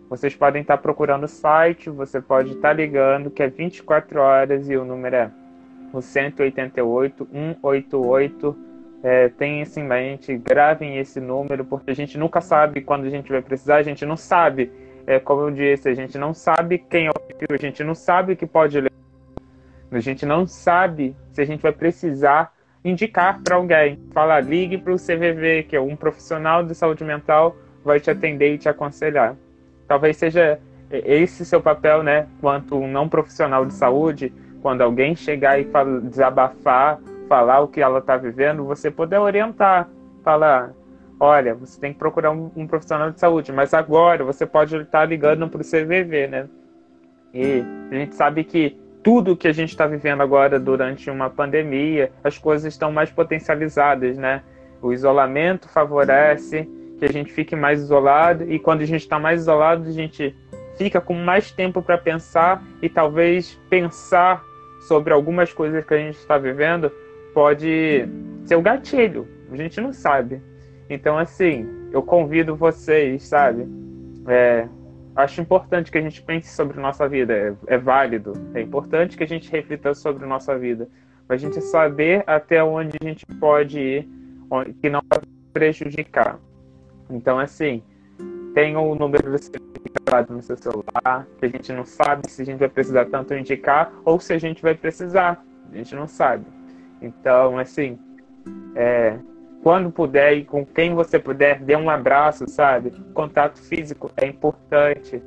vocês 0.09 0.35
podem 0.35 0.61
estar 0.61 0.77
procurando 0.77 1.23
o 1.23 1.27
site, 1.27 1.89
você 1.89 2.21
pode 2.21 2.51
estar 2.51 2.73
ligando, 2.73 3.31
que 3.31 3.41
é 3.41 3.47
24 3.47 4.19
horas 4.19 4.69
e 4.69 4.77
o 4.77 4.85
número 4.85 5.15
é 5.15 5.31
o 5.91 6.01
188 6.01 7.27
188. 7.31 8.57
É, 9.03 9.29
tenham 9.29 9.61
isso 9.61 9.79
em 9.79 9.83
mente, 9.83 10.35
gravem 10.35 10.97
esse 10.97 11.19
número, 11.19 11.63
porque 11.63 11.91
a 11.91 11.95
gente 11.95 12.17
nunca 12.17 12.41
sabe 12.41 12.81
quando 12.81 13.05
a 13.05 13.09
gente 13.09 13.31
vai 13.31 13.41
precisar, 13.41 13.75
a 13.75 13.83
gente 13.83 14.03
não 14.03 14.17
sabe, 14.17 14.71
é, 15.05 15.19
como 15.19 15.41
eu 15.41 15.51
disse, 15.51 15.87
a 15.87 15.93
gente 15.93 16.17
não 16.17 16.33
sabe 16.33 16.79
quem 16.79 17.05
é 17.05 17.09
o 17.09 17.13
perfil, 17.13 17.47
a 17.51 17.57
gente 17.57 17.83
não 17.83 17.93
sabe 17.93 18.33
o 18.33 18.37
que 18.37 18.47
pode 18.47 18.81
ler. 18.81 18.91
A 19.91 19.99
gente 19.99 20.25
não 20.25 20.47
sabe 20.47 21.15
se 21.31 21.41
a 21.41 21.45
gente 21.45 21.61
vai 21.61 21.71
precisar 21.71 22.51
indicar 22.83 23.41
para 23.43 23.55
alguém. 23.55 23.99
Falar, 24.11 24.41
ligue 24.41 24.77
para 24.77 24.93
o 24.93 24.97
CVV, 24.97 25.63
que 25.69 25.75
é 25.75 25.81
um 25.81 25.95
profissional 25.95 26.63
de 26.63 26.73
saúde 26.73 27.03
mental, 27.03 27.55
vai 27.83 27.99
te 27.99 28.09
atender 28.09 28.55
e 28.55 28.57
te 28.57 28.67
aconselhar. 28.67 29.35
Talvez 29.87 30.17
seja 30.17 30.59
esse 30.91 31.45
seu 31.45 31.61
papel, 31.61 32.03
né, 32.03 32.27
quanto 32.39 32.77
um 32.77 32.87
não 32.87 33.09
profissional 33.09 33.65
de 33.65 33.73
saúde, 33.73 34.33
quando 34.61 34.81
alguém 34.81 35.15
chegar 35.15 35.59
e 35.59 35.65
fala, 35.65 36.01
desabafar, 36.01 36.99
falar 37.27 37.61
o 37.61 37.67
que 37.67 37.81
ela 37.81 37.99
está 37.99 38.17
vivendo, 38.17 38.65
você 38.65 38.89
poder 38.89 39.17
orientar, 39.17 39.89
falar, 40.23 40.73
olha, 41.19 41.53
você 41.53 41.79
tem 41.79 41.93
que 41.93 41.99
procurar 41.99 42.31
um, 42.31 42.51
um 42.55 42.67
profissional 42.67 43.11
de 43.11 43.19
saúde, 43.19 43.51
mas 43.51 43.73
agora 43.73 44.23
você 44.23 44.45
pode 44.45 44.75
estar 44.75 44.99
tá 44.99 45.05
ligando 45.05 45.47
para 45.47 45.61
o 45.61 45.63
CVV, 45.63 46.27
né? 46.27 46.47
E 47.33 47.63
a 47.91 47.95
gente 47.95 48.15
sabe 48.15 48.43
que 48.43 48.79
tudo 49.03 49.35
que 49.35 49.47
a 49.47 49.53
gente 49.53 49.69
está 49.69 49.85
vivendo 49.85 50.21
agora 50.21 50.59
durante 50.59 51.11
uma 51.11 51.29
pandemia, 51.29 52.11
as 52.23 52.37
coisas 52.37 52.73
estão 52.73 52.91
mais 52.91 53.11
potencializadas, 53.11 54.17
né? 54.17 54.41
O 54.81 54.91
isolamento 54.91 55.69
favorece 55.69 56.67
que 56.99 57.05
a 57.05 57.11
gente 57.11 57.31
fique 57.31 57.55
mais 57.55 57.81
isolado 57.81 58.49
e 58.51 58.57
quando 58.57 58.81
a 58.81 58.85
gente 58.85 59.01
está 59.01 59.19
mais 59.19 59.41
isolado, 59.41 59.87
a 59.87 59.91
gente 59.91 60.35
fica 60.77 60.99
com 61.01 61.13
mais 61.13 61.51
tempo 61.51 61.81
para 61.81 61.97
pensar 61.97 62.63
e 62.81 62.89
talvez 62.89 63.59
pensar 63.69 64.43
sobre 64.87 65.13
algumas 65.13 65.51
coisas 65.53 65.83
que 65.85 65.93
a 65.93 65.97
gente 65.97 66.17
está 66.17 66.37
vivendo 66.37 66.91
pode 67.33 68.07
ser 68.45 68.55
o 68.55 68.61
gatilho. 68.61 69.27
A 69.51 69.55
gente 69.55 69.79
não 69.81 69.91
sabe. 69.91 70.41
Então, 70.89 71.17
assim, 71.17 71.67
eu 71.91 72.01
convido 72.01 72.55
vocês, 72.55 73.23
sabe? 73.23 73.67
É, 74.27 74.67
acho 75.15 75.41
importante 75.41 75.91
que 75.91 75.97
a 75.97 76.01
gente 76.01 76.21
pense 76.21 76.53
sobre 76.53 76.79
nossa 76.79 77.07
vida, 77.07 77.33
é, 77.33 77.53
é, 77.67 77.77
válido, 77.77 78.33
é 78.53 78.61
importante 78.61 79.17
que 79.17 79.23
a 79.23 79.27
gente 79.27 79.51
reflita 79.51 79.93
sobre 79.93 80.25
nossa 80.25 80.57
vida, 80.57 80.87
para 81.27 81.35
a 81.35 81.39
gente 81.39 81.59
saber 81.61 82.23
até 82.27 82.63
onde 82.63 82.97
a 83.01 83.05
gente 83.05 83.25
pode 83.39 83.79
ir, 83.79 84.09
que 84.81 84.89
não 84.89 85.01
vai 85.09 85.19
prejudicar. 85.53 86.39
Então, 87.09 87.39
assim, 87.39 87.83
tenha 88.53 88.79
o 88.79 88.95
número 88.95 89.31
do 89.31 89.37
certificado 89.37 90.33
no 90.33 90.41
seu 90.41 90.57
celular, 90.57 91.27
que 91.37 91.45
a 91.45 91.49
gente 91.49 91.73
não 91.73 91.85
sabe 91.85 92.29
se 92.29 92.41
a 92.41 92.45
gente 92.45 92.59
vai 92.59 92.69
precisar 92.69 93.05
tanto 93.05 93.33
indicar 93.33 93.91
ou 94.03 94.19
se 94.19 94.33
a 94.33 94.37
gente 94.37 94.61
vai 94.61 94.73
precisar, 94.73 95.43
a 95.71 95.75
gente 95.75 95.95
não 95.95 96.07
sabe. 96.07 96.45
Então, 97.01 97.57
assim, 97.57 97.99
é, 98.75 99.19
quando 99.61 99.91
puder 99.91 100.33
e 100.33 100.45
com 100.45 100.65
quem 100.65 100.93
você 100.93 101.19
puder, 101.19 101.59
dê 101.59 101.75
um 101.75 101.89
abraço, 101.89 102.47
sabe? 102.47 102.91
Contato 103.13 103.59
físico 103.59 104.11
é 104.15 104.27
importante, 104.27 105.21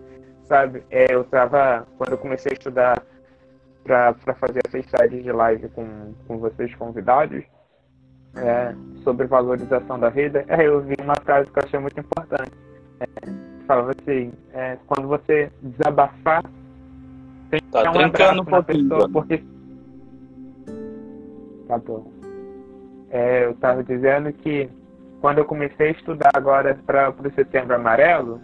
sabe? 0.45 0.83
É, 0.91 1.13
eu 1.13 1.25
tava, 1.25 1.87
quando 1.99 2.13
eu 2.13 2.19
comecei 2.19 2.53
a 2.53 2.55
estudar 2.55 3.03
para 3.85 4.15
fazer 4.35 4.61
essas 4.67 4.87
séries 4.87 5.23
de 5.23 5.33
live 5.33 5.69
com, 5.71 6.15
com 6.27 6.39
vocês 6.39 6.75
convidados, 6.75 7.45
é, 8.37 8.75
sobre 9.03 9.27
valorização 9.27 9.99
da 9.99 10.09
vida, 10.09 10.45
é, 10.49 10.67
eu 10.67 10.81
vi 10.81 10.95
uma 11.03 11.17
frase 11.17 11.51
que 11.51 11.59
eu 11.59 11.63
achei 11.65 11.81
muito 11.81 11.99
importante. 12.01 12.53
É, 13.01 13.07
falava 13.67 13.93
assim, 14.01 14.33
é, 14.53 14.77
quando 14.87 15.09
você 15.09 15.51
desabafar, 15.63 16.43
tem 17.51 17.61
que 17.61 17.69
tá 17.69 17.83
dar 17.83 17.97
um 17.97 18.05
abraço 18.05 18.41
um 18.41 18.51
na 18.51 18.63
pessoa, 18.63 19.09
porque... 19.09 19.43
Tá 21.67 21.77
bom 21.79 22.19
é, 23.11 23.45
eu 23.45 23.53
estava 23.53 23.83
dizendo 23.83 24.33
que 24.33 24.69
quando 25.21 25.39
eu 25.39 25.45
comecei 25.45 25.89
a 25.89 25.93
estudar 25.93 26.31
agora 26.35 26.79
para 26.87 27.11
o 27.11 27.35
Setembro 27.35 27.75
Amarelo, 27.75 28.41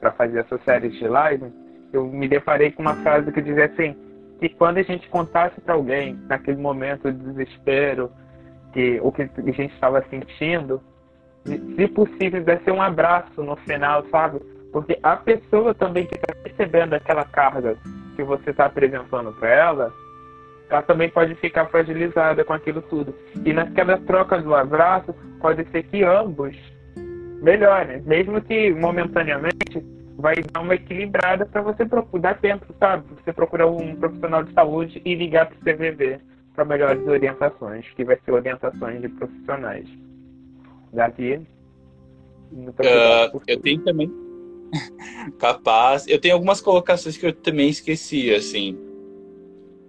para 0.00 0.12
fazer 0.12 0.40
essa 0.40 0.58
série 0.58 0.88
de 0.88 1.06
live, 1.06 1.52
eu 1.92 2.06
me 2.06 2.28
deparei 2.28 2.72
com 2.72 2.82
uma 2.82 2.96
frase 2.96 3.30
que 3.30 3.40
dizia 3.40 3.66
assim, 3.66 3.96
que 4.40 4.48
quando 4.48 4.78
a 4.78 4.82
gente 4.82 5.08
contasse 5.08 5.60
para 5.60 5.74
alguém, 5.74 6.18
naquele 6.28 6.60
momento 6.60 7.12
de 7.12 7.18
desespero, 7.18 8.10
que 8.76 9.00
o 9.02 9.10
que 9.10 9.22
a 9.22 9.52
gente 9.52 9.72
estava 9.72 10.04
sentindo, 10.10 10.82
se 11.46 11.88
possível, 11.88 12.44
desse 12.44 12.70
um 12.70 12.82
abraço 12.82 13.42
no 13.42 13.56
final, 13.56 14.04
sabe? 14.10 14.38
Porque 14.70 14.98
a 15.02 15.16
pessoa 15.16 15.74
também 15.74 16.04
que 16.04 16.14
está 16.14 16.34
recebendo 16.44 16.92
aquela 16.92 17.24
carga 17.24 17.78
que 18.14 18.22
você 18.22 18.50
está 18.50 18.66
apresentando 18.66 19.32
para 19.32 19.48
ela, 19.48 19.92
ela 20.68 20.82
também 20.82 21.08
pode 21.08 21.34
ficar 21.36 21.64
fragilizada 21.66 22.44
com 22.44 22.52
aquilo 22.52 22.82
tudo. 22.82 23.14
E 23.46 23.52
naquela 23.54 23.96
troca 23.96 24.42
do 24.42 24.54
abraço, 24.54 25.14
pode 25.40 25.66
ser 25.70 25.82
que 25.84 26.04
ambos 26.04 26.54
melhorem, 27.40 28.02
mesmo 28.02 28.42
que 28.42 28.74
momentaneamente 28.74 29.82
vai 30.18 30.34
dar 30.52 30.60
uma 30.60 30.74
equilibrada 30.74 31.46
para 31.46 31.62
você 31.62 31.86
procurar 31.86 32.34
tempo, 32.40 32.66
sabe? 32.78 33.04
Você 33.22 33.32
procurar 33.32 33.68
um 33.68 33.96
profissional 33.96 34.42
de 34.42 34.52
saúde 34.52 35.00
e 35.02 35.14
ligar 35.14 35.46
para 35.46 35.56
o 35.56 35.60
CVV 35.60 36.20
para 36.56 36.64
melhores 36.64 37.06
orientações, 37.06 37.86
que 37.94 38.02
vai 38.02 38.18
ser 38.24 38.32
orientações 38.32 39.02
de 39.02 39.08
profissionais. 39.10 39.86
Daqui. 40.92 41.38
Uh, 42.52 43.40
eu 43.46 43.60
tenho 43.60 43.84
também 43.84 44.10
capaz. 45.38 46.08
Eu 46.08 46.18
tenho 46.18 46.34
algumas 46.34 46.60
colocações 46.60 47.18
que 47.18 47.26
eu 47.26 47.32
também 47.32 47.68
esqueci, 47.68 48.34
assim. 48.34 48.78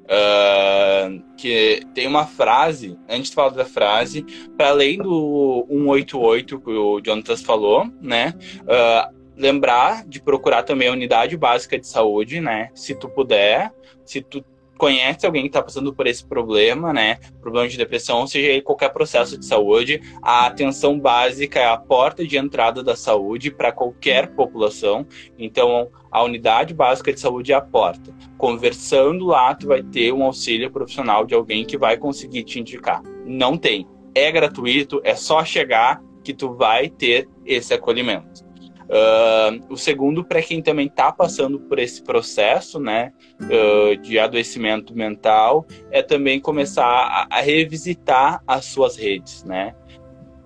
Uh, 0.04 1.24
que 1.38 1.82
tem 1.94 2.08
uma 2.08 2.26
frase, 2.26 2.98
antes 3.10 3.30
de 3.30 3.36
falar 3.36 3.50
da 3.50 3.66
frase, 3.66 4.26
para 4.58 4.70
além 4.70 4.98
do 4.98 5.66
188 5.70 6.60
que 6.60 6.70
o 6.70 7.02
Jonatas 7.04 7.42
falou, 7.42 7.86
né? 8.02 8.34
Uh, 8.64 9.18
lembrar 9.38 10.06
de 10.06 10.22
procurar 10.22 10.64
também 10.64 10.88
a 10.88 10.94
unidade 10.94 11.38
básica 11.38 11.78
de 11.78 11.88
saúde, 11.88 12.42
né? 12.42 12.70
Se 12.74 12.96
tu 12.96 13.08
puder, 13.10 13.72
se 14.06 14.22
tu 14.22 14.44
conhece 14.78 15.26
alguém 15.26 15.44
que 15.44 15.50
está 15.50 15.62
passando 15.62 15.94
por 15.94 16.08
esse 16.08 16.26
problema, 16.26 16.94
né? 16.94 17.20
Problema 17.42 17.68
de 17.68 17.78
depressão, 17.78 18.26
seja 18.28 18.62
qualquer 18.62 18.90
processo 18.90 19.38
de 19.38 19.46
saúde, 19.46 20.02
a 20.22 20.46
atenção 20.46 21.00
básica 21.00 21.60
é 21.60 21.66
a 21.66 21.78
porta 21.78 22.26
de 22.26 22.38
entrada 22.38 22.84
da 22.84 22.96
saúde 22.96 23.52
para 23.52 23.72
qualquer 23.72 24.28
população. 24.36 25.06
Então, 25.38 25.90
a 26.12 26.24
unidade 26.24 26.74
básica 26.74 27.12
de 27.12 27.20
saúde 27.20 27.52
é 27.52 27.56
a 27.56 27.62
porta. 27.62 28.14
Conversando 28.38 29.26
lá, 29.26 29.54
tu 29.54 29.68
vai 29.68 29.84
ter 29.84 30.14
um 30.14 30.24
auxílio 30.24 30.72
profissional 30.72 31.26
de 31.26 31.36
alguém 31.36 31.66
que 31.66 31.78
vai 31.78 31.98
conseguir 31.98 32.44
te 32.44 32.60
indicar. 32.60 33.02
Não 33.26 33.58
tem. 33.58 33.88
É 34.16 34.32
gratuito, 34.32 35.02
é 35.04 35.16
só 35.16 35.44
chegar 35.44 36.02
que 36.24 36.34
tu 36.34 36.54
vai 36.54 36.90
ter 36.90 37.28
esse 37.46 37.74
acolhimento. 37.74 38.47
Uh, 38.88 39.74
o 39.74 39.76
segundo, 39.76 40.24
para 40.24 40.42
quem 40.42 40.62
também 40.62 40.88
está 40.88 41.12
passando 41.12 41.60
por 41.60 41.78
esse 41.78 42.02
processo 42.02 42.80
né, 42.80 43.12
uh, 43.42 43.98
de 43.98 44.18
adoecimento 44.18 44.96
mental, 44.96 45.68
é 45.92 46.02
também 46.02 46.40
começar 46.40 46.86
a, 46.86 47.28
a 47.30 47.42
revisitar 47.42 48.42
as 48.48 48.66
suas 48.66 48.96
redes, 48.96 49.44
né? 49.44 49.76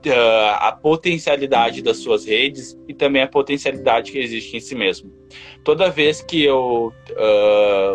Uh, 0.03 0.57
a 0.57 0.71
potencialidade 0.71 1.83
das 1.83 1.97
suas 1.97 2.25
redes 2.25 2.75
e 2.87 2.93
também 2.93 3.21
a 3.21 3.27
potencialidade 3.27 4.11
que 4.11 4.17
existe 4.17 4.57
em 4.57 4.59
si 4.59 4.73
mesmo. 4.73 5.13
Toda 5.63 5.91
vez 5.91 6.23
que 6.23 6.43
eu, 6.43 6.91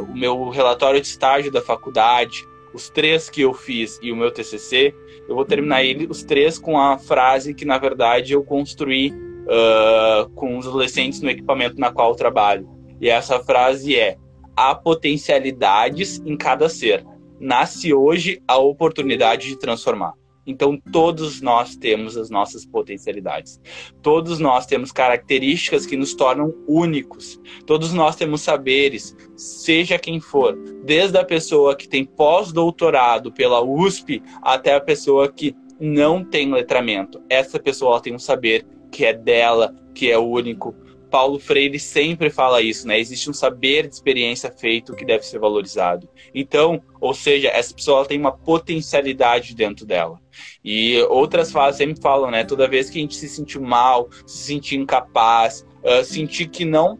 o 0.09 0.16
meu 0.16 0.49
relatório 0.51 1.01
de 1.01 1.09
estágio 1.09 1.51
da 1.51 1.61
faculdade, 1.61 2.47
os 2.72 2.88
três 2.88 3.28
que 3.28 3.40
eu 3.40 3.53
fiz 3.53 3.99
e 4.01 4.12
o 4.12 4.16
meu 4.16 4.30
TCC, 4.30 4.94
eu 5.28 5.34
vou 5.34 5.44
terminar 5.44 5.82
ele, 5.82 6.07
os 6.09 6.22
três 6.22 6.61
com 6.61 6.78
a 6.78 6.97
frase 6.97 7.53
que 7.53 7.64
na 7.64 7.76
verdade 7.76 8.34
eu 8.34 8.44
construí 8.44 9.12
uh, 9.47 10.28
com 10.30 10.59
os 10.59 10.66
adolescentes 10.66 11.20
no 11.20 11.30
equipamento 11.30 11.78
na 11.78 11.90
qual 11.90 12.14
trabalho. 12.14 12.68
E 13.01 13.09
essa 13.09 13.40
frase 13.40 13.97
é: 13.97 14.16
há 14.57 14.74
potencialidades 14.74 16.20
em 16.24 16.36
cada 16.36 16.68
ser. 16.68 17.05
Nasce 17.38 17.92
hoje 17.92 18.42
a 18.49 18.57
oportunidade 18.57 19.49
de 19.49 19.59
transformar. 19.59 20.14
Então, 20.47 20.80
todos 20.92 21.40
nós 21.40 21.76
temos 21.76 22.16
as 22.16 22.30
nossas 22.30 22.64
potencialidades. 22.64 23.61
Todos 24.01 24.38
nós 24.38 24.64
temos 24.64 24.92
características 24.92 25.84
que 25.84 25.97
nos 25.97 26.14
tornam 26.14 26.55
únicos. 26.68 27.40
Todos 27.66 27.92
nós 27.92 28.14
temos 28.14 28.42
saberes, 28.42 29.16
seja 29.34 29.99
quem 29.99 30.20
for, 30.20 30.57
desde 30.84 31.18
a 31.18 31.24
pessoa 31.24 31.74
que 31.74 31.88
tem 31.88 32.05
pós-doutorado 32.05 33.32
pela 33.32 33.61
USP 33.61 34.22
até 34.40 34.74
a 34.74 34.80
pessoa 34.80 35.30
que 35.30 35.55
não 35.80 36.24
tem 36.24 36.53
letramento. 36.53 37.20
Essa 37.28 37.59
pessoa 37.59 38.01
tem 38.01 38.14
um 38.14 38.18
saber 38.18 38.64
que 38.97 39.05
é 39.05 39.12
dela, 39.12 39.74
que 39.94 40.11
é 40.11 40.16
único. 40.16 40.74
Paulo 41.11 41.38
Freire 41.38 41.78
sempre 41.78 42.30
fala 42.30 42.62
isso, 42.62 42.88
né? 42.88 42.99
Existe 42.99 43.28
um 43.28 43.32
saber 43.34 43.86
de 43.86 43.94
experiência 43.94 44.51
feito 44.51 44.94
que 44.94 45.05
deve 45.05 45.22
ser 45.22 45.38
valorizado. 45.38 46.09
Então, 46.34 46.82
ou 46.99 47.12
seja, 47.12 47.49
essa 47.49 47.74
pessoa 47.74 48.07
tem 48.07 48.18
uma 48.18 48.32
potencialidade 48.32 49.55
dentro 49.55 49.84
dela. 49.84 50.18
E 50.64 50.99
outras 51.11 51.53
falas 51.53 51.76
sempre 51.76 52.01
falam, 52.01 52.30
né? 52.30 52.42
Toda 52.42 52.66
vez 52.66 52.88
que 52.88 52.99
a 52.99 53.03
gente 53.03 53.16
se 53.16 53.28
sentir 53.28 53.61
mal, 53.61 54.09
se 54.26 54.38
sentir 54.38 54.76
incapaz, 54.76 55.66
uh, 55.84 56.03
sentir 56.03 56.49
que 56.49 56.64
não 56.64 56.99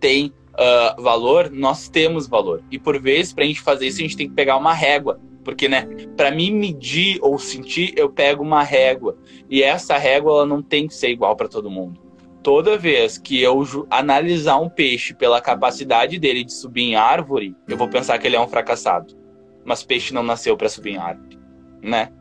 tem 0.00 0.32
uh, 0.54 1.00
valor, 1.00 1.50
nós 1.52 1.88
temos 1.88 2.26
valor. 2.26 2.64
E 2.68 2.80
por 2.80 3.00
vezes, 3.00 3.32
para 3.32 3.44
a 3.44 3.46
gente 3.46 3.60
fazer 3.60 3.86
isso, 3.86 3.98
a 3.98 4.02
gente 4.02 4.16
tem 4.16 4.28
que 4.28 4.34
pegar 4.34 4.56
uma 4.56 4.74
régua 4.74 5.20
porque, 5.44 5.68
né, 5.68 5.86
para 6.16 6.30
mim 6.30 6.50
medir 6.52 7.18
ou 7.20 7.38
sentir, 7.38 7.92
eu 7.96 8.08
pego 8.10 8.42
uma 8.42 8.62
régua. 8.62 9.16
E 9.50 9.62
essa 9.62 9.98
régua 9.98 10.32
ela 10.32 10.46
não 10.46 10.62
tem 10.62 10.86
que 10.86 10.94
ser 10.94 11.10
igual 11.10 11.34
para 11.36 11.48
todo 11.48 11.70
mundo. 11.70 12.00
toda 12.42 12.76
vez 12.76 13.18
que 13.18 13.40
eu 13.40 13.64
analisar 13.88 14.58
um 14.58 14.68
peixe 14.68 15.14
pela 15.14 15.40
capacidade 15.40 16.18
dele 16.18 16.44
de 16.44 16.52
subir 16.52 16.82
em 16.82 16.96
árvore, 16.96 17.54
eu 17.68 17.76
vou 17.76 17.88
pensar 17.88 18.18
que 18.18 18.26
ele 18.26 18.36
é 18.36 18.40
um 18.40 18.48
fracassado. 18.48 19.16
Mas 19.64 19.84
peixe 19.84 20.12
não 20.12 20.22
nasceu 20.22 20.56
para 20.56 20.68
subir 20.68 20.94
em 20.94 20.98
árvore, 20.98 21.38
né? 21.80 22.12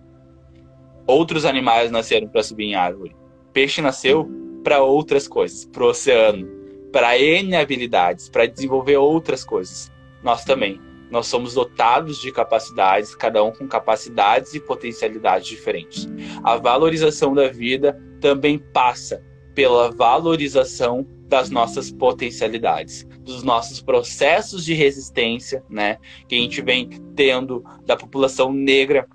Outros 1.07 1.43
animais 1.43 1.89
nasceram 1.89 2.27
para 2.27 2.43
subir 2.43 2.65
em 2.65 2.75
árvore. 2.75 3.15
Peixe 3.51 3.81
nasceu 3.81 4.29
para 4.63 4.83
outras 4.83 5.27
coisas, 5.27 5.65
para 5.65 5.83
o 5.83 5.87
oceano, 5.87 6.47
para 6.91 7.17
N 7.17 7.55
habilidades, 7.55 8.29
para 8.29 8.45
desenvolver 8.45 8.97
outras 8.97 9.43
coisas. 9.43 9.91
Nós 10.23 10.45
também. 10.45 10.79
Nós 11.11 11.27
somos 11.27 11.53
dotados 11.53 12.19
de 12.19 12.31
capacidades, 12.31 13.13
cada 13.13 13.43
um 13.43 13.51
com 13.51 13.67
capacidades 13.67 14.53
e 14.53 14.59
potencialidades 14.59 15.47
diferentes. 15.47 16.07
A 16.41 16.55
valorização 16.55 17.33
da 17.33 17.49
vida 17.49 18.01
também 18.21 18.57
passa 18.57 19.21
pela 19.53 19.91
valorização 19.91 21.05
das 21.27 21.49
nossas 21.49 21.91
potencialidades, 21.91 23.05
dos 23.21 23.43
nossos 23.43 23.81
processos 23.81 24.63
de 24.63 24.73
resistência, 24.73 25.63
né, 25.69 25.97
que 26.27 26.35
a 26.35 26.39
gente 26.39 26.61
vem 26.61 26.89
tendo 27.15 27.63
da 27.85 27.95
população 27.95 28.51
negra 28.51 29.07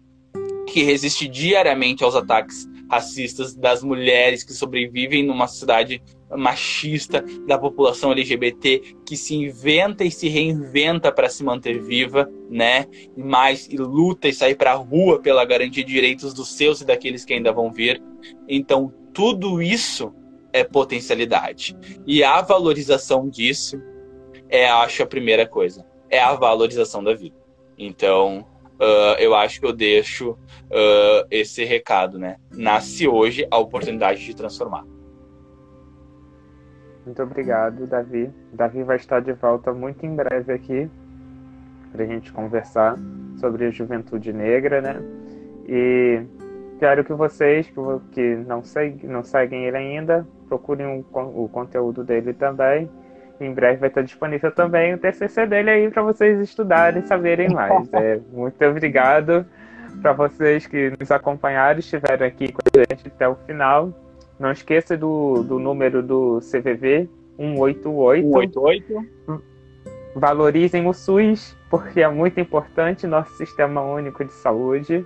que 0.66 0.82
resiste 0.82 1.26
diariamente 1.26 2.04
aos 2.04 2.14
ataques 2.14 2.68
racistas, 2.90 3.54
das 3.54 3.82
mulheres 3.82 4.44
que 4.44 4.52
sobrevivem 4.52 5.24
numa 5.24 5.46
sociedade 5.46 6.02
machista, 6.30 7.24
da 7.46 7.58
população 7.58 8.12
LGBT 8.12 8.96
que 9.04 9.16
se 9.16 9.34
inventa 9.34 10.04
e 10.04 10.10
se 10.10 10.28
reinventa 10.28 11.12
para 11.12 11.28
se 11.28 11.44
manter 11.44 11.80
viva, 11.80 12.28
né? 12.50 12.86
E 13.16 13.22
mais 13.22 13.68
e 13.68 13.76
luta 13.76 14.28
e 14.28 14.32
sai 14.32 14.54
para 14.54 14.72
a 14.72 14.76
rua 14.76 15.20
pela 15.20 15.44
garantia 15.44 15.84
de 15.84 15.92
direitos 15.92 16.34
dos 16.34 16.56
seus 16.56 16.80
e 16.80 16.84
daqueles 16.84 17.24
que 17.24 17.32
ainda 17.32 17.52
vão 17.52 17.72
vir. 17.72 18.02
Então, 18.48 18.92
tudo 19.12 19.62
isso 19.62 20.12
é 20.52 20.64
potencialidade. 20.64 21.76
E 22.06 22.24
a 22.24 22.40
valorização 22.40 23.28
disso 23.28 23.80
é, 24.48 24.68
acho, 24.68 25.02
a 25.02 25.06
primeira 25.06 25.46
coisa. 25.46 25.86
É 26.08 26.20
a 26.20 26.34
valorização 26.34 27.02
da 27.02 27.14
vida. 27.14 27.36
Então, 27.76 28.46
uh, 28.80 29.18
eu 29.18 29.34
acho 29.34 29.60
que 29.60 29.66
eu 29.66 29.72
deixo 29.72 30.30
uh, 30.30 31.26
esse 31.30 31.64
recado, 31.64 32.18
né? 32.18 32.36
Nasce 32.52 33.08
hoje 33.08 33.46
a 33.50 33.58
oportunidade 33.58 34.24
de 34.24 34.34
transformar. 34.34 34.84
Muito 37.06 37.22
obrigado, 37.22 37.86
Davi. 37.86 38.28
Davi 38.52 38.82
vai 38.82 38.96
estar 38.96 39.20
de 39.20 39.32
volta 39.32 39.72
muito 39.72 40.04
em 40.04 40.14
breve 40.14 40.52
aqui 40.52 40.90
para 41.92 42.02
a 42.02 42.06
gente 42.06 42.32
conversar 42.32 42.98
sobre 43.36 43.66
a 43.66 43.70
juventude 43.70 44.32
negra, 44.32 44.82
né? 44.82 45.00
E 45.68 46.22
quero 46.80 47.04
que 47.04 47.12
vocês 47.12 47.72
que 48.10 48.36
não, 48.46 48.64
seguem, 48.64 49.08
não 49.08 49.22
seguem 49.22 49.66
ele 49.66 49.76
ainda 49.76 50.26
procurem 50.48 50.86
o, 50.86 51.44
o 51.44 51.48
conteúdo 51.48 52.02
dele 52.02 52.32
também. 52.32 52.90
Em 53.40 53.52
breve 53.52 53.76
vai 53.76 53.88
estar 53.88 54.02
disponível 54.02 54.50
também 54.50 54.94
o 54.94 54.98
TCC 54.98 55.46
dele 55.46 55.70
aí 55.70 55.90
para 55.90 56.02
vocês 56.02 56.40
estudarem 56.40 57.06
saberem 57.06 57.50
mais. 57.50 57.88
É, 57.92 58.20
muito 58.32 58.62
obrigado 58.64 59.46
para 60.02 60.12
vocês 60.12 60.66
que 60.66 60.92
nos 60.98 61.10
acompanharam, 61.12 61.78
estiveram 61.78 62.26
aqui 62.26 62.52
com 62.52 62.60
a 62.74 62.78
gente 62.78 63.06
até 63.06 63.28
o 63.28 63.36
final. 63.46 63.92
Não 64.38 64.50
esqueça 64.50 64.96
do, 64.96 65.42
do 65.42 65.58
número 65.58 66.02
do 66.02 66.40
CVV 66.40 67.08
188. 67.38 68.28
188. 68.28 69.06
Valorizem 70.14 70.86
o 70.86 70.92
SUS, 70.92 71.56
porque 71.70 72.00
é 72.00 72.08
muito 72.08 72.40
importante 72.40 73.06
nosso 73.06 73.36
sistema 73.36 73.82
único 73.82 74.24
de 74.24 74.32
saúde. 74.32 75.04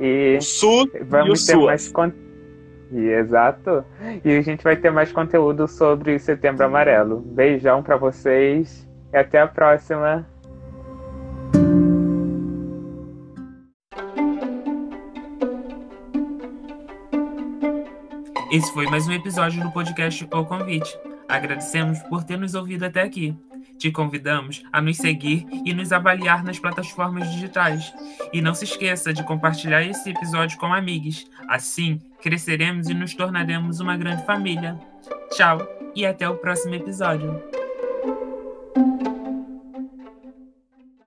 E 0.00 0.36
o 0.38 0.42
SUS 0.42 0.90
vamos 1.02 1.44
e 1.44 1.52
ter 1.52 1.56
o 1.56 1.66
mais 1.66 1.88
conteúdo 1.88 2.32
exato. 2.92 3.84
E 4.24 4.36
a 4.36 4.42
gente 4.42 4.62
vai 4.62 4.76
ter 4.76 4.90
mais 4.90 5.10
conteúdo 5.12 5.66
sobre 5.66 6.18
Setembro 6.18 6.66
Amarelo. 6.66 7.20
Beijão 7.20 7.82
para 7.82 7.96
vocês 7.96 8.86
e 9.12 9.16
até 9.16 9.40
a 9.40 9.46
próxima. 9.46 10.26
Esse 18.52 18.70
foi 18.70 18.86
mais 18.86 19.08
um 19.08 19.12
episódio 19.12 19.62
do 19.62 19.70
podcast 19.70 20.28
O 20.30 20.44
Convite. 20.44 20.94
Agradecemos 21.26 22.00
por 22.00 22.22
ter 22.22 22.36
nos 22.36 22.54
ouvido 22.54 22.84
até 22.84 23.00
aqui. 23.00 23.34
Te 23.78 23.90
convidamos 23.90 24.62
a 24.70 24.78
nos 24.78 24.98
seguir 24.98 25.46
e 25.64 25.72
nos 25.72 25.90
avaliar 25.90 26.44
nas 26.44 26.58
plataformas 26.58 27.30
digitais. 27.30 27.94
E 28.30 28.42
não 28.42 28.54
se 28.54 28.64
esqueça 28.64 29.10
de 29.10 29.22
compartilhar 29.22 29.82
esse 29.82 30.10
episódio 30.10 30.58
com 30.58 30.66
amigos. 30.66 31.26
Assim, 31.48 31.98
cresceremos 32.20 32.90
e 32.90 32.94
nos 32.94 33.14
tornaremos 33.14 33.80
uma 33.80 33.96
grande 33.96 34.22
família. 34.26 34.78
Tchau 35.30 35.66
e 35.96 36.04
até 36.04 36.28
o 36.28 36.36
próximo 36.36 36.74
episódio. 36.74 37.61